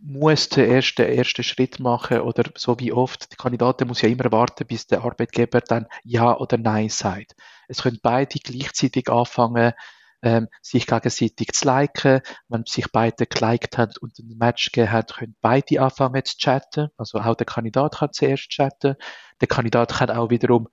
muss 0.03 0.49
den 0.49 0.71
ersten, 0.71 1.03
ersten 1.03 1.43
Schritt 1.43 1.79
machen 1.79 2.21
oder 2.21 2.51
so 2.57 2.79
wie 2.81 2.93
oft, 2.93 3.31
die 3.33 3.37
Kandidatin 3.37 3.87
muss 3.87 4.01
ja 4.01 4.09
immer 4.09 4.33
warten, 4.33 4.67
bis 4.67 4.87
der 4.87 5.03
Arbeitgeber 5.05 5.61
dann 5.61 5.87
Ja 6.05 6.37
oder 6.39 6.57
Nein 6.57 6.89
sagt. 6.89 7.37
Es 7.69 7.83
können 7.83 7.99
beide 8.03 8.39
gleichzeitig 8.39 9.11
anfangen, 9.11 9.75
ähm, 10.23 10.49
sich 10.63 10.87
gegenseitig 10.87 11.53
zu 11.53 11.67
liken. 11.67 12.21
Wenn 12.49 12.65
sich 12.67 12.87
beide 12.93 13.27
geliked 13.27 13.79
haben 13.79 13.93
und 14.01 14.19
ein 14.19 14.37
Match 14.39 14.73
gegeben 14.73 14.93
hat, 14.93 15.15
können 15.15 15.37
beide 15.41 15.81
anfangen 15.81 16.25
zu 16.25 16.37
chatten. 16.37 16.89
Also 16.97 17.19
auch 17.19 17.35
der 17.35 17.47
Kandidat 17.47 17.97
kann 17.97 18.13
zuerst 18.13 18.51
chatten. 18.51 18.97
Der 19.41 19.49
Kandidat 19.49 19.95
kann 19.95 20.11
auch 20.11 20.31
wiederum 20.31 20.69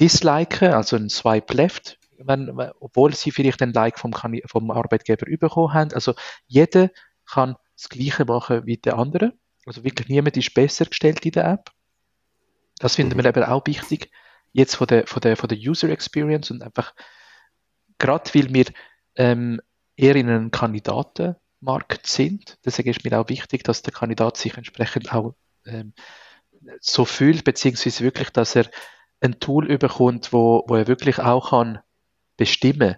disliken, 0.00 0.72
also 0.72 0.96
ein 0.96 1.08
Swipe 1.08 1.54
left, 1.54 1.98
wenn, 2.18 2.50
obwohl 2.80 3.14
sie 3.14 3.30
vielleicht 3.30 3.62
ein 3.62 3.72
Like 3.72 3.98
vom, 3.98 4.12
vom 4.46 4.70
Arbeitgeber 4.70 5.26
bekommen 5.38 5.74
haben. 5.74 5.92
Also 5.92 6.14
jeder 6.46 6.90
kann 7.26 7.56
das 7.76 7.88
Gleiche 7.88 8.24
machen 8.24 8.66
wie 8.66 8.76
der 8.76 8.98
andere. 8.98 9.32
Also 9.66 9.84
wirklich 9.84 10.08
niemand 10.08 10.36
ist 10.36 10.54
besser 10.54 10.86
gestellt 10.86 11.24
in 11.24 11.32
der 11.32 11.46
App. 11.46 11.70
Das 12.78 12.96
finden 12.96 13.16
wir 13.18 13.24
eben 13.24 13.44
auch 13.44 13.66
wichtig, 13.66 14.10
jetzt 14.52 14.76
von 14.76 14.86
der, 14.86 15.06
von 15.06 15.20
der, 15.20 15.36
von 15.36 15.48
der 15.48 15.58
User 15.58 15.88
Experience 15.88 16.50
und 16.50 16.62
einfach 16.62 16.94
gerade 17.98 18.30
weil 18.34 18.52
wir 18.52 18.66
ähm, 19.16 19.60
eher 19.96 20.16
in 20.16 20.28
einem 20.28 20.50
Kandidatenmarkt 20.50 22.06
sind, 22.06 22.58
deswegen 22.64 22.90
ist 22.90 23.04
mir 23.04 23.18
auch 23.18 23.28
wichtig, 23.28 23.64
dass 23.64 23.82
der 23.82 23.92
Kandidat 23.92 24.36
sich 24.36 24.56
entsprechend 24.56 25.12
auch 25.12 25.34
ähm, 25.66 25.92
so 26.80 27.04
fühlt, 27.04 27.44
beziehungsweise 27.44 28.04
wirklich, 28.04 28.30
dass 28.30 28.56
er 28.56 28.66
ein 29.20 29.40
Tool 29.40 29.70
überkommt, 29.70 30.32
wo, 30.32 30.64
wo 30.66 30.76
er 30.76 30.86
wirklich 30.86 31.18
auch 31.18 31.50
kann 31.50 31.80
bestimmen, 32.36 32.96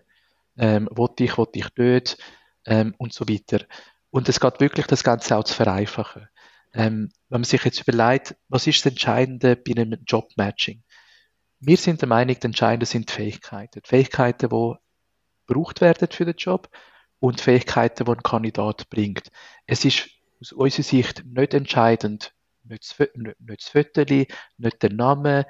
ähm, 0.59 0.89
wollte 0.93 1.25
ich, 1.25 1.39
wollte 1.39 1.59
ich 1.59 1.77
nicht 1.77 2.19
ähm, 2.67 2.95
und 2.99 3.13
so 3.13 3.29
weiter. 3.29 3.65
Und 4.11 4.29
es 4.29 4.41
geht 4.41 4.61
wirklich, 4.61 4.87
das 4.87 5.05
Ganze 5.05 5.37
auch 5.37 5.45
zu 5.45 5.55
vereinfachen. 5.55 6.29
Ähm, 6.73 7.11
wenn 7.29 7.41
man 7.41 7.45
sich 7.45 7.65
jetzt 7.65 7.81
überlegt, 7.81 8.37
was 8.49 8.67
ist 8.67 8.85
das 8.85 8.93
Entscheidende 8.93 9.57
bei 9.57 9.73
einem 9.73 10.03
Jobmatching? 10.07 10.83
Wir 11.59 11.77
sind 11.77 12.01
der 12.01 12.09
Meinung, 12.09 12.35
das 12.35 12.45
Entscheidende 12.45 12.87
sind 12.87 13.09
die 13.11 13.15
Fähigkeiten. 13.15 13.81
Die 13.85 13.89
Fähigkeiten, 13.89 14.49
die 14.49 14.75
gebraucht 15.51 15.81
werden 15.81 16.09
für 16.11 16.25
den 16.25 16.37
Job 16.37 16.69
und 17.19 17.41
Fähigkeiten, 17.41 18.05
die 18.05 18.13
ein 18.13 18.23
Kandidat 18.23 18.89
bringt. 18.89 19.31
Es 19.67 19.85
ist 19.85 20.09
aus 20.41 20.53
unserer 20.53 20.83
Sicht 20.85 21.25
nicht 21.27 21.55
entscheidend, 21.55 22.33
nicht 22.65 23.01
das, 23.01 23.09
nicht 23.15 24.33
nicht 24.57 24.83
der 24.83 24.93
Name, 24.93 25.47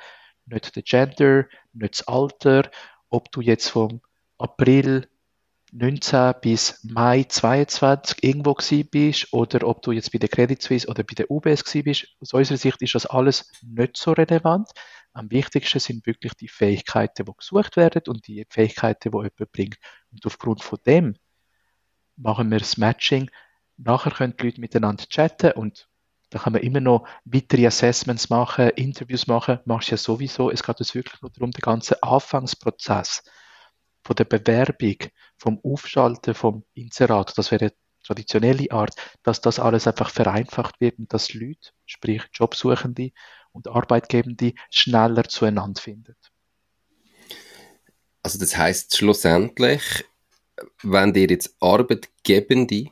nicht 0.47 0.75
der 0.75 0.83
Gender, 0.83 1.47
nicht 1.73 2.01
das 2.01 2.09
Alter, 2.09 2.71
ob 3.09 3.31
du 3.31 3.41
jetzt 3.41 3.69
vom 3.69 4.01
April 4.39 5.09
19 5.73 6.35
bis 6.41 6.83
Mai 6.83 7.25
22 7.25 8.23
irgendwo 8.23 8.55
gewesen 8.55 8.89
bist 8.91 9.33
oder 9.33 9.67
ob 9.67 9.83
du 9.83 9.93
jetzt 9.93 10.13
bei 10.13 10.19
der 10.19 10.29
Credit 10.29 10.61
Suisse 10.61 10.89
oder 10.89 11.05
bei 11.05 11.15
der 11.15 11.31
UBS 11.31 11.65
gewesen 11.65 11.85
bist. 11.85 12.09
Aus 12.21 12.33
unserer 12.33 12.59
Sicht 12.59 12.83
ist 12.83 12.95
das 12.95 13.07
alles 13.07 13.51
nicht 13.63 13.97
so 13.97 14.13
relevant. 14.13 14.69
Am 15.13 15.31
wichtigsten 15.31 15.79
sind 15.79 16.07
wirklich 16.07 16.35
die 16.35 16.49
Fähigkeiten, 16.49 17.25
die 17.25 17.33
gesucht 17.37 17.77
werden 17.77 18.03
und 18.09 18.27
die 18.27 18.47
Fähigkeiten, 18.49 19.11
die 19.13 19.17
jemand 19.17 19.53
bringt. 19.53 19.77
Und 20.11 20.27
aufgrund 20.27 20.63
von 20.63 20.79
dem 20.87 21.17
machen 22.17 22.51
wir 22.51 22.59
das 22.59 22.77
Matching. 22.77 23.31
Nachher 23.77 24.11
können 24.11 24.35
die 24.39 24.47
Leute 24.47 24.61
miteinander 24.61 25.05
chatten 25.09 25.53
und 25.53 25.89
da 26.31 26.39
kann 26.39 26.53
man 26.53 26.63
immer 26.63 26.81
noch 26.81 27.07
weitere 27.25 27.67
Assessments 27.67 28.31
machen, 28.31 28.71
Interviews 28.71 29.27
machen, 29.27 29.59
machst 29.65 29.91
ja 29.91 29.97
sowieso. 29.97 30.51
Es 30.51 30.63
geht 30.63 30.79
uns 30.79 30.95
wirklich 30.95 31.21
nur 31.23 31.31
darum, 31.31 31.51
den 31.51 31.61
ganzen 31.61 31.97
Anfangsprozess 32.03 33.25
von 34.03 34.17
der 34.17 34.25
Bewerbung, 34.25 34.97
vom 35.37 35.61
Aufschalten 35.63 36.35
vom 36.35 36.65
Inserat, 36.75 37.37
das 37.37 37.51
wäre 37.51 37.67
eine 37.67 37.73
traditionelle 38.05 38.71
Art, 38.71 38.95
dass 39.23 39.41
das 39.41 39.59
alles 39.59 39.87
einfach 39.87 40.11
vereinfacht 40.11 40.81
wird 40.81 40.99
und 40.99 41.13
dass 41.13 41.35
Leute, 41.35 41.71
sprich 41.87 42.23
Jobsuchende, 42.33 43.13
und 43.53 43.69
Arbeitgebende 43.69 44.53
schneller 44.71 45.25
zueinander 45.25 45.81
finden. 45.81 46.15
Also 48.23 48.39
das 48.39 48.57
heißt 48.57 48.97
schlussendlich, 48.97 49.83
wenn 50.83 51.15
ihr 51.15 51.29
jetzt 51.29 51.57
Arbeitgebende, 51.61 52.87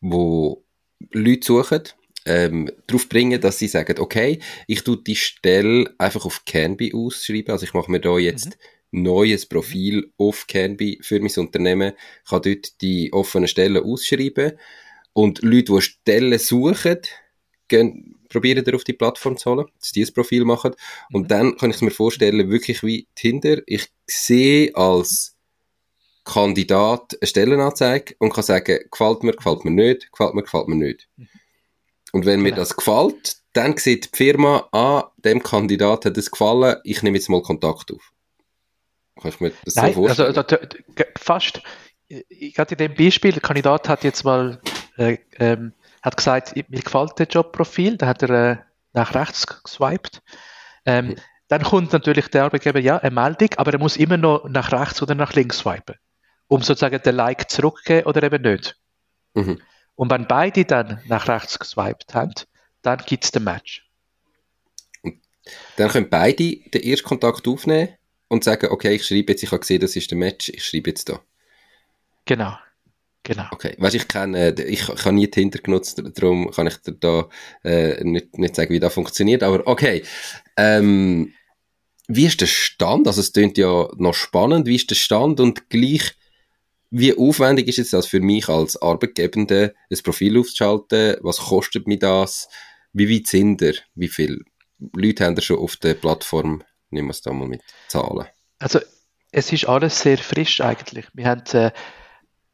wo 0.00 0.64
Leute 1.12 1.46
suchen, 1.46 1.82
ähm, 2.24 2.70
darauf 2.86 3.08
bringen, 3.08 3.40
dass 3.40 3.58
sie 3.58 3.68
sagen, 3.68 3.98
okay, 3.98 4.40
ich 4.66 4.82
tue 4.82 4.96
die 4.96 5.14
Stelle 5.14 5.94
einfach 5.98 6.24
auf 6.24 6.44
Canby 6.44 6.92
ausschreiben, 6.92 7.52
also 7.52 7.64
ich 7.64 7.74
mache 7.74 7.90
mir 7.90 8.00
da 8.00 8.18
jetzt 8.18 8.46
mhm. 8.46 8.54
Neues 9.02 9.46
Profil 9.46 10.10
auf 10.16 10.46
Canby 10.46 10.98
für 11.02 11.20
mein 11.20 11.32
Unternehmen, 11.36 11.92
kann 12.28 12.42
dort 12.42 12.80
die 12.80 13.12
offenen 13.12 13.48
Stellen 13.48 13.82
ausschreiben 13.82 14.52
und 15.12 15.42
Leute, 15.42 15.72
die 15.72 15.80
Stellen 15.80 16.38
suchen, 16.38 16.98
gehen, 17.68 18.16
probieren, 18.28 18.74
auf 18.74 18.84
die 18.84 18.92
Plattform 18.92 19.36
zu 19.36 19.50
holen, 19.50 19.66
dass 19.78 19.92
die 19.92 20.04
ein 20.04 20.12
Profil 20.12 20.44
machen. 20.44 20.74
Und 21.12 21.22
mhm. 21.22 21.28
dann 21.28 21.56
kann 21.56 21.70
ich 21.70 21.80
mir 21.80 21.90
vorstellen, 21.90 22.50
wirklich 22.50 22.82
wie 22.82 23.06
Tinder, 23.14 23.58
ich 23.66 23.88
sehe 24.06 24.74
als 24.76 25.36
Kandidat 26.24 27.16
eine 27.20 27.26
Stellenanzeige 27.26 28.14
und 28.18 28.34
kann 28.34 28.44
sagen, 28.44 28.80
gefällt 28.90 29.22
mir, 29.22 29.32
gefällt 29.32 29.64
mir 29.64 29.70
nicht, 29.70 30.10
gefällt 30.10 30.34
mir, 30.34 30.42
gefällt 30.42 30.68
mir 30.68 30.76
nicht. 30.76 31.08
Mhm. 31.16 31.28
Und 32.12 32.26
wenn 32.26 32.40
genau. 32.40 32.50
mir 32.50 32.56
das 32.56 32.76
gefällt, 32.76 33.36
dann 33.52 33.76
sieht 33.76 34.12
die 34.12 34.16
Firma, 34.16 34.68
ah, 34.72 35.10
dem 35.16 35.42
Kandidat 35.42 36.04
hat 36.04 36.16
es 36.18 36.30
gefallen, 36.30 36.76
ich 36.84 37.02
nehme 37.02 37.16
jetzt 37.16 37.30
mal 37.30 37.42
Kontakt 37.42 37.92
auf. 37.92 38.12
Kannst 39.20 39.40
du 39.40 39.44
mir 39.44 39.52
das 39.64 39.74
Nein, 39.74 39.94
so 39.94 40.06
vorstellen? 40.06 40.36
Also, 40.36 40.56
fast, 41.18 41.62
gerade 42.08 42.74
in 42.74 42.78
dem 42.78 42.94
Beispiel, 42.94 43.32
der 43.32 43.42
Kandidat 43.42 43.88
hat 43.88 44.04
jetzt 44.04 44.24
mal 44.24 44.60
äh, 44.96 45.18
ähm, 45.38 45.72
hat 46.02 46.16
gesagt, 46.16 46.54
mir 46.56 46.82
gefällt 46.82 47.18
der 47.18 47.26
Jobprofil, 47.26 47.96
da 47.96 48.06
hat 48.06 48.22
er 48.22 48.30
äh, 48.30 48.56
nach 48.92 49.14
rechts 49.14 49.46
geswiped. 49.46 50.22
Ähm, 50.84 51.08
mhm. 51.08 51.16
Dann 51.48 51.62
kommt 51.62 51.92
natürlich 51.92 52.28
der 52.28 52.44
Arbeitgeber, 52.44 52.80
ja, 52.80 52.98
eine 52.98 53.14
Meldung, 53.14 53.50
aber 53.56 53.72
er 53.72 53.78
muss 53.78 53.96
immer 53.96 54.16
noch 54.16 54.48
nach 54.48 54.72
rechts 54.72 55.02
oder 55.02 55.14
nach 55.14 55.32
links 55.34 55.58
swipen, 55.58 55.96
um 56.48 56.62
sozusagen 56.62 57.00
den 57.02 57.14
Like 57.14 57.50
zurückzugeben 57.50 58.06
oder 58.06 58.22
eben 58.22 58.42
nicht. 58.42 58.76
Mhm. 59.34 59.60
Und 59.94 60.10
wenn 60.10 60.26
beide 60.26 60.64
dann 60.64 61.00
nach 61.06 61.28
rechts 61.28 61.58
geswiped 61.58 62.14
haben, 62.14 62.34
dann 62.82 62.98
gibt 63.06 63.24
es 63.24 63.30
den 63.30 63.44
Match. 63.44 63.88
Dann 65.76 65.88
können 65.90 66.10
beide 66.10 66.56
den 66.56 66.82
Erstkontakt 66.82 67.46
aufnehmen 67.46 67.94
und 68.28 68.44
sagen, 68.44 68.68
okay, 68.70 68.94
ich 68.94 69.06
schreibe 69.06 69.32
jetzt, 69.32 69.42
ich 69.42 69.50
habe 69.50 69.60
gesehen, 69.60 69.80
das 69.80 69.96
ist 69.96 70.10
der 70.10 70.18
Match, 70.18 70.48
ich 70.48 70.64
schreibe 70.64 70.90
jetzt 70.90 71.08
da. 71.08 71.20
Genau. 72.24 72.56
Genau. 73.22 73.46
Okay, 73.50 73.74
weißt, 73.78 73.96
ich 73.96 74.06
kenne, 74.06 74.54
ich, 74.56 74.88
ich 74.88 75.04
habe 75.04 75.12
nie 75.12 75.26
Tinder 75.26 75.58
genutzt, 75.58 76.00
darum 76.14 76.48
kann 76.52 76.68
ich 76.68 76.76
dir 76.76 76.92
da 76.92 77.28
äh, 77.64 78.04
nicht, 78.04 78.38
nicht 78.38 78.54
sagen, 78.54 78.72
wie 78.72 78.78
das 78.78 78.94
funktioniert, 78.94 79.42
aber 79.42 79.66
okay. 79.66 80.04
Ähm, 80.56 81.34
wie 82.06 82.26
ist 82.26 82.40
der 82.40 82.46
Stand? 82.46 83.08
Also 83.08 83.20
es 83.20 83.32
klingt 83.32 83.58
ja 83.58 83.88
noch 83.96 84.14
spannend, 84.14 84.68
wie 84.68 84.76
ist 84.76 84.90
der 84.90 84.94
Stand 84.94 85.40
und 85.40 85.68
gleich, 85.70 86.12
wie 86.90 87.18
aufwendig 87.18 87.66
ist 87.66 87.80
es 87.80 87.90
das 87.90 88.06
für 88.06 88.20
mich 88.20 88.48
als 88.48 88.80
Arbeitgebende, 88.80 89.74
ein 89.90 89.98
Profil 90.04 90.38
aufzuschalten? 90.38 91.16
Was 91.22 91.38
kostet 91.38 91.88
mir 91.88 91.98
das? 91.98 92.48
Wie 92.92 93.10
weit 93.10 93.26
sind 93.26 93.60
ihr? 93.60 93.74
Wie 93.96 94.08
viele 94.08 94.38
Leute 94.94 95.24
haben 95.24 95.34
ihr 95.34 95.42
schon 95.42 95.58
auf 95.58 95.74
der 95.76 95.94
Plattform? 95.94 96.62
Nehmen 96.96 97.08
wir 97.08 97.12
es 97.12 97.20
da 97.20 97.32
mal 97.32 97.46
mit 97.46 97.62
Zahlen. 97.88 98.26
Also 98.58 98.80
es 99.30 99.52
ist 99.52 99.68
alles 99.68 100.00
sehr 100.00 100.16
frisch 100.16 100.62
eigentlich. 100.62 101.06
Wir 101.12 101.26
haben 101.28 101.44
äh, 101.52 101.70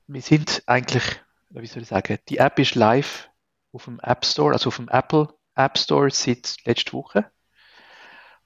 wir 0.09 0.20
sind 0.20 0.62
eigentlich, 0.66 1.05
wie 1.51 1.66
soll 1.66 1.82
ich 1.82 1.88
sagen, 1.88 2.18
die 2.28 2.38
App 2.38 2.59
ist 2.59 2.74
live 2.74 3.30
auf 3.72 3.84
dem 3.84 4.01
App 4.01 4.24
Store, 4.24 4.53
also 4.53 4.68
auf 4.68 4.76
dem 4.76 4.88
Apple 4.88 5.28
App 5.55 5.78
Store 5.78 6.11
seit 6.11 6.57
letzter 6.64 6.93
Woche. 6.95 7.30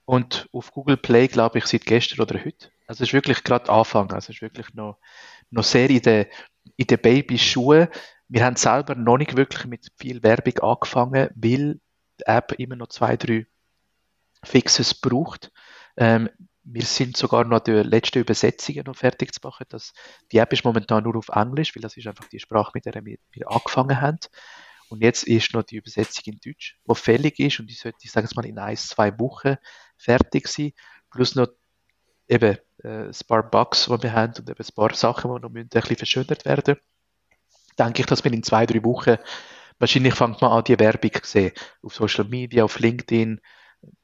Und 0.05 0.49
auf 0.53 0.71
Google 0.71 0.97
Play, 0.97 1.27
glaube 1.27 1.59
ich, 1.59 1.67
seit 1.67 1.85
gestern 1.85 2.21
oder 2.21 2.39
heute. 2.39 2.71
Also 2.87 3.03
es 3.03 3.09
ist 3.09 3.13
wirklich 3.13 3.43
gerade 3.43 3.71
Anfang. 3.71 4.13
Also 4.13 4.27
es 4.27 4.37
ist 4.37 4.43
wirklich 4.43 4.73
noch, 4.75 4.99
noch 5.51 5.65
sehr 5.65 5.91
in 5.91 6.03
den, 6.03 6.27
in 6.77 6.87
den 6.87 6.99
Babyschuhen. 7.01 7.89
Wir 8.29 8.45
haben 8.45 8.57
selber 8.57 8.95
noch 8.95 9.17
nicht 9.17 9.37
wirklich 9.37 9.65
mit 9.65 9.89
viel 9.97 10.23
Werbung 10.23 10.59
angefangen, 10.61 11.31
weil 11.35 11.81
die 12.21 12.27
App 12.27 12.53
immer 12.59 12.77
noch 12.77 12.89
zwei, 12.89 13.17
drei 13.17 13.47
Fixes 14.45 14.95
braucht. 14.95 15.51
Ähm, 15.97 16.29
wir 16.69 16.83
sind 16.83 17.17
sogar 17.17 17.45
noch 17.45 17.61
die 17.61 17.71
letzten 17.71 18.19
Übersetzungen 18.19 18.85
noch 18.87 18.97
fertig 18.97 19.33
zu 19.33 19.41
machen. 19.43 19.67
Das, 19.69 19.93
die 20.33 20.39
App 20.39 20.53
ist 20.53 20.65
momentan 20.65 21.05
nur 21.05 21.17
auf 21.17 21.29
Englisch, 21.29 21.75
weil 21.77 21.83
das 21.83 21.97
ist 21.97 22.07
einfach 22.07 22.29
die 22.29 22.41
Sprache, 22.41 22.73
mit 22.75 22.87
der 22.87 23.05
wir, 23.05 23.19
wir 23.31 23.51
angefangen 23.51 24.01
haben. 24.01 24.19
Und 24.89 25.03
jetzt 25.03 25.25
ist 25.25 25.53
noch 25.55 25.63
die 25.63 25.77
Übersetzung 25.77 26.35
in 26.35 26.41
Deutsch, 26.45 26.77
die 26.89 26.95
fällig 26.95 27.39
ist 27.39 27.61
und 27.61 27.69
die 27.69 27.75
sollte, 27.75 27.99
ich 28.03 28.11
sage 28.11 28.27
es 28.27 28.35
mal, 28.35 28.47
in 28.47 28.59
ein, 28.59 28.77
zwei 28.77 29.17
Wochen 29.19 29.57
fertig 29.97 30.49
sein. 30.49 30.73
Plus 31.11 31.35
noch 31.35 31.49
eben 32.29 32.59
äh, 32.83 32.89
ein 33.07 33.13
paar 33.27 33.49
Bugs, 33.49 33.87
die 33.87 34.03
wir 34.03 34.13
haben 34.13 34.35
und 34.39 34.51
eben 34.51 34.59
ein 34.59 34.75
paar 34.75 34.95
Sachen, 34.95 35.33
die 35.35 35.41
noch 35.41 35.55
ein 35.55 35.69
bisschen 35.69 35.97
verschönert 35.97 36.45
werden. 36.45 36.77
Denke 37.79 38.01
ich, 38.01 38.07
dass 38.07 38.25
wir 38.25 38.33
in 38.33 38.43
zwei, 38.43 38.67
drei 38.67 38.83
Wochen 38.85 39.17
wahrscheinlich 39.79 40.15
fängt 40.15 40.41
man 40.41 40.53
an, 40.53 40.65
die 40.65 40.79
Werbung 40.79 41.13
zu 41.13 41.31
sehen. 41.31 41.53
Auf 41.83 41.95
Social 41.95 42.25
Media, 42.25 42.65
auf 42.65 42.79
LinkedIn, 42.79 43.41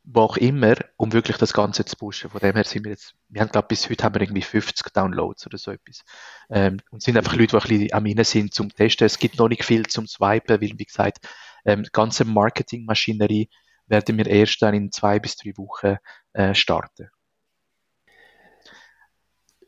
wo 0.04 0.20
auch 0.22 0.36
immer, 0.36 0.74
um 0.96 1.12
wirklich 1.12 1.36
das 1.36 1.52
Ganze 1.52 1.84
zu 1.84 1.96
pushen. 1.96 2.30
Von 2.30 2.40
dem 2.40 2.54
her 2.54 2.64
sind 2.64 2.84
wir 2.84 2.90
jetzt, 2.90 3.14
wir 3.28 3.40
haben 3.40 3.50
glaube 3.50 3.68
bis 3.68 3.88
heute 3.88 4.04
haben 4.04 4.14
wir 4.14 4.22
irgendwie 4.22 4.42
50 4.42 4.92
Downloads 4.92 5.46
oder 5.46 5.58
so 5.58 5.70
etwas. 5.70 6.02
Ähm, 6.50 6.80
und 6.90 7.02
sind 7.02 7.16
einfach 7.16 7.34
Leute, 7.34 7.56
die 7.56 7.56
ein 7.56 7.68
bisschen 7.68 7.92
am 7.92 8.06
Innen 8.06 8.24
sind 8.24 8.54
zum 8.54 8.68
Testen. 8.70 9.06
Es 9.06 9.18
gibt 9.18 9.38
noch 9.38 9.48
nicht 9.48 9.64
viel 9.64 9.86
zum 9.86 10.06
Swipen, 10.06 10.60
weil, 10.60 10.78
wie 10.78 10.84
gesagt, 10.84 11.26
ähm, 11.64 11.84
die 11.84 11.90
ganze 11.92 12.24
Marketingmaschinerie 12.24 13.48
werden 13.86 14.18
wir 14.18 14.26
erst 14.26 14.60
dann 14.62 14.74
in 14.74 14.90
zwei 14.90 15.18
bis 15.18 15.36
drei 15.36 15.52
Wochen 15.56 15.96
äh, 16.32 16.54
starten. 16.54 17.10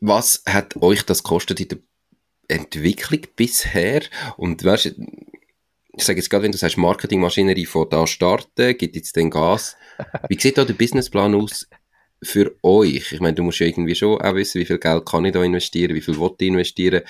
Was 0.01 0.43
hat 0.45 0.75
euch 0.77 1.03
das 1.03 1.23
gekostet 1.23 1.59
in 1.59 1.67
der 1.69 1.79
Entwicklung 2.47 3.21
bisher? 3.35 4.03
Und 4.37 4.63
weißt, 4.63 4.95
ich 5.97 6.03
sage 6.03 6.19
jetzt 6.19 6.29
gerade, 6.29 6.43
wenn 6.43 6.51
du 6.51 6.57
sagst, 6.57 6.77
Marketingmaschinerie 6.77 7.65
von 7.65 7.89
da 7.89 8.05
starten, 8.05 8.77
gibt 8.77 8.95
jetzt 8.95 9.15
den 9.15 9.29
Gas. 9.29 9.77
Wie 10.29 10.39
sieht 10.39 10.57
da 10.57 10.65
der 10.65 10.73
Businessplan 10.73 11.35
aus 11.35 11.67
für 12.21 12.55
euch? 12.63 13.11
Ich 13.11 13.19
meine, 13.19 13.35
du 13.35 13.43
musst 13.43 13.59
ja 13.59 13.67
irgendwie 13.67 13.95
schon 13.95 14.21
auch 14.21 14.35
wissen, 14.35 14.59
wie 14.59 14.65
viel 14.65 14.79
Geld 14.79 15.05
kann 15.05 15.25
ich 15.25 15.33
da 15.33 15.43
investieren, 15.43 15.95
wie 15.95 16.01
viel 16.01 16.19
will 16.19 16.31
ich 16.37 16.47
investieren. 16.47 17.03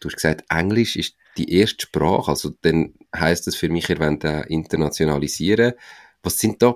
Du 0.00 0.08
hast 0.08 0.16
gesagt, 0.16 0.44
Englisch 0.48 0.96
ist 0.96 1.16
die 1.36 1.52
erste 1.52 1.82
Sprache, 1.82 2.30
also 2.30 2.52
dann 2.62 2.94
heißt 3.14 3.46
das 3.46 3.56
für 3.56 3.68
mich, 3.68 3.88
ihr 3.88 3.98
wollt 3.98 4.24
internationalisieren. 4.48 5.74
Was 6.22 6.38
sind 6.38 6.62
da 6.62 6.74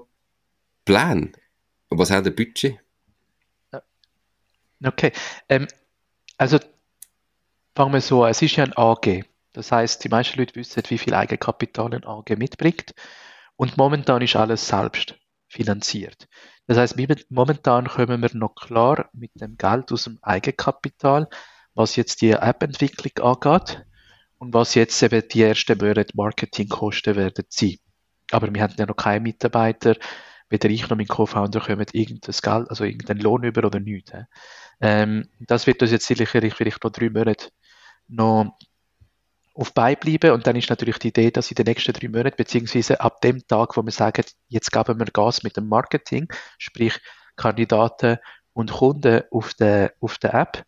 Pläne? 0.85 1.33
Und 1.89 1.99
was 1.99 2.11
hat 2.11 2.27
der 2.27 2.31
Budget? 2.31 2.79
Okay, 4.83 5.13
ähm, 5.49 5.67
also 6.39 6.59
fangen 7.75 7.93
wir 7.93 8.01
so 8.01 8.25
an. 8.25 8.31
Es 8.31 8.43
ist 8.43 8.57
ja 8.57 8.65
ein 8.65 8.73
AG. 8.77 9.25
Das 9.53 9.73
heißt, 9.73 10.05
die 10.05 10.09
meisten 10.09 10.39
Leute 10.39 10.55
wissen, 10.55 10.83
wie 10.89 10.99
viel 10.99 11.15
Eigenkapital 11.15 11.95
ein 11.95 12.05
AG 12.05 12.37
mitbringt. 12.37 12.93
Und 13.57 13.77
momentan 13.77 14.23
ist 14.23 14.37
alles 14.37 14.67
selbst 14.67 15.17
finanziert. 15.49 16.29
Das 16.67 16.79
heißt, 16.79 16.97
momentan 17.31 17.89
kommen 17.89 18.23
wir 18.23 18.31
noch 18.35 18.55
klar 18.55 19.11
mit 19.13 19.33
dem 19.35 19.57
Geld 19.57 19.91
aus 19.93 20.05
dem 20.05 20.19
Eigenkapital, 20.23 21.29
was 21.75 21.97
jetzt 21.97 22.23
die 22.23 22.31
App-Entwicklung 22.31 23.27
angeht 23.27 23.85
und 24.39 24.55
was 24.55 24.75
jetzt 24.75 25.03
eben 25.03 25.23
die 25.29 25.43
ersten 25.43 25.79
Monate 25.79 26.17
Marketingkosten 26.17 27.17
werden 27.17 27.45
sein. 27.49 27.77
Aber 28.31 28.53
wir 28.55 28.63
haben 28.63 28.75
ja 28.79 28.87
noch 28.87 28.97
keine 28.97 29.21
Mitarbeiter, 29.21 29.97
weder 30.49 30.71
ich 30.71 30.89
noch 30.89 30.97
mein 30.97 31.09
Co-Founder 31.09 31.61
kommen 31.61 31.87
irgendein 31.93 32.35
Geld, 32.43 32.71
also 32.71 32.85
irgendeinen 32.85 33.21
Lohn 33.21 33.43
über 33.43 33.65
oder 33.65 33.81
nichts. 33.81 34.13
Ähm, 34.81 35.29
das 35.41 35.67
wird 35.67 35.83
uns 35.83 35.91
jetzt 35.91 36.07
sicherlich 36.07 36.55
vielleicht 36.55 36.83
noch 36.83 36.91
drei 36.91 37.11
Monate 37.11 37.51
noch 38.09 38.57
auf 39.61 39.75
beibleiben. 39.75 40.33
Und 40.33 40.47
dann 40.47 40.57
ist 40.57 40.71
natürlich 40.71 40.99
die 40.99 41.09
Idee, 41.09 41.31
dass 41.31 41.51
in 41.51 41.55
den 41.55 41.67
nächsten 41.67 41.93
drei 41.93 42.09
Monaten, 42.09 42.37
beziehungsweise 42.37 43.01
ab 43.01 43.21
dem 43.21 43.47
Tag, 43.47 43.77
wo 43.77 43.83
wir 43.83 43.93
sagen, 43.93 44.25
jetzt 44.49 44.73
geben 44.73 44.99
wir 44.99 45.07
Gas 45.07 45.43
mit 45.43 45.57
dem 45.59 45.69
Marketing, 45.69 46.29
sprich 46.57 46.99
Kandidaten 47.37 48.17
und 48.55 48.73
Kunden 48.73 49.23
auf 49.31 49.53
der, 49.55 49.93
auf 50.01 50.17
der 50.17 50.35
App, 50.35 50.65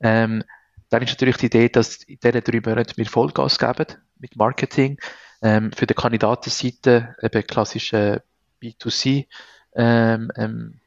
ähm, 0.00 0.44
dann 0.90 1.02
ist 1.02 1.10
natürlich 1.10 1.38
die 1.38 1.46
Idee, 1.46 1.68
dass 1.68 2.04
in 2.04 2.18
diesen 2.22 2.44
drei 2.44 2.60
Monaten 2.64 2.96
wir 2.96 3.06
Vollgas 3.06 3.58
geben 3.58 3.86
mit 4.18 4.36
Marketing. 4.36 4.98
Ähm, 5.42 5.72
für 5.72 5.86
die 5.86 5.94
Kandidatenseite 5.94 7.16
eben 7.20 7.46
klassische 7.46 8.22
B2C 8.62 9.26
ähm, 9.74 10.30
ähm, 10.36 10.80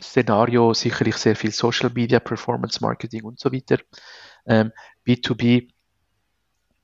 Szenario, 0.00 0.72
sicherlich 0.72 1.16
sehr 1.16 1.34
viel 1.34 1.50
Social 1.50 1.90
Media, 1.90 2.20
Performance 2.20 2.78
Marketing 2.80 3.24
und 3.24 3.40
so 3.40 3.52
weiter. 3.52 3.78
Ähm, 4.46 4.70
B2B 5.04 5.68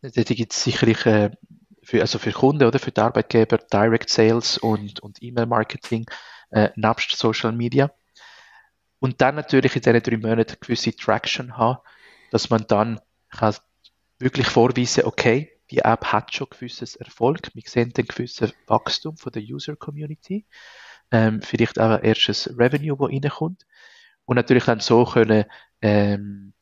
da 0.03 0.23
gibt 0.23 0.53
es 0.53 0.63
sicherlich 0.63 1.05
äh, 1.07 1.31
für, 1.83 2.01
also 2.01 2.19
für 2.19 2.33
Kunden 2.33 2.65
oder 2.65 2.79
für 2.79 2.93
die 2.93 3.01
Arbeitgeber 3.01 3.59
Direct 3.59 4.11
Sales 4.11 4.59
und, 4.59 5.01
und 5.01 5.23
E-Mail-Marketing 5.23 6.07
äh, 6.51 6.71
nebst 6.77 7.17
Social 7.17 7.53
Media. 7.53 7.91
Und 9.01 9.21
dann 9.21 9.37
natürlich 9.37 9.77
in 9.77 9.83
diesen 9.83 10.03
drei 10.03 10.17
Monaten 10.17 10.57
gewisse 10.61 10.95
Traction 10.95 11.57
haben, 11.57 11.79
dass 12.31 12.51
man 12.51 12.67
dann 12.67 13.01
kann 13.31 13.55
wirklich 14.19 14.49
vorweisen, 14.49 15.05
okay, 15.05 15.53
die 15.71 15.79
App 15.79 16.07
hat 16.07 16.35
schon 16.35 16.49
gewisses 16.51 16.97
Erfolg, 16.97 17.51
wir 17.55 17.63
sehen 17.67 17.93
den 17.93 18.07
gewissen 18.07 18.53
Wachstum 18.67 19.17
von 19.17 19.33
der 19.33 19.43
User 19.43 19.77
Community, 19.77 20.47
ähm, 21.11 21.43
vielleicht 21.43 21.79
auch 21.79 21.91
ein 21.91 22.03
erstes 22.03 22.49
Revenue, 22.59 22.97
das 22.99 23.11
reinkommt 23.11 23.67
und 24.25 24.37
natürlich 24.37 24.65
dann 24.65 24.81
so 24.81 25.05
können 25.05 25.45
ähm, 25.81 26.53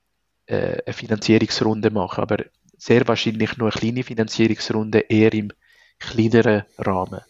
äh, 0.47 0.83
eine 0.85 0.93
Finanzierungsrunde 0.93 1.91
machen. 1.91 2.23
Aber 2.23 2.45
sehr 2.77 3.07
wahrscheinlich 3.09 3.57
nur 3.57 3.71
eine 3.71 3.81
kleine 3.81 4.03
Finanzierungsrunde, 4.03 5.01
eher 5.01 5.33
im 5.33 5.53
kleineren 5.99 6.65
Rahmen. 6.79 7.21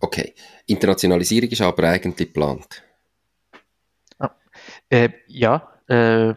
Okay. 0.00 0.34
Internationalisierung 0.66 1.50
ist 1.50 1.60
aber 1.60 1.84
eigentlich 1.84 2.28
geplant. 2.28 2.82
Ah, 4.18 4.34
äh, 4.88 5.10
ja, 5.26 5.68
äh, 5.88 6.34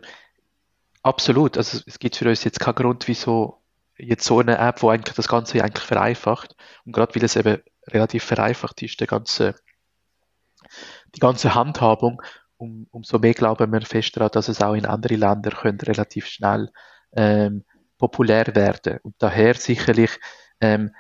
absolut. 1.02 1.58
Also 1.58 1.82
es 1.86 2.00
gibt 2.00 2.16
für 2.16 2.30
uns 2.30 2.44
jetzt 2.44 2.60
keinen 2.60 2.76
Grund, 2.76 3.08
wieso 3.08 3.62
jetzt 3.98 4.26
so 4.26 4.40
eine 4.40 4.58
App, 4.58 4.82
wo 4.84 4.90
eigentlich 4.90 5.16
das 5.16 5.28
Ganze 5.28 5.64
eigentlich 5.64 5.86
vereinfacht 5.86 6.56
und 6.86 6.92
gerade 6.92 7.16
weil 7.16 7.24
es 7.24 7.36
eben 7.36 7.62
relativ 7.88 8.24
vereinfacht 8.24 8.82
ist, 8.84 9.00
der 9.00 9.08
ganze, 9.08 9.56
die 11.16 11.20
ganze 11.20 11.56
Handhabung, 11.56 12.22
um, 12.58 12.88
umso 12.92 13.20
mehr 13.20 13.34
glauben 13.34 13.72
wir 13.72 13.82
fest 13.82 14.16
daran, 14.16 14.32
dass 14.32 14.50
es 14.50 14.62
auch 14.62 14.74
in 14.74 14.86
andere 14.86 15.16
Länder 15.16 15.52
relativ 15.64 16.28
schnell 16.28 16.72
ähm, 17.14 17.64
populär 17.98 18.56
werden. 18.56 19.00
Und 19.04 19.16
daher 19.20 19.56
sicherlich 19.56 20.20
ähm, 20.62 20.94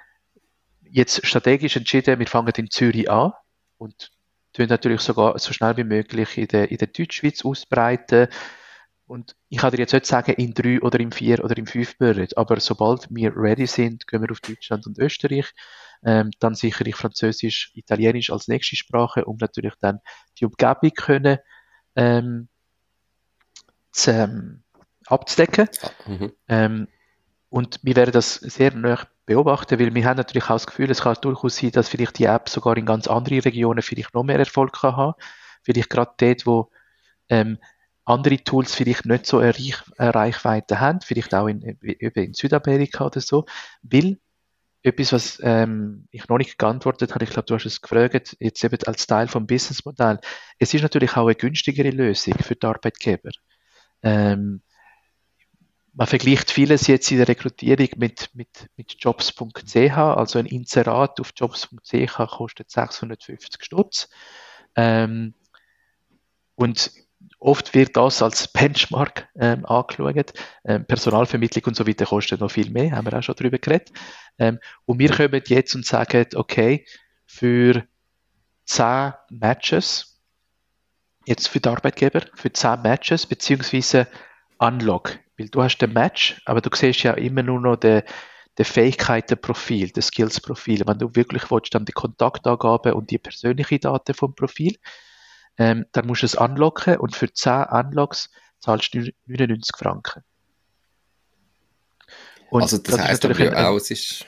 jetzt 0.81 1.25
strategisch 1.25 1.75
entschieden, 1.75 2.19
wir 2.19 2.27
fangen 2.27 2.53
in 2.55 2.69
Zürich 2.69 3.09
an 3.09 3.33
und 3.77 4.11
tun 4.53 4.67
natürlich 4.67 5.01
sogar 5.01 5.37
so 5.39 5.53
schnell 5.53 5.77
wie 5.77 5.83
möglich 5.83 6.37
in 6.37 6.47
der, 6.47 6.71
in 6.71 6.77
der 6.77 6.87
Deutschschweiz 6.87 7.45
ausbreiten. 7.45 8.27
Und 9.05 9.35
ich 9.47 9.59
kann 9.59 9.71
dir 9.71 9.77
jetzt 9.77 9.93
nicht 9.93 10.05
sagen, 10.05 10.33
in 10.33 10.53
drei 10.53 10.81
oder 10.81 10.99
in 10.99 11.11
vier 11.11 11.43
oder 11.43 11.57
in 11.57 11.65
fünf 11.65 11.97
Monaten, 11.99 12.27
aber 12.35 12.59
sobald 12.59 13.07
wir 13.09 13.31
ready 13.35 13.65
sind, 13.65 14.05
gehen 14.05 14.21
wir 14.21 14.31
auf 14.31 14.41
Deutschland 14.41 14.85
und 14.85 14.99
Österreich. 14.99 15.51
Ähm, 16.03 16.31
dann 16.39 16.55
sicherlich 16.55 16.95
Französisch, 16.95 17.71
Italienisch 17.73 18.29
als 18.29 18.47
nächste 18.47 18.75
Sprache, 18.75 19.25
um 19.25 19.37
natürlich 19.39 19.73
dann 19.79 19.99
die 20.39 20.45
Umgebung 20.45 20.91
können 20.91 21.39
ähm, 21.95 22.49
zu, 23.91 24.11
ähm, 24.11 24.63
abzudecken. 25.07 25.69
Mhm. 26.05 26.31
Ähm, 26.47 26.87
und 27.49 27.79
wir 27.81 27.95
werden 27.95 28.11
das 28.11 28.35
sehr 28.35 28.73
nah 28.73 29.07
beobachten, 29.25 29.79
weil 29.79 29.93
wir 29.93 30.05
haben 30.05 30.17
natürlich 30.17 30.45
auch 30.45 30.55
das 30.55 30.67
Gefühl, 30.67 30.91
es 30.91 31.01
kann 31.01 31.15
durchaus 31.21 31.57
sein, 31.57 31.71
dass 31.71 31.89
vielleicht 31.89 32.19
die 32.19 32.25
App 32.25 32.49
sogar 32.49 32.77
in 32.77 32.85
ganz 32.85 33.07
anderen 33.07 33.39
Regionen 33.39 33.81
vielleicht 33.81 34.13
noch 34.13 34.23
mehr 34.23 34.39
Erfolg 34.39 34.73
kann 34.73 34.95
haben. 34.95 35.13
Vielleicht 35.63 35.89
gerade 35.89 36.11
dort, 36.17 36.45
wo 36.45 36.69
ähm, 37.29 37.57
andere 38.05 38.37
Tools 38.37 38.73
vielleicht 38.73 39.05
nicht 39.05 39.25
so 39.25 39.39
eine, 39.39 39.53
Reich, 39.53 39.83
eine 39.97 40.15
Reichweite 40.15 40.79
haben, 40.79 41.01
vielleicht 41.01 41.33
auch 41.35 41.47
in, 41.47 41.61
in 41.61 42.33
Südamerika 42.33 43.05
oder 43.05 43.19
so, 43.19 43.45
weil 43.81 44.17
etwas, 44.81 45.11
was 45.11 45.39
ähm, 45.43 46.07
ich 46.11 46.27
noch 46.29 46.37
nicht 46.37 46.57
geantwortet 46.57 47.13
habe, 47.13 47.25
ich 47.25 47.31
glaube, 47.31 47.47
du 47.47 47.55
hast 47.55 47.65
es 47.65 47.81
gefragt, 47.81 48.37
jetzt 48.39 48.63
eben 48.63 48.77
als 48.85 49.07
Teil 49.07 49.27
vom 49.27 49.45
Businessmodell. 49.45 50.19
Es 50.59 50.73
ist 50.73 50.83
natürlich 50.83 51.17
auch 51.17 51.25
eine 51.25 51.35
günstigere 51.35 51.89
Lösung 51.89 52.35
für 52.35 52.55
die 52.55 52.65
Arbeitgeber. 52.65 53.31
Ähm, 54.03 54.61
man 55.97 56.05
vergleicht 56.05 56.51
vieles 56.51 56.85
jetzt 56.85 57.09
in 57.09 57.17
der 57.17 57.27
Rekrutierung 57.27 57.89
mit, 57.97 58.29
mit, 58.35 58.69
mit 58.75 58.95
jobs.ch, 58.99 59.97
also 59.97 60.37
ein 60.37 60.45
Inserat 60.45 61.19
auf 61.19 61.31
jobs.ch 61.35 62.17
kostet 62.37 62.69
650 62.69 63.63
Stutz. 63.63 64.07
Ähm, 64.75 65.33
und 66.53 66.91
oft 67.39 67.73
wird 67.73 67.97
das 67.97 68.21
als 68.21 68.47
Benchmark 68.47 69.27
ähm, 69.39 69.65
angeschaut. 69.65 70.33
Ähm, 70.65 70.85
Personalvermittlung 70.85 71.65
und 71.65 71.75
so 71.75 71.87
weiter 71.87 72.05
kostet 72.05 72.41
noch 72.41 72.51
viel 72.51 72.69
mehr, 72.69 72.91
haben 72.91 73.07
wir 73.07 73.17
auch 73.17 73.23
schon 73.23 73.35
darüber 73.35 73.57
geredet. 73.57 73.91
Ähm, 74.37 74.59
und 74.85 74.99
wir 74.99 75.09
kommen 75.09 75.41
jetzt 75.47 75.73
und 75.73 75.83
sagen, 75.83 76.27
okay, 76.35 76.85
für 77.25 77.87
10 78.65 79.13
Matches, 79.31 80.21
jetzt 81.25 81.47
für 81.47 81.59
die 81.59 81.69
Arbeitgeber, 81.69 82.21
für 82.35 82.53
10 82.53 82.83
Matches, 82.83 83.25
beziehungsweise 83.25 84.07
Unlock, 84.59 85.19
weil 85.37 85.49
du 85.49 85.61
hast 85.61 85.77
den 85.79 85.93
Match, 85.93 86.41
aber 86.45 86.61
du 86.61 86.69
siehst 86.75 87.03
ja 87.03 87.13
immer 87.13 87.43
nur 87.43 87.59
noch 87.59 87.75
den, 87.77 88.03
den 88.57 88.65
Fähigkeitenprofil, 88.65 89.91
das 89.91 90.07
Skills-Profil. 90.07 90.83
Wenn 90.85 90.99
du 90.99 91.15
wirklich 91.15 91.49
willst, 91.51 91.75
dann 91.75 91.85
die 91.85 91.91
Kontaktangaben 91.91 92.93
und 92.93 93.11
die 93.11 93.19
persönlichen 93.19 93.79
Daten 93.79 94.13
vom 94.13 94.33
Profil, 94.35 94.77
ähm, 95.57 95.85
dann 95.91 96.07
musst 96.07 96.23
du 96.23 96.27
es 96.27 96.35
unlocken 96.35 96.97
und 96.97 97.15
für 97.15 97.31
10 97.31 97.65
Unlocks 97.65 98.29
zahlst 98.59 98.93
du 98.93 99.11
99 99.25 99.75
Franken. 99.77 100.23
Und 102.49 102.61
also 102.61 102.77
das, 102.77 102.95
das 102.95 103.05
heißt 103.05 103.25
aber 103.25 103.43
ja 103.43 103.69
auch, 103.69 103.75
es 103.75 103.91
ist 103.91 104.25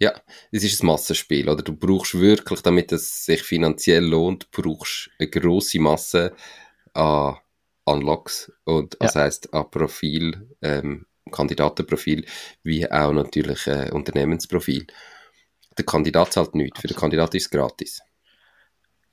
ja, 0.00 0.12
es 0.50 0.64
ist 0.64 0.82
ein 0.82 0.86
Massenspiel, 0.86 1.48
oder? 1.48 1.62
Du 1.62 1.74
brauchst 1.74 2.18
wirklich, 2.18 2.60
damit 2.62 2.90
es 2.92 3.24
sich 3.24 3.42
finanziell 3.42 4.04
lohnt, 4.04 4.50
brauchst 4.50 5.10
eine 5.18 5.30
grosse 5.30 5.78
Masse 5.78 6.34
an 6.94 7.36
Unlocks 7.84 8.50
und 8.64 8.96
das 9.00 9.14
heißt 9.14 9.52
an 9.52 9.70
Profil, 9.70 10.48
ähm, 10.62 11.06
Kandidatenprofil, 11.30 12.24
wie 12.62 12.90
auch 12.90 13.12
natürlich 13.12 13.66
äh, 13.66 13.90
Unternehmensprofil. 13.90 14.86
Der 15.76 15.84
Kandidat 15.84 16.32
zahlt 16.32 16.54
nichts, 16.54 16.80
für 16.80 16.88
den 16.88 16.96
Kandidat 16.96 17.34
ist 17.34 17.44
es 17.44 17.50
gratis. 17.50 18.02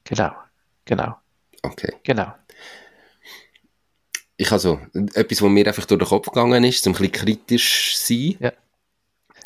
Genau, 0.03 0.31
genau. 0.85 1.15
Okay. 1.63 1.93
Genau. 2.03 2.33
Ich 4.37 4.51
also, 4.51 4.79
etwas, 5.13 5.41
was 5.41 5.49
mir 5.49 5.67
einfach 5.67 5.85
durch 5.85 5.99
den 5.99 6.07
Kopf 6.07 6.27
gegangen 6.27 6.63
ist, 6.63 6.85
um 6.87 6.93
ein 6.93 6.97
bisschen 6.97 7.11
kritisch 7.11 7.95
zu 7.95 8.13
sein. 8.13 8.35
Ja. 8.39 8.53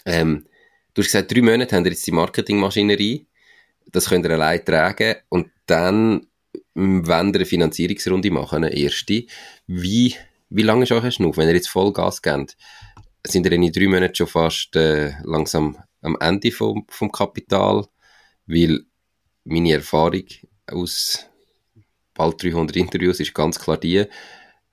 Ähm, 0.05 0.45
du 0.93 1.01
hast 1.01 1.11
gesagt, 1.11 1.31
drei 1.33 1.41
Monate 1.41 1.75
haben 1.75 1.83
wir 1.83 1.91
jetzt 1.91 2.07
die 2.07 2.11
Marketingmaschinerie. 2.11 3.27
Das 3.91 4.07
könnt 4.07 4.25
ihr 4.25 4.31
allein 4.31 4.63
tragen. 4.63 5.15
Und 5.29 5.51
dann 5.65 6.27
wenn 6.75 7.29
ihr 7.29 7.35
eine 7.35 7.45
Finanzierungsrunde 7.45 8.31
machen, 8.31 8.63
eine 8.63 8.75
erste, 8.75 9.25
wie, 9.65 10.15
wie 10.49 10.61
lange 10.61 10.83
ist 10.83 10.91
euch 10.91 11.15
Schnuff, 11.15 11.37
wenn 11.37 11.47
ihr 11.47 11.55
jetzt 11.55 11.69
Vollgas 11.69 12.21
gebt? 12.21 12.57
Sind 13.25 13.45
ihr 13.45 13.53
in 13.53 13.71
drei 13.71 13.87
Monaten 13.87 14.13
schon 14.13 14.27
fast 14.27 14.75
äh, 14.75 15.13
langsam 15.23 15.77
am 16.01 16.17
Ende 16.19 16.51
vom, 16.51 16.85
vom 16.89 17.11
Kapital? 17.11 17.87
Weil 18.45 18.81
meine 19.45 19.73
Erfahrung 19.73 20.25
aus 20.67 21.25
bald 22.13 22.43
300 22.43 22.75
Interviews 22.75 23.19
ist 23.19 23.33
ganz 23.33 23.59
klar 23.59 23.77
die, 23.77 24.05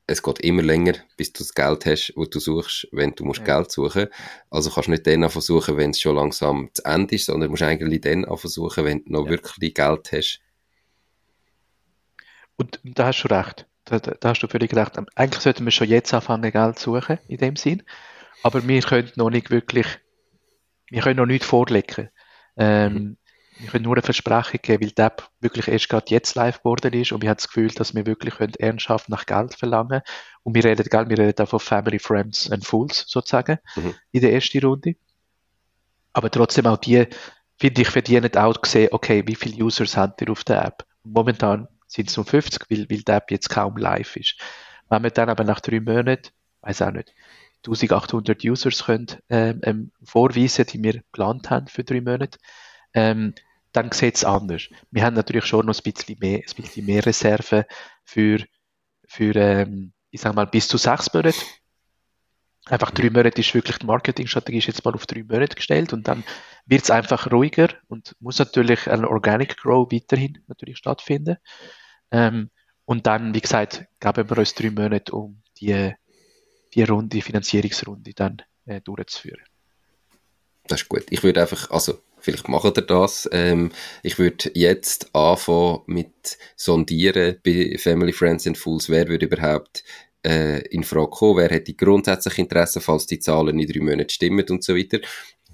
es 0.06 0.22
geht 0.22 0.40
immer 0.40 0.62
länger, 0.62 0.94
bis 1.16 1.32
du 1.32 1.42
das 1.42 1.54
Geld 1.54 1.86
hast, 1.86 2.12
das 2.16 2.30
du 2.30 2.40
suchst, 2.40 2.88
wenn 2.92 3.12
du 3.12 3.24
musst 3.24 3.40
ja. 3.46 3.56
Geld 3.56 3.70
suchen. 3.70 4.08
Also 4.50 4.70
kannst 4.70 4.88
du 4.88 4.90
nicht 4.92 5.06
dann 5.06 5.28
versuchen, 5.30 5.76
wenn 5.76 5.90
es 5.90 6.00
schon 6.00 6.16
langsam 6.16 6.70
zu 6.74 6.84
Ende 6.84 7.14
ist, 7.14 7.26
sondern 7.26 7.50
musst 7.50 7.62
eigentlich 7.62 8.00
dann 8.00 8.26
versuchen, 8.36 8.84
wenn 8.84 9.04
du 9.04 9.12
noch 9.12 9.24
ja. 9.26 9.30
wirklich 9.30 9.74
Geld 9.74 10.12
hast. 10.12 10.40
Und 12.56 12.80
da 12.84 13.06
hast 13.06 13.22
du 13.22 13.28
recht. 13.28 13.66
Da, 13.84 13.98
da, 13.98 14.28
hast 14.28 14.40
du 14.40 14.48
völlig 14.48 14.74
recht. 14.74 14.98
Eigentlich 15.16 15.42
sollten 15.42 15.64
wir 15.64 15.72
schon 15.72 15.88
jetzt 15.88 16.14
anfangen, 16.14 16.50
Geld 16.50 16.78
zu 16.78 16.94
suchen, 16.94 17.18
in 17.28 17.38
dem 17.38 17.56
Sinn. 17.56 17.82
Aber 18.42 18.66
wir 18.66 18.80
können 18.82 19.10
noch 19.16 19.30
nicht 19.30 19.50
wirklich, 19.50 19.86
wir 20.88 21.02
können 21.02 21.16
noch 21.16 21.26
nicht 21.26 21.44
vorlegen. 21.44 22.10
Ähm, 22.56 22.92
mhm. 22.92 23.16
Wir 23.58 23.68
können 23.68 23.84
nur 23.84 23.94
eine 23.94 24.02
Versprechung 24.02 24.60
geben, 24.62 24.82
weil 24.82 24.90
die 24.90 25.02
App 25.02 25.28
wirklich 25.40 25.68
erst 25.68 25.88
gerade 25.88 26.06
jetzt 26.08 26.34
live 26.34 26.58
geworden 26.58 26.92
ist 26.94 27.12
und 27.12 27.22
wir 27.22 27.28
haben 27.28 27.36
das 27.36 27.48
Gefühl, 27.48 27.68
dass 27.68 27.94
wir 27.94 28.06
wirklich 28.06 28.34
können 28.34 28.54
ernsthaft 28.58 29.08
nach 29.08 29.26
Geld 29.26 29.54
verlangen 29.54 30.00
Und 30.42 30.54
wir 30.54 30.64
reden, 30.64 30.84
gell, 30.88 31.08
wir 31.08 31.18
reden 31.18 31.44
auch 31.44 31.48
von 31.48 31.60
Family, 31.60 31.98
Friends 31.98 32.50
and 32.50 32.64
Fools 32.64 33.04
sozusagen 33.06 33.58
mhm. 33.76 33.94
in 34.10 34.20
der 34.20 34.32
ersten 34.32 34.64
Runde. 34.64 34.96
Aber 36.12 36.30
trotzdem 36.30 36.66
auch 36.66 36.78
die, 36.78 37.06
finde 37.58 37.82
ich, 37.82 37.88
verdienen 37.88 38.36
auch 38.36 38.60
gesehen, 38.60 38.88
okay, 38.92 39.22
wie 39.26 39.36
viele 39.36 39.64
Users 39.64 39.96
haben 39.96 40.14
ihr 40.20 40.30
auf 40.30 40.44
der 40.44 40.64
App? 40.64 40.84
Momentan 41.04 41.68
sind 41.92 42.08
es 42.08 42.16
nur 42.16 42.26
50, 42.26 42.70
weil, 42.70 42.88
weil 42.90 43.02
die 43.02 43.12
App 43.12 43.30
jetzt 43.30 43.50
kaum 43.50 43.76
live 43.76 44.16
ist. 44.16 44.36
Wenn 44.88 45.02
wir 45.02 45.10
dann 45.10 45.28
aber 45.28 45.44
nach 45.44 45.60
drei 45.60 45.80
Monaten, 45.80 46.30
weiß 46.62 46.82
auch 46.82 46.90
nicht, 46.92 47.14
1800 47.66 48.44
Users 48.44 48.84
können, 48.84 49.06
ähm, 49.28 49.60
ähm, 49.62 49.92
vorweisen, 50.02 50.66
die 50.66 50.82
wir 50.82 50.94
geplant 50.94 51.50
haben 51.50 51.68
für 51.68 51.84
drei 51.84 52.00
Monate, 52.00 52.38
ähm, 52.94 53.34
dann 53.72 53.92
sieht 53.92 54.16
es 54.16 54.24
anders. 54.24 54.68
Wir 54.90 55.04
haben 55.04 55.14
natürlich 55.14 55.46
schon 55.46 55.66
noch 55.66 55.78
ein 55.78 55.92
bisschen 55.92 56.18
mehr, 56.18 56.38
ein 56.38 56.62
bisschen 56.62 56.84
mehr 56.84 57.06
Reserven 57.06 57.64
für, 58.04 58.38
für 59.06 59.34
ähm, 59.36 59.92
ich 60.10 60.20
sag 60.20 60.34
mal, 60.34 60.46
bis 60.46 60.68
zu 60.68 60.76
sechs 60.76 61.12
Monate. 61.14 61.38
Einfach 62.66 62.90
drei 62.90 63.10
Monate 63.10 63.40
ist 63.40 63.54
wirklich 63.54 63.78
die 63.78 63.86
Marketingstrategie 63.86 64.58
ist 64.58 64.66
jetzt 64.66 64.84
mal 64.84 64.94
auf 64.94 65.06
drei 65.06 65.22
Monate 65.22 65.56
gestellt 65.56 65.92
und 65.92 66.06
dann 66.06 66.24
wird 66.66 66.82
es 66.82 66.90
einfach 66.90 67.30
ruhiger 67.30 67.68
und 67.88 68.14
muss 68.20 68.38
natürlich 68.38 68.90
ein 68.90 69.04
Organic 69.04 69.56
Grow 69.56 69.90
weiterhin 69.90 70.42
natürlich 70.48 70.78
stattfinden. 70.78 71.38
Ähm, 72.12 72.50
und 72.84 73.06
dann, 73.06 73.34
wie 73.34 73.40
gesagt, 73.40 73.86
geben 74.00 74.30
wir 74.30 74.38
uns 74.38 74.54
drei 74.54 74.70
Monate, 74.70 75.12
um 75.12 75.42
die, 75.60 75.92
die 76.74 76.82
Runde, 76.82 77.16
die 77.16 77.22
Finanzierungsrunde 77.22 78.12
dann 78.14 78.42
äh, 78.66 78.80
durchzuführen. 78.80 79.42
Das 80.66 80.82
ist 80.82 80.88
gut. 80.88 81.06
Ich 81.10 81.22
würde 81.22 81.40
einfach, 81.40 81.70
also 81.70 82.00
vielleicht 82.18 82.48
macht 82.48 82.76
ihr 82.76 82.82
das. 82.82 83.28
Ähm, 83.32 83.72
ich 84.02 84.18
würde 84.18 84.50
jetzt 84.54 85.14
anfangen 85.14 85.80
mit 85.86 86.38
sondieren 86.56 87.38
bei 87.44 87.76
Family, 87.78 88.12
Friends 88.12 88.46
and 88.46 88.58
Fools, 88.58 88.88
wer 88.88 89.08
würde 89.08 89.26
überhaupt 89.26 89.82
äh, 90.24 90.60
in 90.68 90.84
Frage 90.84 91.10
kommen, 91.10 91.38
wer 91.38 91.50
hätte 91.50 91.74
grundsätzlich 91.74 92.38
Interesse, 92.38 92.80
falls 92.80 93.06
die 93.06 93.18
Zahlen 93.18 93.58
in 93.58 93.66
drei 93.66 93.80
Monaten 93.80 94.10
stimmen 94.10 94.46
und 94.50 94.62
so 94.62 94.76
weiter. 94.76 95.00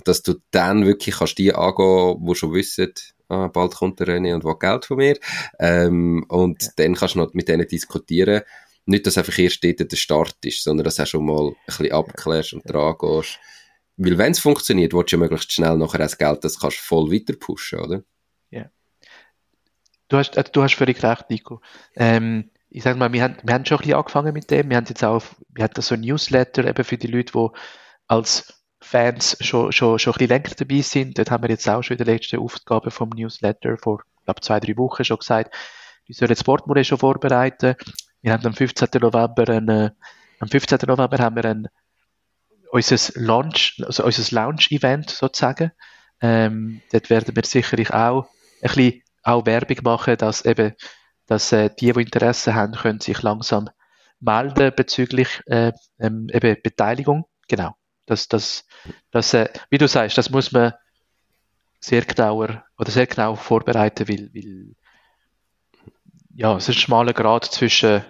Dass 0.05 0.23
du 0.23 0.35
dann 0.51 0.87
wirklich 0.87 1.17
kannst 1.17 1.39
die 1.39 1.55
angehen, 1.55 2.27
die 2.27 2.35
schon 2.35 2.53
wissen, 2.53 2.93
ah, 3.29 3.49
bald 3.49 3.75
kommt 3.75 4.01
der 4.01 4.09
René 4.09 4.35
und 4.35 4.45
will 4.45 4.57
Geld 4.59 4.85
von 4.85 4.97
mir. 4.97 5.19
Ähm, 5.59 6.25
und 6.29 6.63
ja. 6.63 6.69
dann 6.77 6.95
kannst 6.95 7.15
du 7.15 7.21
noch 7.21 7.35
mit 7.35 7.49
denen 7.49 7.67
diskutieren. 7.67 8.43
Nicht, 8.87 9.07
dass 9.07 9.19
einfach 9.19 9.39
erst 9.39 9.63
dort 9.63 9.93
der 9.93 9.97
Start 9.97 10.37
ist, 10.45 10.65
sondern 10.65 10.85
dass 10.85 10.97
du 10.97 11.07
schon 11.07 11.27
mal 11.27 11.49
ein 11.49 11.57
bisschen 11.67 11.93
abklärst 11.93 12.55
und 12.55 12.63
dran 12.69 12.95
gehst. 12.99 13.39
Weil 13.97 14.17
wenn 14.17 14.33
es 14.33 14.39
funktioniert, 14.39 14.95
willst 14.95 15.13
du 15.13 15.17
ja 15.17 15.21
möglichst 15.21 15.53
schnell 15.53 15.77
nachher 15.77 15.99
das 15.99 16.17
Geld, 16.17 16.45
das 16.45 16.59
kannst 16.59 16.79
du 16.79 16.83
voll 16.83 17.13
weiter 17.13 17.35
pushen, 17.39 17.81
oder? 17.81 18.03
Ja. 18.51 18.71
Du 20.09 20.17
hast, 20.17 20.37
äh, 20.37 20.45
du 20.45 20.63
hast 20.63 20.75
völlig 20.75 21.03
recht, 21.03 21.29
Nico. 21.29 21.61
Ähm, 21.97 22.51
ich 22.71 22.83
sage 22.83 22.99
mal, 22.99 23.13
wir 23.13 23.23
haben, 23.23 23.37
wir 23.43 23.55
haben 23.55 23.65
schon 23.65 23.79
ein 23.79 23.83
bisschen 23.83 23.97
angefangen 23.97 24.33
mit 24.33 24.51
dem. 24.51 24.71
Wir 24.71 24.77
haben 24.77 24.87
jetzt 24.89 25.05
auch, 25.05 25.23
wir 25.49 25.65
hatten 25.65 25.83
so 25.83 25.95
ein 25.95 26.01
Newsletter 26.01 26.65
eben 26.67 26.85
für 26.85 26.99
die 26.99 27.07
Leute, 27.07 27.33
die 27.33 27.49
als 28.07 28.58
Fans 28.89 29.37
schon, 29.41 29.71
schon, 29.71 29.99
schon 29.99 30.15
ein 30.15 30.19
bisschen 30.19 30.29
länger 30.29 30.55
dabei 30.57 30.81
sind. 30.81 31.19
Dort 31.19 31.31
haben 31.31 31.43
wir 31.43 31.51
jetzt 31.51 31.69
auch 31.69 31.83
schon 31.83 31.99
in 31.99 32.05
der 32.05 32.15
letzten 32.15 32.39
Aufgabe 32.39 32.91
vom 32.91 33.11
Newsletter 33.11 33.77
vor, 33.77 34.03
glaube 34.25 34.41
zwei, 34.41 34.61
drei 34.61 34.77
Wochen 34.79 35.05
schon 35.05 35.19
gesagt, 35.19 35.55
die 36.09 36.15
sollen 36.15 36.31
das 36.31 36.41
Sportmodell 36.41 36.85
schon 36.85 36.99
vorbereiten. 36.99 37.75
Wir 38.23 38.33
haben 38.33 38.47
am 38.47 38.55
15. 38.55 38.89
November 39.01 39.49
ein, 39.49 39.69
äh, 39.69 39.91
am 40.41 40.49
15. 40.49 40.79
November 40.87 41.19
haben 41.19 41.37
wir 41.37 41.45
ein, 41.45 41.69
unser 42.71 43.13
Launch, 43.21 43.83
also 43.85 44.05
unser 44.05 44.35
Launch-Event 44.35 45.11
sozusagen. 45.11 45.73
Ähm, 46.23 46.81
dort 46.91 47.11
werden 47.11 47.37
wir 47.37 47.45
sicherlich 47.45 47.93
auch 47.93 48.27
ein 48.63 48.69
bisschen 48.75 49.03
auch 49.23 49.45
Werbung 49.45 49.79
machen, 49.85 50.17
dass 50.17 50.47
eben, 50.47 50.73
dass 51.27 51.53
äh, 51.53 51.69
die, 51.79 51.93
die 51.93 52.01
Interesse 52.01 52.55
haben, 52.55 52.73
können 52.73 53.01
sich 53.01 53.21
langsam 53.21 53.69
melden 54.19 54.73
bezüglich 54.75 55.43
äh, 55.47 55.73
ähm, 55.99 56.29
eben 56.33 56.57
Beteiligung. 56.63 57.27
Genau. 57.49 57.78
Das, 58.09 58.29
das, 58.29 58.67
das, 59.11 59.35
äh, 59.35 59.49
wie 59.71 59.79
du 59.79 59.87
sagst, 59.87 60.19
das 60.19 60.31
muss 60.31 60.51
man 60.53 60.73
sehr 61.81 62.05
genauer 62.05 62.65
oder 62.79 62.91
sehr 62.91 63.07
genau 63.07 63.37
vorbereiten, 63.37 64.09
weil, 64.09 64.31
weil 64.35 64.75
ja, 66.35 66.57
es 66.57 66.69
ist 66.69 66.77
ein 66.77 66.81
schmaler 66.81 67.13
Grad 67.13 67.45
zwischen 67.45 68.05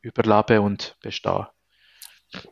Überleben 0.00 0.60
und 0.60 0.96
Bestehen. 1.02 1.46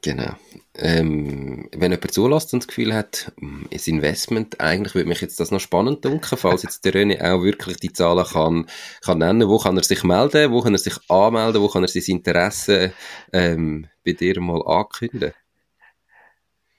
Genau. 0.02 0.34
Ähm, 0.74 1.68
wenn 1.72 1.92
jemand 1.92 2.12
zulässt 2.12 2.52
und 2.52 2.62
das 2.62 2.68
Gefühl 2.68 2.92
hat, 2.92 3.32
hm, 3.38 3.66
das 3.70 3.86
Investment, 3.86 4.60
eigentlich 4.60 4.94
würde 4.94 5.08
mich 5.08 5.22
jetzt 5.22 5.40
das 5.40 5.50
noch 5.50 5.60
spannend 5.60 6.04
dunkeln, 6.04 6.38
falls 6.38 6.62
jetzt 6.62 6.84
der 6.84 6.92
René 6.92 7.22
auch 7.22 7.42
wirklich 7.42 7.78
die 7.78 7.92
Zahlen 7.92 8.26
kann, 8.26 8.66
kann 9.00 9.18
nennen, 9.18 9.48
wo 9.48 9.58
kann 9.58 9.78
er 9.78 9.82
sich 9.82 10.04
melden, 10.04 10.52
wo 10.52 10.60
kann 10.60 10.74
er 10.74 10.78
sich 10.78 10.98
anmelden, 11.08 11.62
wo 11.62 11.68
kann 11.68 11.82
er 11.82 11.88
sein 11.88 12.02
Interesse 12.06 12.92
ähm, 13.32 13.88
bei 14.04 14.12
dir 14.12 14.38
mal 14.40 14.62
ankündigen? 14.66 15.32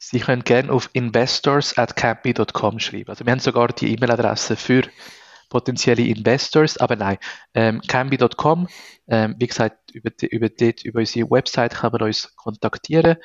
Sie 0.04 0.20
können 0.20 0.44
gerne 0.44 0.72
auf 0.72 0.90
investors 0.94 1.78
at 1.78 1.96
campy.com 1.96 2.80
schreiben. 2.80 3.10
Also 3.10 3.24
wir 3.24 3.32
haben 3.32 3.40
sogar 3.40 3.68
die 3.68 3.94
E-Mail-Adresse 3.94 4.56
für 4.56 4.82
potenzielle 5.48 6.04
Investors, 6.04 6.78
aber 6.78 6.96
nein, 6.96 7.18
ähm, 7.54 7.82
Cambi.com, 7.88 8.68
ähm, 9.08 9.36
wie 9.38 9.46
gesagt, 9.46 9.92
über, 9.92 10.10
die, 10.10 10.26
über, 10.26 10.50
die, 10.50 10.74
über 10.86 11.02
unsere 11.02 11.30
Website 11.30 11.76
kann 11.76 11.92
man 11.92 12.02
uns 12.02 12.36
kontaktieren. 12.36 13.18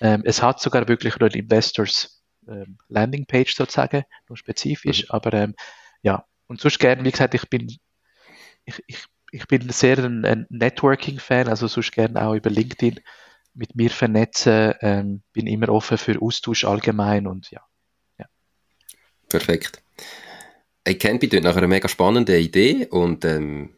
Ähm, 0.00 0.22
es 0.24 0.42
hat 0.42 0.60
sogar 0.60 0.88
wirklich 0.88 1.20
eine 1.20 1.28
Investors 1.28 2.24
ähm, 2.48 2.78
Landingpage 2.88 3.54
sozusagen, 3.54 4.02
nur 4.28 4.36
spezifisch, 4.36 5.04
mhm. 5.04 5.10
aber 5.10 5.32
ähm, 5.34 5.54
ja, 6.02 6.24
und 6.48 6.60
sonst 6.60 6.80
gerne, 6.80 7.04
wie 7.04 7.12
gesagt, 7.12 7.34
ich 7.34 7.48
bin, 7.48 7.68
ich, 8.64 8.82
ich, 8.88 9.04
ich 9.30 9.46
bin 9.46 9.68
sehr 9.70 9.98
ein, 9.98 10.24
ein 10.24 10.46
Networking-Fan, 10.48 11.46
also 11.46 11.68
sonst 11.68 11.92
gerne 11.92 12.26
auch 12.26 12.34
über 12.34 12.50
LinkedIn 12.50 12.98
mit 13.54 13.74
mir 13.76 13.90
vernetzen, 13.90 14.74
ähm, 14.80 15.22
bin 15.32 15.46
immer 15.46 15.68
offen 15.68 15.98
für 15.98 16.20
Austausch 16.20 16.64
allgemein 16.64 17.26
und 17.26 17.50
ja. 17.50 17.60
ja. 18.18 18.26
Perfekt 19.28 19.84
ich 20.86 20.98
kenne 20.98 21.18
bei 21.18 21.40
nach 21.40 21.56
einer 21.56 21.66
mega 21.66 21.88
spannenden 21.88 22.40
Idee 22.40 22.86
und 22.90 23.24
ähm, 23.24 23.70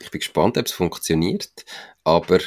ich 0.00 0.10
bin 0.10 0.20
gespannt, 0.20 0.58
ob 0.58 0.66
es 0.66 0.72
funktioniert. 0.72 1.64
Aber 2.04 2.40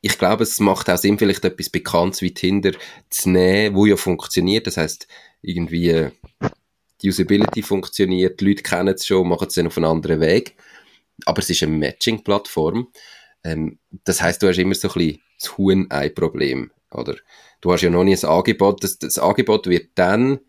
ich 0.00 0.18
glaube, 0.18 0.42
es 0.42 0.60
macht 0.60 0.90
auch 0.90 0.98
Sinn, 0.98 1.18
vielleicht 1.18 1.44
etwas 1.44 1.70
Bekanntes 1.70 2.20
wie 2.20 2.34
Tinder 2.34 2.72
zu 3.08 3.30
nehmen, 3.30 3.74
wo 3.74 3.86
ja 3.86 3.96
funktioniert. 3.96 4.66
Das 4.66 4.76
heißt, 4.76 5.08
irgendwie 5.40 5.88
äh, 5.88 6.10
die 7.00 7.08
Usability 7.08 7.62
funktioniert, 7.62 8.40
die 8.40 8.46
Leute 8.46 8.62
kennen 8.62 8.94
es 8.94 9.06
schon, 9.06 9.28
machen 9.28 9.48
es 9.48 9.54
dann 9.54 9.68
auf 9.68 9.76
einen 9.76 9.86
anderen 9.86 10.20
Weg. 10.20 10.56
Aber 11.24 11.38
es 11.38 11.48
ist 11.48 11.62
eine 11.62 11.72
Matching-Plattform. 11.72 12.88
Ähm, 13.44 13.78
das 14.04 14.22
heißt, 14.22 14.42
du 14.42 14.48
hast 14.48 14.58
immer 14.58 14.74
so 14.74 14.88
ein 14.88 14.94
bisschen 14.94 15.20
das 15.38 15.58
Huhn-Ei-Problem, 15.58 16.70
oder? 16.90 17.16
Du 17.60 17.72
hast 17.72 17.82
ja 17.82 17.90
noch 17.90 18.04
nie 18.04 18.16
ein 18.16 18.24
Angebot. 18.24 18.82
Das, 18.82 18.98
das 18.98 19.18
Angebot 19.18 19.66
wird 19.66 19.90
dann 19.94 20.40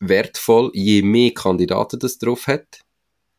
wertvoll, 0.00 0.70
je 0.74 1.02
mehr 1.02 1.32
Kandidaten 1.32 1.98
das 1.98 2.18
drauf 2.18 2.46
hat. 2.46 2.80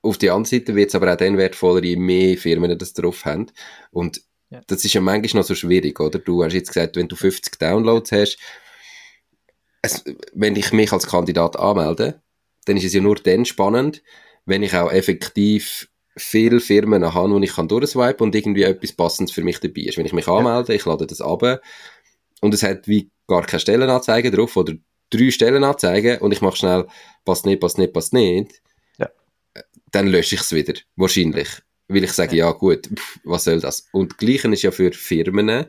Auf 0.02 0.18
der 0.18 0.34
anderen 0.34 0.60
Seite 0.60 0.76
wird 0.76 0.90
es 0.90 0.96
aber 0.96 1.12
auch 1.12 1.18
dann 1.18 1.38
wertvoller, 1.38 1.84
je 1.84 1.96
mehr 1.96 2.38
Firmen 2.38 2.78
das 2.78 2.94
drauf 2.94 3.26
haben. 3.26 3.48
Und 3.92 4.22
ja. 4.50 4.62
das 4.68 4.86
ist 4.86 4.94
ja 4.94 5.02
manchmal 5.02 5.42
noch 5.42 5.48
so 5.48 5.56
schwierig, 5.56 6.00
oder? 6.00 6.20
Du 6.20 6.44
hast 6.44 6.54
jetzt 6.54 6.68
gesagt, 6.68 6.96
wenn 6.96 7.08
du 7.08 7.16
50 7.16 7.58
Downloads 7.58 8.12
hast, 8.12 8.38
es, 9.82 10.04
wenn 10.34 10.56
ich 10.56 10.72
mich 10.72 10.92
als 10.92 11.08
Kandidat 11.08 11.58
anmelde, 11.58 12.22
dann 12.66 12.78
ist 12.78 12.86
es 12.86 12.94
ja 12.94 13.02
nur 13.02 13.16
dann 13.16 13.46
spannend, 13.46 14.04
wenn 14.46 14.64
ich 14.64 14.76
auch 14.76 14.92
effektiv 14.92 15.90
viele 16.18 16.60
Firmen 16.60 17.14
habe, 17.14 17.32
wo 17.32 17.40
ich 17.40 17.56
kann 17.56 17.68
durchswipen 17.68 18.28
und 18.28 18.36
irgendwie 18.36 18.64
etwas 18.64 18.94
Passendes 18.94 19.34
für 19.34 19.44
mich 19.44 19.60
dabei 19.60 19.82
ist. 19.82 19.98
Wenn 19.98 20.06
ich 20.06 20.14
mich 20.14 20.28
anmelde, 20.28 20.74
ich 20.74 20.86
lade 20.86 21.06
das 21.06 21.22
ab 21.22 21.62
und 22.42 22.54
es 22.54 22.64
hat 22.64 22.88
wie 22.88 23.10
gar 23.28 23.46
keine 23.46 23.60
Stellenanzeige 23.60 24.32
drauf 24.32 24.56
oder 24.56 24.74
drei 25.10 25.32
Stellen 25.32 25.64
anzeigen 25.64 26.20
und 26.20 26.32
ich 26.32 26.42
mache 26.42 26.58
schnell, 26.58 26.88
passt 27.26 27.46
nicht, 27.46 27.60
passt 27.60 27.78
nicht, 27.78 27.94
passt 27.94 28.14
nicht, 28.14 28.62
ja. 28.98 29.10
dann 29.92 30.08
lösche 30.08 30.36
ich 30.36 30.42
es 30.42 30.52
wieder. 30.54 30.74
Wahrscheinlich. 30.96 31.50
Weil 31.88 32.04
ich 32.04 32.14
sage, 32.14 32.36
ja, 32.36 32.48
ja 32.48 32.52
gut, 32.52 32.88
pff, 32.88 33.20
was 33.26 33.44
soll 33.44 33.60
das? 33.60 33.88
Und 33.92 34.18
Gleiche 34.18 34.48
ist 34.52 34.64
ja 34.64 34.72
für 34.72 34.92
Firmen, 34.92 35.68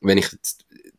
wenn 0.00 0.18
ich 0.18 0.28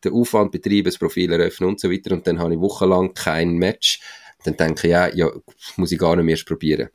den 0.04 0.12
Aufwand 0.12 0.52
betreibe, 0.52 0.84
das 0.84 0.98
Profil 0.98 1.32
eröffne 1.32 1.66
und 1.66 1.80
so 1.80 1.90
weiter 1.90 2.12
und 2.12 2.26
dann 2.26 2.38
habe 2.38 2.54
ich 2.54 2.60
wochenlang 2.60 3.14
kein 3.14 3.54
Match, 3.54 4.00
dann 4.44 4.56
denke 4.56 4.86
ich, 4.86 4.92
ja, 4.92 5.08
ja, 5.14 5.30
muss 5.76 5.92
ich 5.92 5.98
gar 5.98 6.16
nicht 6.16 6.26
mehr 6.26 6.38
probieren. 6.44 6.90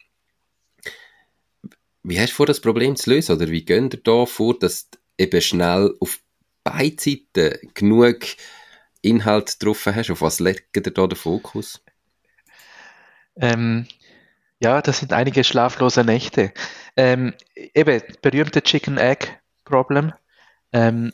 Wie 2.09 2.19
hast 2.19 2.31
du 2.31 2.37
vor, 2.37 2.47
das 2.47 2.59
Problem 2.59 2.95
zu 2.95 3.11
lösen? 3.11 3.35
Oder 3.35 3.49
wie 3.49 3.63
gehen 3.63 3.91
ihr 3.93 3.99
da 4.03 4.25
vor, 4.25 4.57
dass 4.57 4.89
eben 5.19 5.41
schnell 5.41 5.93
auf 5.99 6.19
beiden 6.63 6.97
Seiten 6.97 7.59
genug 7.75 8.21
Inhalt 9.03 9.63
drauf 9.63 9.85
hast? 9.85 10.09
Auf 10.09 10.21
was 10.21 10.39
legt 10.39 10.75
ihr 10.75 10.81
da 10.81 11.05
den 11.05 11.15
Fokus? 11.15 11.83
Ähm, 13.35 13.87
ja, 14.59 14.81
das 14.81 14.97
sind 14.97 15.13
einige 15.13 15.43
schlaflose 15.43 16.03
Nächte. 16.03 16.51
Ähm, 16.97 17.35
eben, 17.53 18.01
berühmte 18.23 18.63
Chicken 18.63 18.97
Egg 18.97 19.27
Problem. 19.63 20.11
Ähm, 20.73 21.13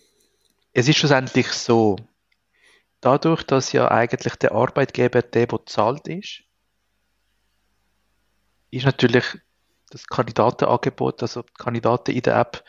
es 0.72 0.88
ist 0.88 0.96
schlussendlich 0.96 1.50
so, 1.50 1.98
dadurch, 3.02 3.44
dass 3.44 3.74
ja 3.74 3.92
eigentlich 3.92 4.36
der 4.38 4.54
Arbeitgeber 4.54 5.22
der, 5.24 5.48
der 5.48 5.66
zahlt 5.66 6.08
ist, 6.08 6.44
ist 8.72 8.86
natürlich 8.86 9.26
das 9.96 10.08
Kandidatenangebot, 10.08 11.22
also 11.22 11.44
Kandidaten 11.58 12.12
in 12.12 12.22
der 12.22 12.36
App, 12.36 12.66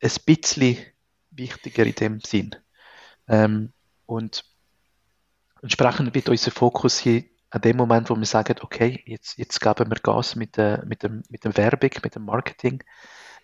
ein 0.00 0.10
bisschen 0.24 0.76
wichtiger 1.32 1.84
in 1.84 1.94
dem 1.96 2.20
Sinn. 2.20 2.54
Ähm, 3.26 3.72
und 4.06 4.44
entsprechend 5.62 6.14
wird 6.14 6.28
unser 6.28 6.52
Fokus 6.52 7.00
hier 7.00 7.24
an 7.50 7.62
dem 7.62 7.76
Moment, 7.76 8.08
wo 8.08 8.14
wir 8.14 8.24
sagen, 8.24 8.54
okay, 8.60 9.02
jetzt, 9.04 9.36
jetzt 9.36 9.60
geben 9.60 9.90
wir 9.90 9.98
Gas 10.00 10.36
mit 10.36 10.56
der, 10.56 10.84
mit 10.86 11.02
dem, 11.02 11.24
mit 11.28 11.44
dem 11.44 11.56
Werbung, 11.56 11.90
mit 12.04 12.14
dem 12.14 12.24
Marketing, 12.24 12.84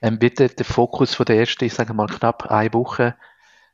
ähm, 0.01 0.23
wird 0.23 0.39
der, 0.39 0.49
der 0.49 0.65
Fokus 0.65 1.17
von 1.17 1.27
der 1.27 1.41
ersten, 1.41 1.65
ich 1.65 1.75
sage 1.75 1.93
mal 1.95 2.07
knapp 2.07 2.49
eine 2.49 2.73
Woche, 2.75 3.17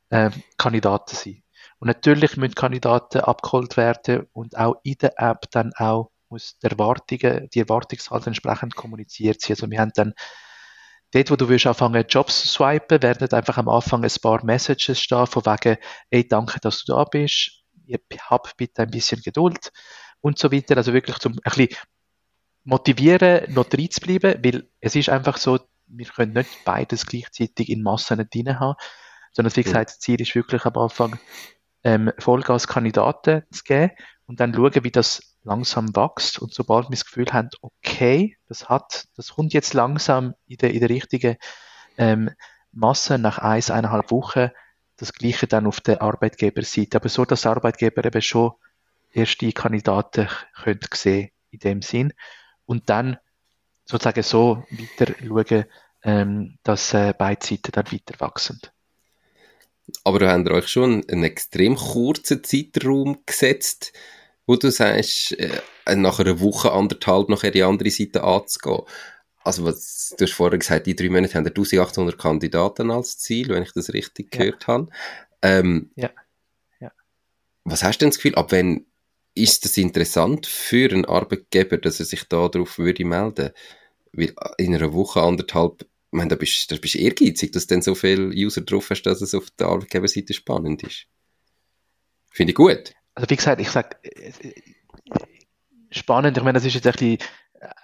ähm, 0.09 0.31
Kandidaten 0.57 1.15
sein. 1.15 1.43
Und 1.77 1.89
natürlich 1.89 2.37
müssen 2.37 2.55
Kandidaten 2.55 3.19
abgeholt 3.19 3.77
werden 3.77 4.25
und 4.33 4.57
auch 4.57 4.77
in 4.81 4.97
der 4.99 5.13
App 5.17 5.51
dann 5.51 5.73
auch 5.75 6.09
muss 6.29 6.57
die 6.59 6.67
Erwartungen, 6.67 7.49
die 7.53 7.59
Erwartungshaltung 7.59 8.27
entsprechend 8.27 8.75
kommuniziert 8.75 9.41
sein. 9.41 9.51
Also 9.51 9.69
wir 9.69 9.79
haben 9.79 9.91
dann 9.95 10.13
dort, 11.11 11.31
wo 11.31 11.35
du 11.35 11.49
willst 11.49 11.67
anfangen 11.67 12.05
Jobs 12.07 12.41
zu 12.41 12.47
swipen, 12.47 13.01
werden 13.01 13.31
einfach 13.31 13.57
am 13.57 13.69
Anfang 13.69 14.03
ein 14.03 14.11
paar 14.21 14.43
Messages 14.43 14.99
stehen, 14.99 15.27
von 15.27 15.45
wegen, 15.45 15.77
ey, 16.09 16.27
danke, 16.27 16.59
dass 16.59 16.83
du 16.83 16.93
da 16.93 17.03
bist, 17.03 17.63
hab 18.19 18.57
bitte 18.57 18.81
ein 18.81 18.89
bisschen 18.89 19.21
Geduld 19.21 19.71
und 20.21 20.39
so 20.39 20.51
weiter. 20.51 20.77
Also 20.77 20.93
wirklich 20.93 21.17
zum 21.19 21.33
ein 21.33 21.39
bisschen 21.43 21.69
motivieren, 22.63 23.53
noch 23.53 23.65
drin 23.65 23.91
zu 23.91 24.01
bleiben, 24.01 24.43
weil 24.43 24.67
es 24.79 24.95
ist 24.95 25.09
einfach 25.09 25.37
so, 25.37 25.59
wir 25.87 26.05
können 26.05 26.33
nicht 26.33 26.49
beides 26.65 27.05
gleichzeitig 27.05 27.69
in 27.69 27.83
Massen 27.83 28.27
drin 28.29 28.59
haben, 28.59 28.75
sondern 29.31 29.55
wie 29.55 29.63
gesagt, 29.63 29.91
das 29.91 29.99
Ziel 29.99 30.19
ist 30.19 30.33
wirklich 30.33 30.65
am 30.65 30.75
Anfang, 30.75 31.19
ähm, 31.83 32.11
Vollgas 32.17 32.67
Kandidaten 32.67 33.43
zu 33.51 33.63
geben 33.63 33.91
und 34.25 34.39
dann 34.39 34.53
schauen, 34.53 34.83
wie 34.83 34.91
das 34.91 35.34
langsam 35.45 35.95
wächst 35.95 36.39
und 36.39 36.53
sobald 36.53 36.87
wir 36.87 36.95
das 36.95 37.05
Gefühl 37.05 37.31
haben, 37.31 37.49
okay, 37.61 38.37
das 38.47 38.67
hat, 38.67 39.07
das 39.15 39.33
kommt 39.35 39.53
jetzt 39.53 39.73
langsam 39.73 40.33
in 40.47 40.57
der, 40.57 40.73
in 40.73 40.79
der 40.79 40.89
richtigen 40.89 41.37
ähm, 41.97 42.31
Masse 42.71 43.17
nach 43.17 43.37
eins, 43.37 43.71
eineinhalb 43.71 44.11
Wochen, 44.11 44.49
das 44.97 45.13
Gleiche 45.13 45.47
dann 45.47 45.67
auf 45.67 45.81
der 45.81 46.01
Arbeitgeberseite. 46.01 46.97
Aber 46.97 47.09
so, 47.09 47.25
dass 47.25 47.45
Arbeitgeber 47.45 48.03
eben 48.03 48.21
schon 48.21 48.53
erste 49.13 49.51
Kandidaten 49.51 50.27
könnte 50.61 50.89
sehen 50.93 51.29
in 51.51 51.59
dem 51.59 51.81
Sinn 51.81 52.13
und 52.65 52.89
dann 52.89 53.17
sozusagen 53.85 54.23
so 54.23 54.63
weiter 54.71 55.13
schauen, 55.23 55.65
ähm, 56.03 56.57
dass 56.63 56.93
äh, 56.93 57.13
beide 57.17 57.45
Seiten 57.45 57.71
dann 57.71 57.91
weiter 57.91 58.19
wachsen. 58.19 58.59
Aber 60.03 60.19
da 60.19 60.31
habt 60.31 60.47
ihr 60.47 60.53
euch 60.53 60.67
schon 60.67 61.03
einen 61.09 61.23
extrem 61.23 61.75
kurzen 61.75 62.43
Zeitraum 62.43 63.19
gesetzt, 63.25 63.93
wo 64.47 64.55
du 64.55 64.71
sagst, 64.71 65.33
äh, 65.39 65.61
nach 65.95 66.19
einer 66.19 66.39
Woche, 66.39 66.71
anderthalb 66.71 67.29
nachher 67.29 67.51
die 67.51 67.63
andere 67.63 67.89
Seite 67.89 68.23
anzugehen. 68.23 68.83
Also 69.43 69.63
was, 69.63 70.15
du 70.17 70.25
hast 70.25 70.33
vorher 70.33 70.57
gesagt, 70.57 70.87
die 70.87 70.95
drei 70.95 71.09
Monate 71.09 71.35
haben 71.35 71.45
1800 71.45 72.17
Kandidaten 72.17 72.89
als 72.91 73.17
Ziel, 73.19 73.49
wenn 73.49 73.63
ich 73.63 73.73
das 73.73 73.93
richtig 73.93 74.33
ja. 74.33 74.39
gehört 74.39 74.67
habe. 74.67 74.89
Ähm, 75.41 75.91
ja. 75.95 76.09
ja. 76.79 76.91
Was 77.63 77.83
hast 77.83 77.97
du 77.97 78.05
denn 78.05 78.09
das 78.09 78.17
Gefühl, 78.17 78.35
ab 78.35 78.51
wenn 78.51 78.85
ist 79.37 79.65
das 79.65 79.77
interessant 79.77 80.47
für 80.47 80.89
einen 80.89 81.05
Arbeitgeber, 81.05 81.77
dass 81.77 81.99
er 81.99 82.05
sich 82.05 82.23
da 82.23 82.47
darauf 82.47 82.77
würde 82.79 83.05
melden? 83.05 83.51
Weil 84.13 84.33
in 84.57 84.73
einer 84.73 84.93
Woche, 84.93 85.21
anderthalb, 85.21 85.81
ich 85.81 85.87
meine, 86.11 86.29
da 86.29 86.35
bist 86.35 86.71
du 86.71 86.79
bist 86.79 86.95
ehrgeizig, 86.95 87.51
dass 87.51 87.67
du 87.67 87.75
dann 87.75 87.81
so 87.81 87.93
viele 87.95 88.27
User 88.27 88.61
drauf 88.61 88.89
hast, 88.89 89.03
dass 89.03 89.21
es 89.21 89.35
auf 89.35 89.51
der 89.51 89.67
Arbeitgeberseite 89.67 90.33
spannend 90.33 90.83
ist. 90.83 91.05
Finde 92.31 92.51
ich 92.51 92.55
gut 92.55 92.95
also 93.15 93.29
wie 93.29 93.35
gesagt, 93.35 93.61
ich 93.61 93.71
sage, 93.71 93.95
spannend, 95.89 96.37
ich 96.37 96.43
meine, 96.43 96.57
das 96.57 96.65
ist 96.65 96.75
jetzt 96.75 96.87
ein 96.87 96.91
bisschen 96.91 97.17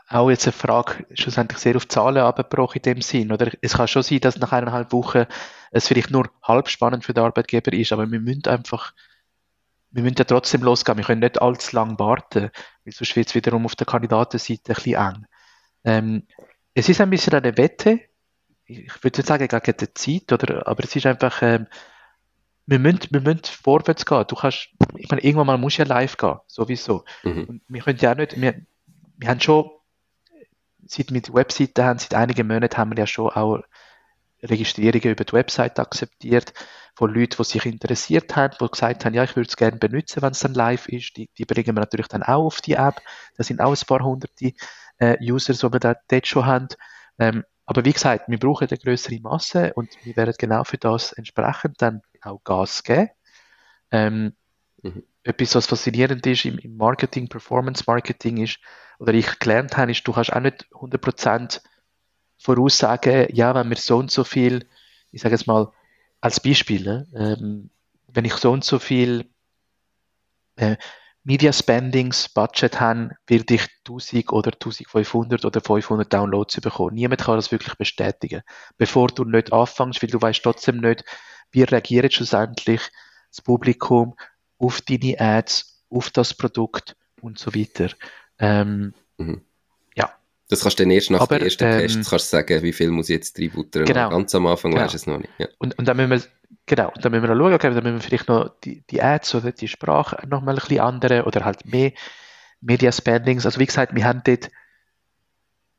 auch 0.10 0.30
jetzt 0.30 0.46
eine 0.46 0.54
Frage, 0.54 1.06
schlussendlich 1.14 1.60
sehr 1.60 1.76
auf 1.76 1.88
Zahlen 1.88 2.18
abgebrochen 2.18 2.78
in 2.78 2.82
dem 2.82 3.02
Sinn, 3.02 3.32
oder? 3.32 3.52
Es 3.62 3.74
kann 3.74 3.88
schon 3.88 4.04
sein, 4.04 4.20
dass 4.20 4.38
nach 4.38 4.52
eineinhalb 4.52 4.92
Wochen 4.92 5.26
es 5.72 5.88
vielleicht 5.88 6.12
nur 6.12 6.30
halb 6.44 6.68
spannend 6.68 7.06
für 7.06 7.14
den 7.14 7.24
Arbeitgeber 7.24 7.72
ist, 7.74 7.94
aber 7.94 8.12
wir 8.12 8.20
müssen 8.20 8.46
einfach, 8.48 8.94
wir 9.92 10.04
müssen 10.04 10.18
ja 10.18 10.26
trotzdem 10.26 10.64
losgehen, 10.64 10.98
wir 10.98 11.06
können 11.06 11.22
nicht 11.22 11.42
allzu 11.42 11.76
lang 11.76 11.98
warten, 11.98 12.52
weil 12.84 12.94
sonst 12.94 13.16
wird 13.16 13.30
es 13.30 13.36
wiederum 13.36 13.66
auf 13.66 13.76
der 13.76 13.88
Kandidatenseite 13.88 14.72
ein 14.72 14.76
bisschen 14.76 14.96
eng. 14.96 15.26
Ähm, 15.84 16.28
es 16.74 16.90
ist 16.90 17.02
ein 17.02 17.10
bisschen 17.10 17.34
eine 17.34 17.58
Wette, 17.58 18.02
ich 18.66 19.04
würde 19.04 19.20
nicht 19.20 19.28
sagen 19.28 19.48
gegen 19.48 19.78
die 19.78 19.94
Zeit, 19.94 20.32
oder, 20.32 20.68
aber 20.68 20.84
es 20.84 20.96
ist 20.96 21.06
einfach, 21.06 21.42
ähm, 21.42 21.68
wir 22.72 22.80
müssen, 22.80 23.08
wir 23.10 23.20
müssen 23.20 23.44
vorwärts 23.44 24.06
gehen. 24.06 24.24
Du 24.30 24.36
kannst, 24.36 24.70
ich 24.96 25.10
meine, 25.10 25.22
irgendwann 25.22 25.48
mal 25.48 25.58
musst 25.58 25.78
du 25.78 25.82
ja 25.82 25.88
live 25.88 26.16
gehen, 26.16 26.40
sowieso. 26.48 27.04
Mhm. 27.24 27.44
Und 27.44 27.62
wir 27.68 27.82
können 27.82 28.00
ja 28.00 28.14
auch 28.14 28.16
nicht, 28.16 28.40
wir, 28.40 28.62
wir 29.18 29.30
haben 29.30 29.42
schon, 29.42 29.70
seit 30.86 31.12
wir 31.12 31.22
die 31.22 31.34
Webseite 31.34 31.84
haben, 31.84 32.00
seit 32.00 32.14
einigen 32.14 32.48
Monaten 32.48 32.78
haben 32.78 32.92
wir 32.92 33.00
ja 33.00 33.08
schon 33.08 33.30
auch 33.30 33.62
Registrierungen 34.42 35.12
über 35.12 35.26
die 35.26 35.34
Website 35.34 35.80
akzeptiert 35.80 36.54
von 36.96 37.14
Leuten, 37.14 37.36
die 37.38 37.44
sich 37.44 37.66
interessiert 37.66 38.36
haben, 38.38 38.56
die 38.60 38.68
gesagt 38.68 39.04
haben, 39.04 39.14
ja, 39.14 39.26
ich 39.26 39.36
würde 39.36 39.50
es 39.50 39.58
gerne 39.58 39.78
benutzen, 39.78 40.22
wenn 40.22 40.32
es 40.32 40.40
dann 40.40 40.54
live 40.54 40.88
ist. 40.88 41.18
Die, 41.18 41.30
die 41.38 41.46
bringen 41.46 41.76
wir 41.76 41.82
natürlich 41.82 42.08
dann 42.08 42.24
auch 42.24 42.46
auf 42.46 42.62
die 42.62 42.74
App. 42.74 43.02
Das 43.36 43.48
sind 43.48 43.60
auch 43.60 43.76
ein 43.76 43.86
paar 43.86 44.02
hunderte 44.02 44.54
äh, 44.98 45.18
Users, 45.22 45.60
die 45.60 45.74
wir 45.74 45.80
da 45.80 45.96
dort 46.08 46.28
schon 46.28 46.46
haben. 46.46 46.68
Ähm, 47.20 47.44
aber 47.66 47.84
wie 47.84 47.94
gesagt, 47.94 48.30
wir 48.30 48.40
brauchen 48.40 48.68
eine 48.70 48.78
größere 48.78 49.20
Masse 49.20 49.74
und 49.74 49.90
wir 50.04 50.16
werden 50.16 50.34
genau 50.38 50.64
für 50.64 50.78
das 50.78 51.12
entsprechend 51.12 51.82
dann 51.82 52.02
auch 52.22 52.44
Gas 52.44 52.84
geben. 52.84 53.10
Ähm, 53.92 54.34
Mhm. 54.84 55.04
Etwas, 55.24 55.56
was 55.56 55.68
faszinierend 55.68 56.26
ist 56.26 56.46
im, 56.46 56.58
im 56.58 56.76
Marketing, 56.78 57.28
Performance 57.28 57.84
Marketing 57.86 58.38
ist, 58.38 58.60
oder 59.00 59.14
ich 59.14 59.40
gelernt 59.40 59.78
habe, 59.78 59.92
ist, 59.92 60.08
du 60.08 60.14
kannst 60.14 60.34
auch 60.34 60.40
nicht 60.40 60.68
100% 60.74 61.62
voraussagen, 62.38 63.28
ja, 63.34 63.54
wenn 63.54 63.70
wir 63.70 63.78
so 63.78 63.98
und 63.98 64.12
so 64.12 64.24
viel, 64.24 64.68
ich 65.12 65.22
sage 65.22 65.36
jetzt 65.36 65.48
mal, 65.48 65.72
als 66.22 66.40
Beispiel, 66.40 66.84
ne, 66.84 67.08
ähm, 67.16 67.70
wenn 68.08 68.26
ich 68.26 68.34
so 68.34 68.52
und 68.52 68.64
so 68.64 68.80
viel 68.80 69.30
äh, 70.56 70.78
Media 71.24 71.54
Spendings 71.54 72.30
Budget 72.30 72.80
habe, 72.80 73.12
werde 73.28 73.54
ich 73.56 73.68
1000 73.88 74.32
oder 74.32 74.52
1500 74.54 75.46
oder 75.46 75.62
500 75.62 76.12
Downloads 76.12 76.60
bekommen. 76.62 76.96
Niemand 76.96 77.22
kann 77.22 77.36
das 77.36 77.52
wirklich 77.52 77.76
bestätigen, 77.76 78.42
bevor 78.78 79.08
du 79.08 79.24
nicht 79.24 79.54
anfängst, 79.54 80.02
weil 80.02 80.10
du 80.10 80.22
weißt 80.22 80.42
trotzdem 80.42 80.78
nicht, 80.78 81.04
wie 81.52 81.64
reagiert 81.64 82.14
schlussendlich 82.14 82.82
das 83.30 83.42
Publikum 83.42 84.16
auf 84.58 84.82
deine 84.82 85.20
Ads, 85.20 85.86
auf 85.90 86.10
das 86.10 86.34
Produkt 86.34 86.96
und 87.22 87.38
so 87.38 87.54
weiter. 87.54 87.90
Ähm, 88.40 88.94
Mhm. 89.22 89.46
Das 90.52 90.64
kannst 90.64 90.80
du 90.80 90.84
dann 90.84 90.92
erst 90.92 91.10
nach 91.10 91.22
Aber, 91.22 91.40
den 91.40 91.46
ersten 91.46 91.64
ähm, 91.64 91.80
Tests 91.80 92.10
kannst 92.10 92.30
sagen, 92.30 92.62
wie 92.62 92.74
viel 92.74 92.92
muss 92.92 93.08
ich 93.08 93.16
jetzt 93.16 93.40
reinbuttern. 93.40 93.86
Genau. 93.86 94.10
Ganz 94.10 94.36
am 94.36 94.46
Anfang 94.48 94.72
Genau. 94.72 94.84
weißt 94.84 94.94
du 94.94 94.98
es 94.98 95.08
noch 95.08 95.18
nicht. 95.18 95.30
Ja. 95.38 95.48
Und, 95.60 95.80
und 95.80 95.88
dann 95.88 95.96
müssen 95.96 96.10
wir, 96.10 96.22
genau, 96.66 96.92
dann 97.02 97.10
müssen 97.14 97.24
wir 97.24 97.34
noch 97.34 97.42
schauen, 97.42 97.54
okay, 97.54 97.74
dann 97.74 97.84
müssen 97.84 97.96
wir 97.96 98.02
vielleicht 98.02 98.28
noch 98.28 98.50
die, 98.62 98.84
die 98.90 99.02
Ads 99.02 99.36
oder 99.36 99.54
die 99.54 99.70
Sprache 99.70 100.28
noch 100.28 100.42
mal 100.42 100.52
ein 100.52 100.56
bisschen 100.56 100.82
andere 100.82 101.24
oder 101.24 101.46
halt 101.46 101.66
mehr 101.66 101.94
Media 102.60 102.92
Spendings. 102.92 103.46
Also 103.46 103.62
wie 103.62 103.66
gesagt, 103.66 103.96
wir 103.96 104.04
haben 104.04 104.24
dort, 104.26 104.52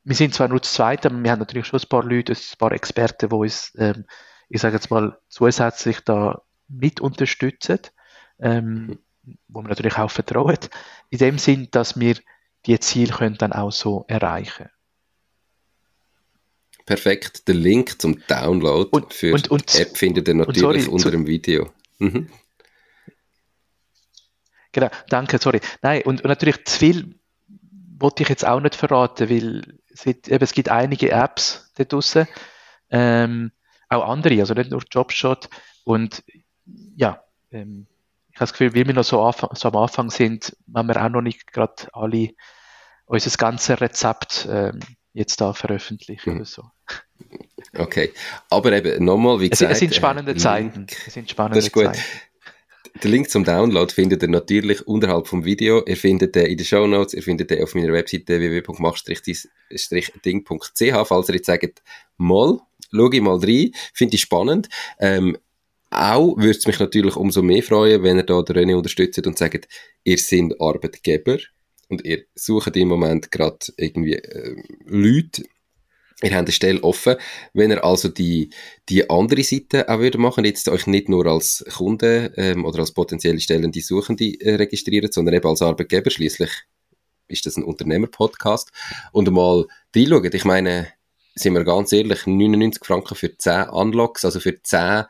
wir 0.05 0.15
sind 0.15 0.33
zwar 0.33 0.47
nur 0.47 0.63
zu 0.63 0.73
zweit, 0.73 1.05
aber 1.05 1.21
wir 1.23 1.31
haben 1.31 1.39
natürlich 1.39 1.67
schon 1.67 1.79
ein 1.79 1.87
paar 1.87 2.03
Leute, 2.03 2.33
ein 2.33 2.57
paar 2.57 2.71
Experten, 2.71 3.29
die 3.29 3.35
uns, 3.35 3.73
ähm, 3.77 4.05
ich 4.49 4.59
sage 4.59 4.73
jetzt 4.73 4.89
mal, 4.89 5.19
zusätzlich 5.29 5.99
da 5.99 6.41
mit 6.67 6.99
unterstützen, 6.99 7.77
ähm, 8.39 8.97
wo 9.47 9.61
wir 9.61 9.69
natürlich 9.69 9.99
auch 9.99 10.09
vertrauen, 10.09 10.57
in 11.11 11.19
dem 11.19 11.37
Sinn, 11.37 11.67
dass 11.69 11.99
wir 11.99 12.15
die 12.65 12.79
Ziele 12.79 13.13
können 13.13 13.37
dann 13.37 13.53
auch 13.53 13.71
so 13.71 14.05
erreichen. 14.07 14.69
Perfekt. 16.85 17.47
Der 17.47 17.55
Link 17.55 18.01
zum 18.01 18.19
Download 18.27 18.89
Und- 18.91 19.13
für 19.13 19.33
und- 19.33 19.49
und- 19.49 19.73
die 19.73 19.81
App 19.81 19.97
findet 19.97 20.27
ihr 20.27 20.33
natürlich 20.33 20.83
sorry, 20.83 20.85
unter 20.87 21.11
dem 21.11 21.27
Video. 21.27 21.71
Mhm. 21.99 22.29
Genau, 24.71 24.89
danke, 25.09 25.37
sorry. 25.37 25.61
Nein, 25.81 26.01
und, 26.03 26.21
und 26.23 26.27
natürlich 26.29 26.65
zu 26.65 26.79
viel 26.79 27.15
wollte 27.99 28.23
ich 28.23 28.29
jetzt 28.29 28.45
auch 28.45 28.59
nicht 28.59 28.75
verraten, 28.75 29.29
weil 29.29 29.79
es, 29.93 30.05
wird, 30.05 30.27
eben, 30.27 30.43
es 30.43 30.51
gibt 30.51 30.69
einige 30.69 31.11
Apps 31.11 31.71
da 31.75 31.83
draussen, 31.83 32.27
ähm, 32.89 33.51
auch 33.87 34.09
andere, 34.09 34.39
also 34.39 34.53
nicht 34.55 34.71
nur 34.71 34.81
Jobshot. 34.89 35.47
Und 35.83 36.23
ja, 36.95 37.23
ähm, 37.51 37.85
ich 38.33 38.37
habe 38.37 38.45
das 38.47 38.53
Gefühl, 38.53 38.73
weil 38.75 38.87
wir 38.87 38.93
noch 38.95 39.03
so, 39.03 39.21
anfang, 39.21 39.51
so 39.53 39.67
am 39.69 39.75
Anfang 39.75 40.09
sind, 40.09 40.57
haben 40.75 40.87
wir 40.87 40.99
auch 41.03 41.09
noch 41.09 41.21
nicht 41.21 41.53
gerade 41.53 41.73
alle 41.93 42.29
unser 43.05 43.37
ganzes 43.37 43.79
Rezept 43.79 44.47
ähm, 44.49 44.79
jetzt 45.13 45.39
da 45.39 45.53
veröffentlichen 45.53 46.31
Mhm. 46.31 46.35
oder 46.37 46.45
so. 46.45 46.63
Okay. 47.77 48.11
Aber 48.49 48.71
eben, 48.73 49.05
nochmal, 49.05 49.39
wie 49.39 49.45
Es, 49.45 49.51
gesagt. 49.59 49.73
es 49.73 49.79
sind 49.79 49.93
spannende 49.95 50.31
äh, 50.31 50.35
Zeiten. 50.37 50.87
Es 51.05 51.13
sind 51.13 51.29
spannende 51.29 51.59
Das 51.59 51.67
ist 51.67 51.73
gut. 51.73 51.85
Zeiten. 51.85 52.01
Den 53.03 53.11
Link 53.11 53.29
zum 53.29 53.43
Download 53.43 53.91
findet 53.91 54.21
ihr 54.21 54.29
natürlich 54.29 54.87
unterhalb 54.87 55.27
vom 55.27 55.43
Video. 55.45 55.83
Ihr 55.85 55.97
findet 55.97 56.35
den 56.35 56.45
in 56.45 56.57
den 56.57 56.65
Show 56.65 56.85
Notes. 56.87 57.13
Ihr 57.15 57.23
findet 57.23 57.49
den 57.49 57.63
auf 57.63 57.73
meiner 57.75 57.91
Webseite 57.93 58.39
www.mach-ding.ch. 58.39 61.07
Falls 61.07 61.29
ihr 61.29 61.35
jetzt 61.35 61.45
sagt, 61.47 61.81
mal, 62.17 62.59
schau 62.91 63.11
ich 63.11 63.21
mal 63.21 63.37
rein. 63.39 63.71
Finde 63.93 64.15
ich 64.15 64.21
spannend. 64.21 64.69
Ähm, 64.99 65.37
auch 65.93 66.37
würde 66.37 66.57
es 66.57 66.67
mich 66.67 66.79
natürlich 66.79 67.15
umso 67.15 67.41
mehr 67.41 67.63
freuen, 67.63 68.03
wenn 68.03 68.17
ihr 68.17 68.23
da 68.23 68.41
den 68.41 68.55
René 68.55 68.75
unterstützt 68.75 69.25
und 69.25 69.37
sagt, 69.37 69.67
ihr 70.03 70.17
seid 70.17 70.59
Arbeitgeber 70.59 71.37
und 71.89 72.03
ihr 72.05 72.23
sucht 72.35 72.75
im 72.75 72.89
Moment 72.89 73.31
gerade 73.31 73.59
irgendwie 73.77 74.15
äh, 74.15 74.55
Leute, 74.85 75.43
Ihr 76.21 76.31
habt 76.31 76.47
eine 76.47 76.51
Stelle 76.53 76.81
offen. 76.83 77.17
Wenn 77.53 77.71
ihr 77.71 77.83
also 77.83 78.07
die, 78.07 78.49
die 78.87 79.09
andere 79.09 79.43
Seite 79.43 79.89
auch 79.89 79.99
würde 79.99 80.17
machen, 80.17 80.45
jetzt 80.45 80.69
euch 80.69 80.87
nicht 80.87 81.09
nur 81.09 81.25
als 81.25 81.65
Kunde 81.75 82.31
ähm, 82.37 82.63
oder 82.63 82.79
als 82.79 82.93
potenzielle 82.93 83.41
Stellende 83.41 83.81
Suchende 83.81 84.39
äh, 84.39 84.55
registrieren, 84.55 85.11
sondern 85.11 85.35
eben 85.35 85.47
als 85.47 85.61
Arbeitgeber. 85.61 86.09
Schließlich 86.09 86.49
ist 87.27 87.45
das 87.45 87.57
ein 87.57 87.65
Unternehmer-Podcast. 87.65 88.71
Und 89.11 89.29
mal 89.31 89.65
reinschauen. 89.93 90.29
Ich 90.33 90.45
meine, 90.45 90.87
sind 91.35 91.53
wir 91.53 91.65
ganz 91.65 91.91
ehrlich, 91.91 92.25
99 92.25 92.85
Franken 92.85 93.15
für 93.15 93.37
10 93.37 93.69
Unlocks, 93.69 94.23
also 94.23 94.39
für 94.39 94.61
10 94.61 95.03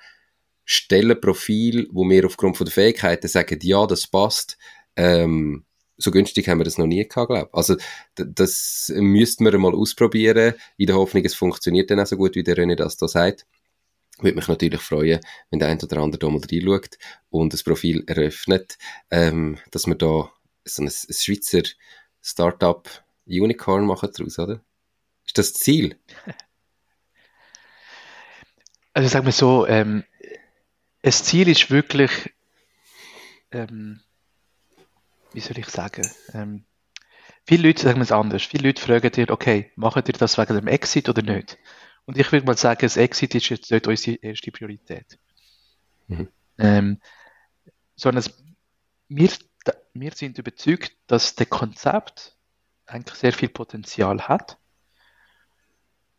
Stellenprofil, 0.65 1.87
wo 1.91 2.07
wir 2.09 2.25
aufgrund 2.25 2.57
von 2.57 2.65
der 2.65 2.73
Fähigkeiten 2.73 3.27
sagen, 3.27 3.59
ja, 3.61 3.85
das 3.85 4.07
passt. 4.07 4.57
Ähm, 4.95 5.65
so 5.97 6.11
günstig 6.11 6.47
haben 6.47 6.59
wir 6.59 6.65
das 6.65 6.77
noch 6.77 6.87
nie 6.87 7.07
gehabt, 7.07 7.27
glaube 7.27 7.49
ich. 7.49 7.53
Also, 7.53 7.75
das 8.15 8.91
müssten 8.95 9.45
wir 9.45 9.57
mal 9.57 9.73
ausprobieren, 9.73 10.55
in 10.77 10.87
der 10.87 10.95
Hoffnung, 10.95 11.23
es 11.23 11.35
funktioniert 11.35 11.91
dann 11.91 11.99
auch 11.99 12.07
so 12.07 12.17
gut, 12.17 12.35
wie 12.35 12.43
der 12.43 12.57
René 12.57 12.75
das 12.75 12.97
da 12.97 13.07
sagt. 13.07 13.45
Würde 14.19 14.35
mich 14.35 14.47
natürlich 14.47 14.81
freuen, 14.81 15.19
wenn 15.49 15.59
der 15.59 15.69
ein 15.69 15.81
oder 15.81 15.97
andere 15.97 16.19
da 16.19 16.29
mal 16.29 16.39
reinschaut 16.39 16.97
und 17.29 17.53
das 17.53 17.63
Profil 17.63 18.03
eröffnet, 18.07 18.77
ähm, 19.09 19.57
dass 19.71 19.87
wir 19.87 19.95
da 19.95 20.31
so 20.65 20.83
ein, 20.83 20.87
ein 20.87 21.13
Schweizer 21.13 21.63
Startup 22.21 22.87
Unicorn 23.25 23.85
machen 23.85 24.09
daraus, 24.15 24.39
oder? 24.39 24.61
Ist 25.25 25.37
das 25.37 25.53
das 25.53 25.61
Ziel? 25.61 25.97
Also 28.93 29.09
sagen 29.09 29.25
wir 29.25 29.31
so, 29.31 29.65
ähm, 29.65 30.03
das 31.03 31.23
Ziel 31.23 31.47
ist 31.49 31.69
wirklich, 31.69 32.33
ähm, 33.51 34.01
wie 35.33 35.41
soll 35.41 35.59
ich 35.59 35.67
sagen, 35.67 36.09
ähm, 36.33 36.65
viele 37.45 37.67
Leute 37.67 37.83
sagen 37.83 38.01
es 38.01 38.11
anders. 38.11 38.43
Viele 38.43 38.69
Leute 38.69 38.81
fragen 38.81 39.11
dir, 39.11 39.29
okay, 39.29 39.71
machen 39.75 40.03
ihr 40.07 40.13
das 40.13 40.37
wegen 40.37 40.55
dem 40.55 40.67
Exit 40.67 41.09
oder 41.09 41.21
nicht? 41.21 41.59
Und 42.05 42.17
ich 42.17 42.31
würde 42.31 42.45
mal 42.45 42.57
sagen, 42.57 42.81
das 42.81 42.97
Exit 42.97 43.35
ist 43.35 43.49
jetzt 43.49 43.69
nicht 43.69 43.85
unsere 43.85 44.17
erste 44.17 44.51
Priorität. 44.51 45.19
Mhm. 46.07 46.29
Ähm, 46.57 47.01
sondern 47.95 48.19
es, 48.19 48.43
wir, 49.09 49.29
wir 49.93 50.11
sind 50.13 50.37
überzeugt, 50.37 50.95
dass 51.07 51.35
das 51.35 51.49
Konzept 51.49 52.37
eigentlich 52.85 53.17
sehr 53.17 53.33
viel 53.33 53.49
Potenzial 53.49 54.27
hat. 54.27 54.57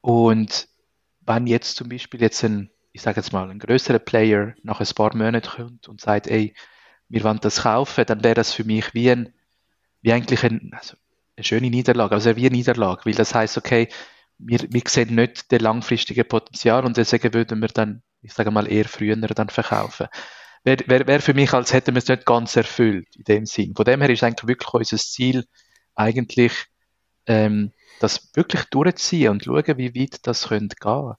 Und 0.02 0.68
wenn 1.22 1.46
jetzt 1.46 1.76
zum 1.76 1.88
Beispiel 1.88 2.20
jetzt 2.20 2.44
ein, 2.44 2.70
ich 2.94 3.02
sage 3.02 3.20
jetzt 3.20 3.32
mal, 3.32 3.50
ein 3.50 3.58
größerer 3.58 3.98
Player 3.98 4.54
nach 4.62 4.80
ein 4.80 4.86
paar 4.94 5.14
Monaten 5.16 5.48
kommt 5.48 5.88
und 5.88 6.00
sagt, 6.00 6.28
ey, 6.28 6.54
wir 7.08 7.24
wollen 7.24 7.40
das 7.40 7.62
kaufen, 7.62 8.06
dann 8.06 8.22
wäre 8.22 8.36
das 8.36 8.54
für 8.54 8.64
mich 8.64 8.94
wie 8.94 9.10
ein, 9.10 9.34
wie 10.00 10.12
eigentlich 10.12 10.44
ein, 10.44 10.70
also 10.72 10.96
eine 11.36 11.44
schöne 11.44 11.70
Niederlage, 11.70 12.14
also 12.14 12.36
wie 12.36 12.46
eine 12.46 12.56
Niederlage, 12.56 13.04
weil 13.04 13.14
das 13.14 13.34
heißt, 13.34 13.58
okay, 13.58 13.88
wir, 14.38 14.60
wir 14.70 14.82
sehen 14.86 15.16
nicht 15.16 15.50
das 15.50 15.60
langfristige 15.60 16.22
Potenzial 16.22 16.84
und 16.84 16.96
deswegen 16.96 17.34
würden 17.34 17.60
wir 17.60 17.68
dann, 17.68 18.02
ich 18.22 18.32
sage 18.32 18.52
mal, 18.52 18.70
eher 18.70 18.84
früher 18.84 19.16
dann 19.16 19.48
verkaufen. 19.48 20.06
Wäre 20.62 20.84
wär, 20.86 21.06
wär 21.08 21.20
für 21.20 21.34
mich, 21.34 21.52
als 21.52 21.72
hätten 21.72 21.96
wir 21.96 21.98
es 21.98 22.08
nicht 22.08 22.24
ganz 22.24 22.54
erfüllt, 22.54 23.08
in 23.16 23.24
dem 23.24 23.46
Sinn. 23.46 23.74
Von 23.74 23.84
dem 23.84 24.00
her 24.02 24.10
ist 24.10 24.22
eigentlich 24.22 24.46
wirklich 24.46 24.72
unser 24.72 24.98
Ziel, 24.98 25.44
eigentlich 25.96 26.52
ähm, 27.26 27.72
das 27.98 28.30
wirklich 28.34 28.64
durchziehen 28.70 29.30
und 29.30 29.44
schauen, 29.44 29.78
wie 29.78 29.94
weit 30.00 30.24
das 30.26 30.48
könnte 30.48 30.76
gehen. 30.76 31.14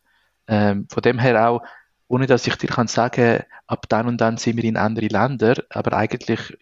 Ähm, 0.47 0.87
von 0.89 1.01
dem 1.01 1.19
her 1.19 1.49
auch, 1.49 1.61
ohne 2.07 2.27
dass 2.27 2.45
ich 2.47 2.55
dir 2.55 2.69
kann 2.69 2.87
sagen, 2.87 3.43
ab 3.67 3.87
dann 3.89 4.07
und 4.07 4.21
dann 4.21 4.37
sind 4.37 4.57
wir 4.57 4.63
in 4.63 4.77
andere 4.77 5.07
Länder, 5.07 5.55
aber 5.69 5.93
eigentlich 5.93 6.57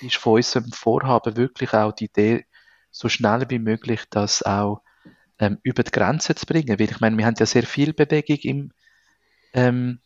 ist 0.00 0.16
von 0.16 0.34
unserem 0.34 0.72
Vorhaben 0.72 1.36
wirklich 1.36 1.72
auch 1.72 1.92
die 1.92 2.06
Idee, 2.06 2.46
so 2.90 3.08
schnell 3.08 3.48
wie 3.48 3.58
möglich 3.58 4.02
das 4.10 4.42
auch 4.42 4.82
ähm, 5.38 5.58
über 5.62 5.82
die 5.82 5.90
Grenze 5.90 6.34
zu 6.34 6.46
bringen. 6.46 6.78
Weil 6.78 6.90
ich 6.90 7.00
meine, 7.00 7.16
wir 7.16 7.26
haben 7.26 7.36
ja 7.38 7.46
sehr 7.46 7.64
viel 7.64 7.92
Bewegung 7.92 8.38
im, 8.42 8.72
ähm, 9.54 10.00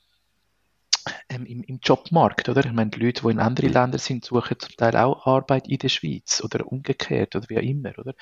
ähm, 1.29 1.47
im, 1.47 1.63
im 1.63 1.79
Jobmarkt, 1.83 2.49
oder? 2.49 2.65
Ich 2.65 2.73
meine, 2.73 2.91
die 2.91 3.01
Leute, 3.01 3.23
die 3.23 3.31
in 3.31 3.41
anderen 3.41 3.73
Ländern 3.73 3.99
sind, 3.99 4.25
suchen 4.25 4.59
zum 4.59 4.77
Teil 4.77 4.97
auch 4.97 5.27
Arbeit 5.27 5.69
in 5.69 5.79
der 5.79 5.89
Schweiz 5.89 6.43
oder 6.45 6.67
umgekehrt 6.67 7.37
oder 7.37 7.49
wie 7.49 7.59
auch 7.59 7.63
immer, 7.63 7.99
oder? 7.99 8.15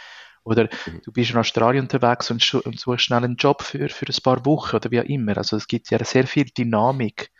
Oder 0.45 0.68
du 1.03 1.11
bist 1.11 1.30
in 1.30 1.38
Australien 1.38 1.84
unterwegs 1.84 2.30
und, 2.30 2.55
und 2.55 2.78
suchst 2.78 3.05
schnell 3.05 3.24
einen 3.24 3.36
Job 3.36 3.62
für, 3.62 3.88
für 3.88 4.07
ein 4.07 4.22
paar 4.22 4.45
Wochen 4.45 4.76
oder 4.76 4.90
wie 4.90 5.01
auch 5.01 5.05
immer. 5.05 5.36
Also 5.38 5.57
es 5.57 5.66
gibt 5.66 5.90
ja 5.90 6.03
sehr 6.05 6.26
viel 6.26 6.45
Dynamik 6.45 7.30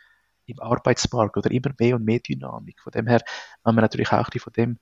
im 0.47 0.59
Arbeitsmarkt 0.59 1.37
oder 1.37 1.51
immer 1.51 1.71
mehr 1.79 1.95
und 1.95 2.05
mehr 2.05 2.19
Dynamik. 2.19 2.81
Von 2.81 2.91
dem 2.91 3.07
her 3.07 3.21
kann 3.63 3.75
man 3.75 3.83
natürlich 3.83 4.11
auch 4.11 4.27
von 4.37 4.53
dem 4.53 4.79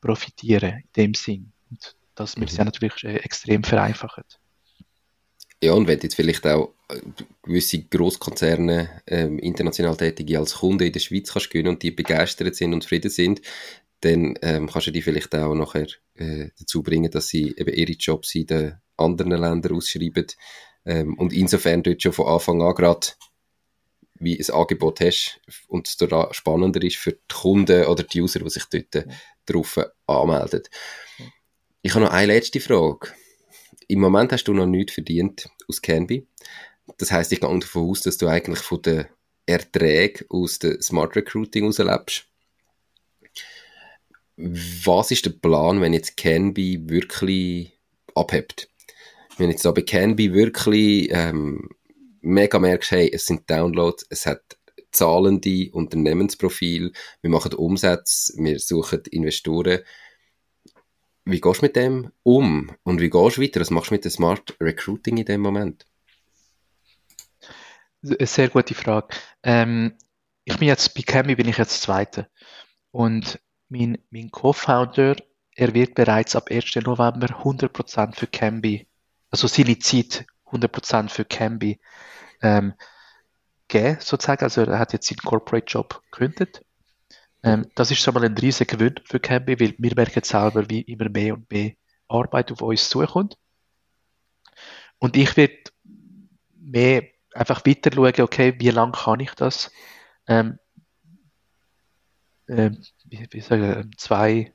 profitieren, 0.00 0.82
in 0.82 0.88
dem 0.96 1.14
Sinn. 1.14 1.52
Und 1.70 1.96
das 2.14 2.36
wird 2.38 2.50
es 2.50 2.56
ja 2.56 2.64
mhm. 2.64 2.68
natürlich 2.68 3.04
äh, 3.04 3.16
extrem 3.16 3.64
vereinfacht. 3.64 4.38
Ja, 5.62 5.72
und 5.72 5.86
wenn 5.88 5.98
jetzt 6.00 6.14
vielleicht 6.14 6.46
auch 6.46 6.74
äh, 6.90 7.00
gewisse 7.42 7.82
Großkonzerne 7.82 9.02
ähm, 9.06 9.38
international 9.38 9.96
tätige 9.96 10.38
als 10.38 10.56
Kunde 10.56 10.86
in 10.86 10.92
der 10.92 11.00
Schweiz 11.00 11.32
kannst 11.32 11.50
gewinnen 11.50 11.70
und 11.70 11.82
die 11.82 11.90
begeistert 11.90 12.54
sind 12.54 12.74
und 12.74 12.82
zufrieden 12.82 13.10
sind, 13.10 13.40
dann 14.00 14.34
ähm, 14.42 14.68
kannst 14.68 14.86
du 14.86 14.90
die 14.90 15.02
vielleicht 15.02 15.34
auch 15.34 15.54
nachher 15.54 15.86
äh, 16.14 16.50
dazu 16.58 16.82
bringen, 16.82 17.10
dass 17.10 17.28
sie 17.28 17.54
eben 17.56 17.74
ihre 17.74 17.92
Jobs 17.92 18.34
in 18.34 18.46
den 18.46 18.74
anderen 18.96 19.32
Ländern 19.32 19.76
ausschreiben 19.76 20.26
ähm, 20.84 21.14
und 21.18 21.32
insofern 21.32 21.82
dort 21.82 22.02
schon 22.02 22.12
von 22.12 22.28
Anfang 22.28 22.62
an 22.62 22.74
gerade 22.74 23.08
wie 24.16 24.38
ein 24.38 24.54
Angebot 24.54 25.00
hast 25.00 25.40
und 25.68 25.88
es 25.88 25.96
spannender 26.36 26.82
ist 26.82 26.96
für 26.96 27.12
die 27.12 27.34
Kunden 27.34 27.86
oder 27.86 28.02
die 28.02 28.22
User, 28.22 28.40
die 28.40 28.50
sich 28.50 28.64
dort 28.64 28.94
ja. 28.94 29.02
drauf 29.46 29.78
anmelden. 30.06 30.62
Ich 31.82 31.94
habe 31.94 32.04
noch 32.04 32.12
eine 32.12 32.32
letzte 32.32 32.60
Frage. 32.60 33.12
Im 33.88 34.00
Moment 34.00 34.32
hast 34.32 34.44
du 34.44 34.54
noch 34.54 34.66
nichts 34.66 34.94
verdient 34.94 35.48
aus 35.68 35.82
Canby. 35.82 36.26
Das 36.98 37.10
heißt, 37.10 37.32
ich 37.32 37.40
gehe 37.40 37.58
davon 37.58 37.90
aus, 37.90 38.02
dass 38.02 38.16
du 38.16 38.28
eigentlich 38.28 38.60
von 38.60 38.80
den 38.82 39.06
Erträgen 39.46 40.26
aus 40.30 40.58
dem 40.58 40.80
Smart 40.80 41.16
Recruiting 41.16 41.66
auslebst. 41.66 42.26
Was 44.36 45.10
ist 45.10 45.26
der 45.26 45.30
Plan, 45.30 45.80
wenn 45.80 45.92
jetzt 45.92 46.16
Canby 46.16 46.88
wirklich 46.88 47.78
abhebt? 48.14 48.68
Wenn 49.38 49.50
jetzt 49.50 49.64
da 49.64 49.70
bei 49.70 49.82
Canby 49.82 50.32
wirklich 50.32 51.08
ähm, 51.12 51.68
mega 52.20 52.58
merkst, 52.58 52.90
hey, 52.90 53.10
es 53.12 53.26
sind 53.26 53.48
Downloads, 53.48 54.06
es 54.10 54.26
hat 54.26 54.58
zahlende 54.90 55.70
Unternehmensprofil, 55.72 56.92
wir 57.20 57.30
machen 57.30 57.54
Umsätze, 57.54 58.32
wir 58.36 58.58
suchen 58.58 59.02
Investoren. 59.10 59.80
Wie 61.24 61.40
gehst 61.40 61.62
du 61.62 61.66
mit 61.66 61.76
dem 61.76 62.12
um? 62.22 62.70
Und 62.82 63.00
wie 63.00 63.10
gehst 63.10 63.36
du 63.36 63.42
weiter? 63.42 63.60
Was 63.60 63.70
machst 63.70 63.90
du 63.90 63.94
mit 63.94 64.04
dem 64.04 64.10
Smart 64.10 64.56
Recruiting 64.60 65.16
in 65.16 65.24
dem 65.24 65.40
Moment? 65.40 65.86
Sehr 68.02 68.48
gute 68.48 68.74
Frage. 68.74 69.16
Ähm, 69.42 69.96
ich 70.44 70.58
bin 70.58 70.68
jetzt 70.68 70.94
bei 70.94 71.02
Cami 71.02 71.34
bin 71.36 71.48
ich 71.48 71.56
jetzt 71.56 71.80
Zweite. 71.80 72.28
Und 72.90 73.40
mein, 73.74 73.98
mein 74.10 74.30
Co-Founder, 74.30 75.16
er 75.56 75.74
wird 75.74 75.94
bereits 75.94 76.36
ab 76.36 76.48
1. 76.50 76.76
November 76.76 77.26
100% 77.26 78.14
für 78.14 78.26
Cambi, 78.28 78.86
also 79.30 79.48
Zeit 79.48 80.26
100% 80.46 81.08
für 81.08 81.24
Cambi 81.24 81.80
ähm, 82.40 82.74
geben, 83.68 83.96
sozusagen. 84.00 84.44
Also 84.44 84.62
er 84.62 84.78
hat 84.78 84.92
jetzt 84.92 85.08
seinen 85.08 85.18
Corporate 85.18 85.66
Job 85.66 86.02
gekündigt. 86.10 86.64
Ähm, 87.42 87.66
das 87.74 87.90
ist 87.90 88.00
schon 88.00 88.14
mal 88.14 88.24
ein 88.24 88.38
riesiger 88.38 88.76
Gewinn 88.76 89.00
für 89.04 89.18
Cambi, 89.18 89.58
weil 89.58 89.74
wir 89.76 89.92
merken 89.96 90.22
selber, 90.22 90.70
wie 90.70 90.82
immer 90.82 91.08
mehr 91.08 91.34
und 91.34 91.50
mehr 91.50 91.72
Arbeit 92.08 92.52
auf 92.52 92.62
uns 92.62 92.88
zukommt. 92.88 93.36
Und 94.98 95.16
ich 95.16 95.36
werde 95.36 95.58
mehr 96.60 97.02
einfach 97.34 97.66
weiter 97.66 97.90
schauen, 97.92 98.20
okay, 98.20 98.54
wie 98.58 98.70
lange 98.70 98.92
kann 98.92 99.20
ich 99.20 99.34
das? 99.34 99.72
Ähm, 100.28 100.58
äh, 102.46 102.70
wie, 103.04 103.26
wie 103.30 103.40
sagen, 103.40 103.90
zwei, 103.96 104.52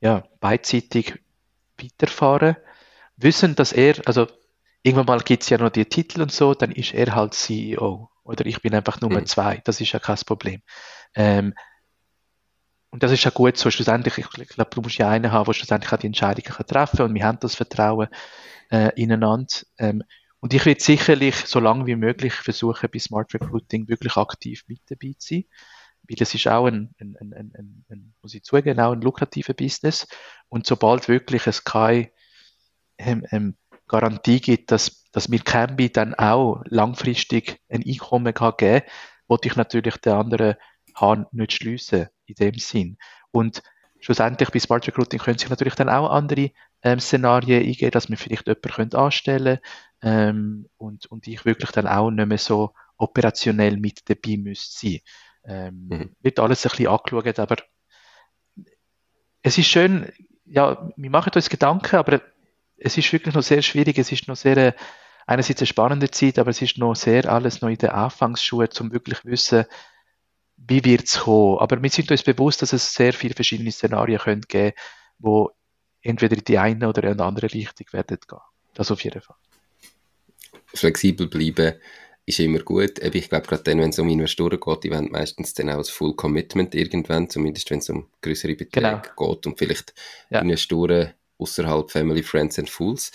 ja, 0.00 0.24
beidseitig 0.40 1.14
weiterfahren. 1.80 2.56
Wissen, 3.16 3.54
dass 3.54 3.72
er, 3.72 3.96
also 4.06 4.26
irgendwann 4.82 5.06
mal 5.06 5.20
gibt 5.20 5.42
es 5.42 5.48
ja 5.48 5.58
noch 5.58 5.70
die 5.70 5.84
Titel 5.86 6.22
und 6.22 6.32
so, 6.32 6.54
dann 6.54 6.72
ist 6.72 6.94
er 6.94 7.14
halt 7.14 7.34
CEO. 7.34 8.10
Oder 8.22 8.46
ich 8.46 8.60
bin 8.60 8.74
einfach 8.74 9.00
Nummer 9.00 9.20
mhm. 9.20 9.26
zwei. 9.26 9.62
Das 9.64 9.80
ist 9.80 9.92
ja 9.92 9.98
kein 10.00 10.16
Problem. 10.26 10.62
Ähm, 11.14 11.54
und 12.90 13.02
das 13.02 13.12
ist 13.12 13.24
ja 13.24 13.30
gut 13.30 13.56
so. 13.56 13.70
Schlussendlich, 13.70 14.18
ich, 14.18 14.26
ich 14.38 14.48
glaube, 14.48 14.70
du 14.70 14.80
musst 14.80 14.98
ja 14.98 15.08
einen 15.08 15.32
haben, 15.32 15.44
der 15.44 15.52
schlussendlich 15.52 15.92
auch 15.92 15.98
die 15.98 16.06
Entscheidungen 16.06 16.44
kann 16.44 16.66
treffen 16.66 17.02
und 17.02 17.14
wir 17.14 17.24
haben 17.24 17.38
das 17.40 17.54
Vertrauen 17.54 18.08
äh, 18.70 18.90
ineinander. 19.00 19.46
Ähm, 19.78 20.02
und 20.40 20.54
ich 20.54 20.64
werde 20.64 20.82
sicherlich 20.82 21.34
so 21.34 21.60
lange 21.60 21.86
wie 21.86 21.96
möglich 21.96 22.34
versuchen, 22.34 22.88
bei 22.92 22.98
Smart 22.98 23.32
Recruiting 23.34 23.88
wirklich 23.88 24.16
aktiv 24.16 24.64
mit 24.68 24.80
dabei 24.88 25.14
zu 25.18 25.34
sein. 25.34 25.44
Weil 26.08 26.16
es 26.20 26.34
ist 26.34 26.46
auch 26.48 26.66
ein, 26.66 26.94
ein, 27.00 27.16
ein, 27.20 27.32
ein, 27.32 27.84
ein 27.88 28.14
muss 28.22 28.34
ich 28.34 28.42
zugeben, 28.42 28.80
auch 28.80 28.92
ein 28.92 29.00
lukrativer 29.00 29.54
Business. 29.54 30.06
Und 30.48 30.66
sobald 30.66 31.08
wirklich 31.08 31.46
es 31.46 31.64
keine 31.64 32.10
ähm, 32.98 33.26
ähm, 33.30 33.56
Garantie 33.88 34.40
gibt, 34.40 34.72
dass, 34.72 35.04
dass 35.12 35.28
mir 35.28 35.40
Cambi 35.40 35.90
dann 35.90 36.14
auch 36.14 36.62
langfristig 36.66 37.60
ein 37.68 37.84
Einkommen 37.86 38.34
kann 38.34 38.54
geben 38.56 38.80
kann, 38.80 38.90
wollte 39.28 39.48
ich 39.48 39.56
natürlich 39.56 39.96
den 39.98 40.14
anderen 40.14 40.54
Hahn 40.94 41.26
nicht 41.32 41.52
schliessen, 41.52 42.08
in 42.26 42.34
dem 42.34 42.54
Sinn. 42.54 42.98
Und 43.30 43.62
schlussendlich 44.00 44.50
bei 44.50 44.58
Smart 44.58 44.86
Recruiting 44.86 45.20
können 45.20 45.38
sich 45.38 45.50
natürlich 45.50 45.74
dann 45.74 45.88
auch 45.88 46.10
andere 46.10 46.50
ähm, 46.82 47.00
Szenarien 47.00 47.64
eingehen, 47.64 47.90
dass 47.90 48.08
wir 48.08 48.16
vielleicht 48.16 48.46
jemanden 48.46 48.96
anstellen 48.96 49.58
ähm, 50.02 50.68
und, 50.76 51.06
und 51.06 51.26
ich 51.26 51.44
wirklich 51.44 51.70
dann 51.72 51.86
auch 51.86 52.10
nicht 52.10 52.28
mehr 52.28 52.38
so 52.38 52.72
operationell 52.96 53.76
mit 53.76 54.08
dabei 54.08 54.36
müsste 54.36 54.88
sein. 54.88 55.00
Ähm, 55.46 55.86
mhm. 55.88 56.16
Wird 56.20 56.38
alles 56.38 56.64
ein 56.64 56.70
bisschen 56.70 56.88
angeschaut, 56.88 57.38
aber 57.38 57.56
es 59.42 59.58
ist 59.58 59.68
schön, 59.68 60.12
ja, 60.44 60.90
wir 60.96 61.10
machen 61.10 61.32
uns 61.34 61.48
Gedanken, 61.48 61.96
aber 61.96 62.20
es 62.76 62.98
ist 62.98 63.12
wirklich 63.12 63.34
noch 63.34 63.42
sehr 63.42 63.62
schwierig. 63.62 63.98
Es 63.98 64.12
ist 64.12 64.28
noch 64.28 64.36
sehr, 64.36 64.56
äh, 64.56 64.72
einerseits 65.26 65.60
eine 65.60 65.66
spannende 65.66 66.10
Zeit, 66.10 66.38
aber 66.38 66.50
es 66.50 66.62
ist 66.62 66.78
noch 66.78 66.94
sehr 66.94 67.30
alles 67.30 67.60
noch 67.60 67.68
in 67.68 67.78
den 67.78 67.90
Anfangsschuhen, 67.90 68.68
um 68.80 68.92
wirklich 68.92 69.20
zu 69.20 69.28
wissen, 69.28 69.64
wie 70.56 70.84
wird 70.84 71.04
es 71.04 71.20
kommen. 71.20 71.58
Aber 71.58 71.82
wir 71.82 71.90
sind 71.90 72.10
uns 72.10 72.22
bewusst, 72.22 72.62
dass 72.62 72.72
es 72.72 72.94
sehr 72.94 73.12
viele 73.12 73.34
verschiedene 73.34 73.70
Szenarien 73.70 74.18
können 74.18 74.42
geben 74.42 74.74
wo 75.18 75.50
entweder 76.02 76.36
in 76.36 76.44
die 76.44 76.58
eine 76.58 76.88
oder 76.88 77.04
in 77.04 77.16
die 77.16 77.22
andere 77.22 77.52
Richtung 77.52 77.86
werden 77.92 78.18
gehen. 78.26 78.38
Das 78.74 78.90
auf 78.90 79.02
jeden 79.02 79.22
Fall. 79.22 79.36
Flexibel 80.66 81.26
bleiben 81.26 81.74
ist 82.26 82.40
immer 82.40 82.58
gut. 82.58 82.98
Ich 82.98 83.28
glaube, 83.28 83.46
gerade 83.46 83.62
dann, 83.62 83.78
wenn 83.78 83.90
es 83.90 83.98
um 84.00 84.08
Investoren 84.08 84.58
geht, 84.58 84.84
die 84.84 84.90
wollen 84.90 85.10
meistens 85.12 85.54
dann 85.54 85.70
auch 85.70 85.78
ein 85.78 85.84
Full 85.84 86.14
Commitment 86.16 86.74
irgendwann, 86.74 87.30
zumindest 87.30 87.70
wenn 87.70 87.78
es 87.78 87.88
um 87.88 88.08
größere 88.20 88.56
Beträge 88.56 89.00
genau. 89.16 89.32
geht 89.32 89.46
und 89.46 89.56
vielleicht 89.58 89.94
ja. 90.30 90.40
Investoren 90.40 91.14
außerhalb 91.38 91.90
Family, 91.90 92.24
Friends 92.24 92.58
and 92.58 92.68
Fools. 92.68 93.12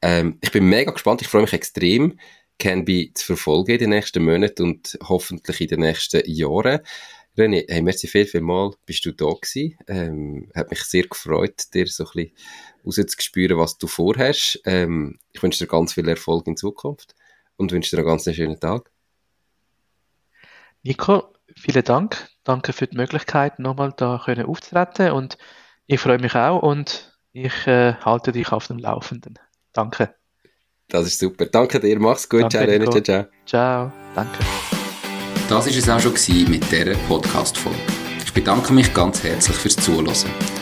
Ähm, 0.00 0.38
ich 0.40 0.52
bin 0.52 0.68
mega 0.68 0.92
gespannt, 0.92 1.22
ich 1.22 1.28
freue 1.28 1.42
mich 1.42 1.52
extrem, 1.52 2.18
Canby 2.58 3.10
zu 3.14 3.26
verfolgen 3.26 3.72
in 3.72 3.78
den 3.78 3.90
nächsten 3.90 4.24
Monaten 4.24 4.62
und 4.62 4.98
hoffentlich 5.08 5.60
in 5.60 5.68
den 5.68 5.80
nächsten 5.80 6.22
Jahren. 6.26 6.80
René, 7.36 7.64
hey, 7.66 7.82
merci 7.82 8.06
viel, 8.06 8.26
viel 8.26 8.42
mal, 8.42 8.74
bist 8.86 9.04
du 9.06 9.12
da 9.12 9.24
gewesen. 9.24 9.76
Ähm, 9.88 10.50
hat 10.54 10.70
mich 10.70 10.84
sehr 10.84 11.04
gefreut, 11.04 11.74
dir 11.74 11.86
so 11.88 12.04
ein 12.04 12.10
bisschen 12.12 12.34
rauszuspüren, 12.84 13.58
was 13.58 13.78
du 13.78 13.88
vorhast. 13.88 14.60
Ähm, 14.66 15.18
ich 15.32 15.42
wünsche 15.42 15.64
dir 15.64 15.68
ganz 15.68 15.94
viel 15.94 16.08
Erfolg 16.08 16.46
in 16.46 16.56
Zukunft 16.56 17.16
und 17.56 17.72
wünsche 17.72 17.96
dir 17.96 18.02
einen 18.02 18.08
ganz 18.08 18.32
schönen 18.32 18.58
Tag. 18.58 18.90
Nico, 20.82 21.32
vielen 21.56 21.84
Dank. 21.84 22.28
Danke 22.44 22.72
für 22.72 22.86
die 22.86 22.96
Möglichkeit, 22.96 23.58
nochmal 23.58 23.92
da 23.96 24.20
können 24.24 24.46
aufzutreten 24.46 25.12
und 25.12 25.38
ich 25.86 26.00
freue 26.00 26.18
mich 26.18 26.34
auch 26.34 26.62
und 26.62 27.16
ich 27.32 27.66
äh, 27.66 27.94
halte 27.94 28.32
dich 28.32 28.50
auf 28.52 28.66
dem 28.66 28.78
Laufenden. 28.78 29.38
Danke. 29.72 30.14
Das 30.88 31.06
ist 31.06 31.18
super. 31.18 31.46
Danke 31.46 31.80
dir. 31.80 31.98
Mach's 31.98 32.28
gut. 32.28 32.42
Danke, 32.42 32.58
ciao, 32.58 32.66
René. 32.66 32.90
Ciao, 32.90 33.00
ciao. 33.00 33.26
Ciao. 33.46 33.92
Danke. 34.14 34.38
Das 35.48 35.66
war 35.66 35.66
es 35.66 35.88
auch 35.88 36.00
schon 36.00 36.50
mit 36.50 36.70
dieser 36.70 36.94
Podcast-Folge. 37.08 37.78
Ich 38.24 38.32
bedanke 38.32 38.72
mich 38.72 38.92
ganz 38.92 39.22
herzlich 39.22 39.56
fürs 39.56 39.76
Zuhören. 39.76 40.61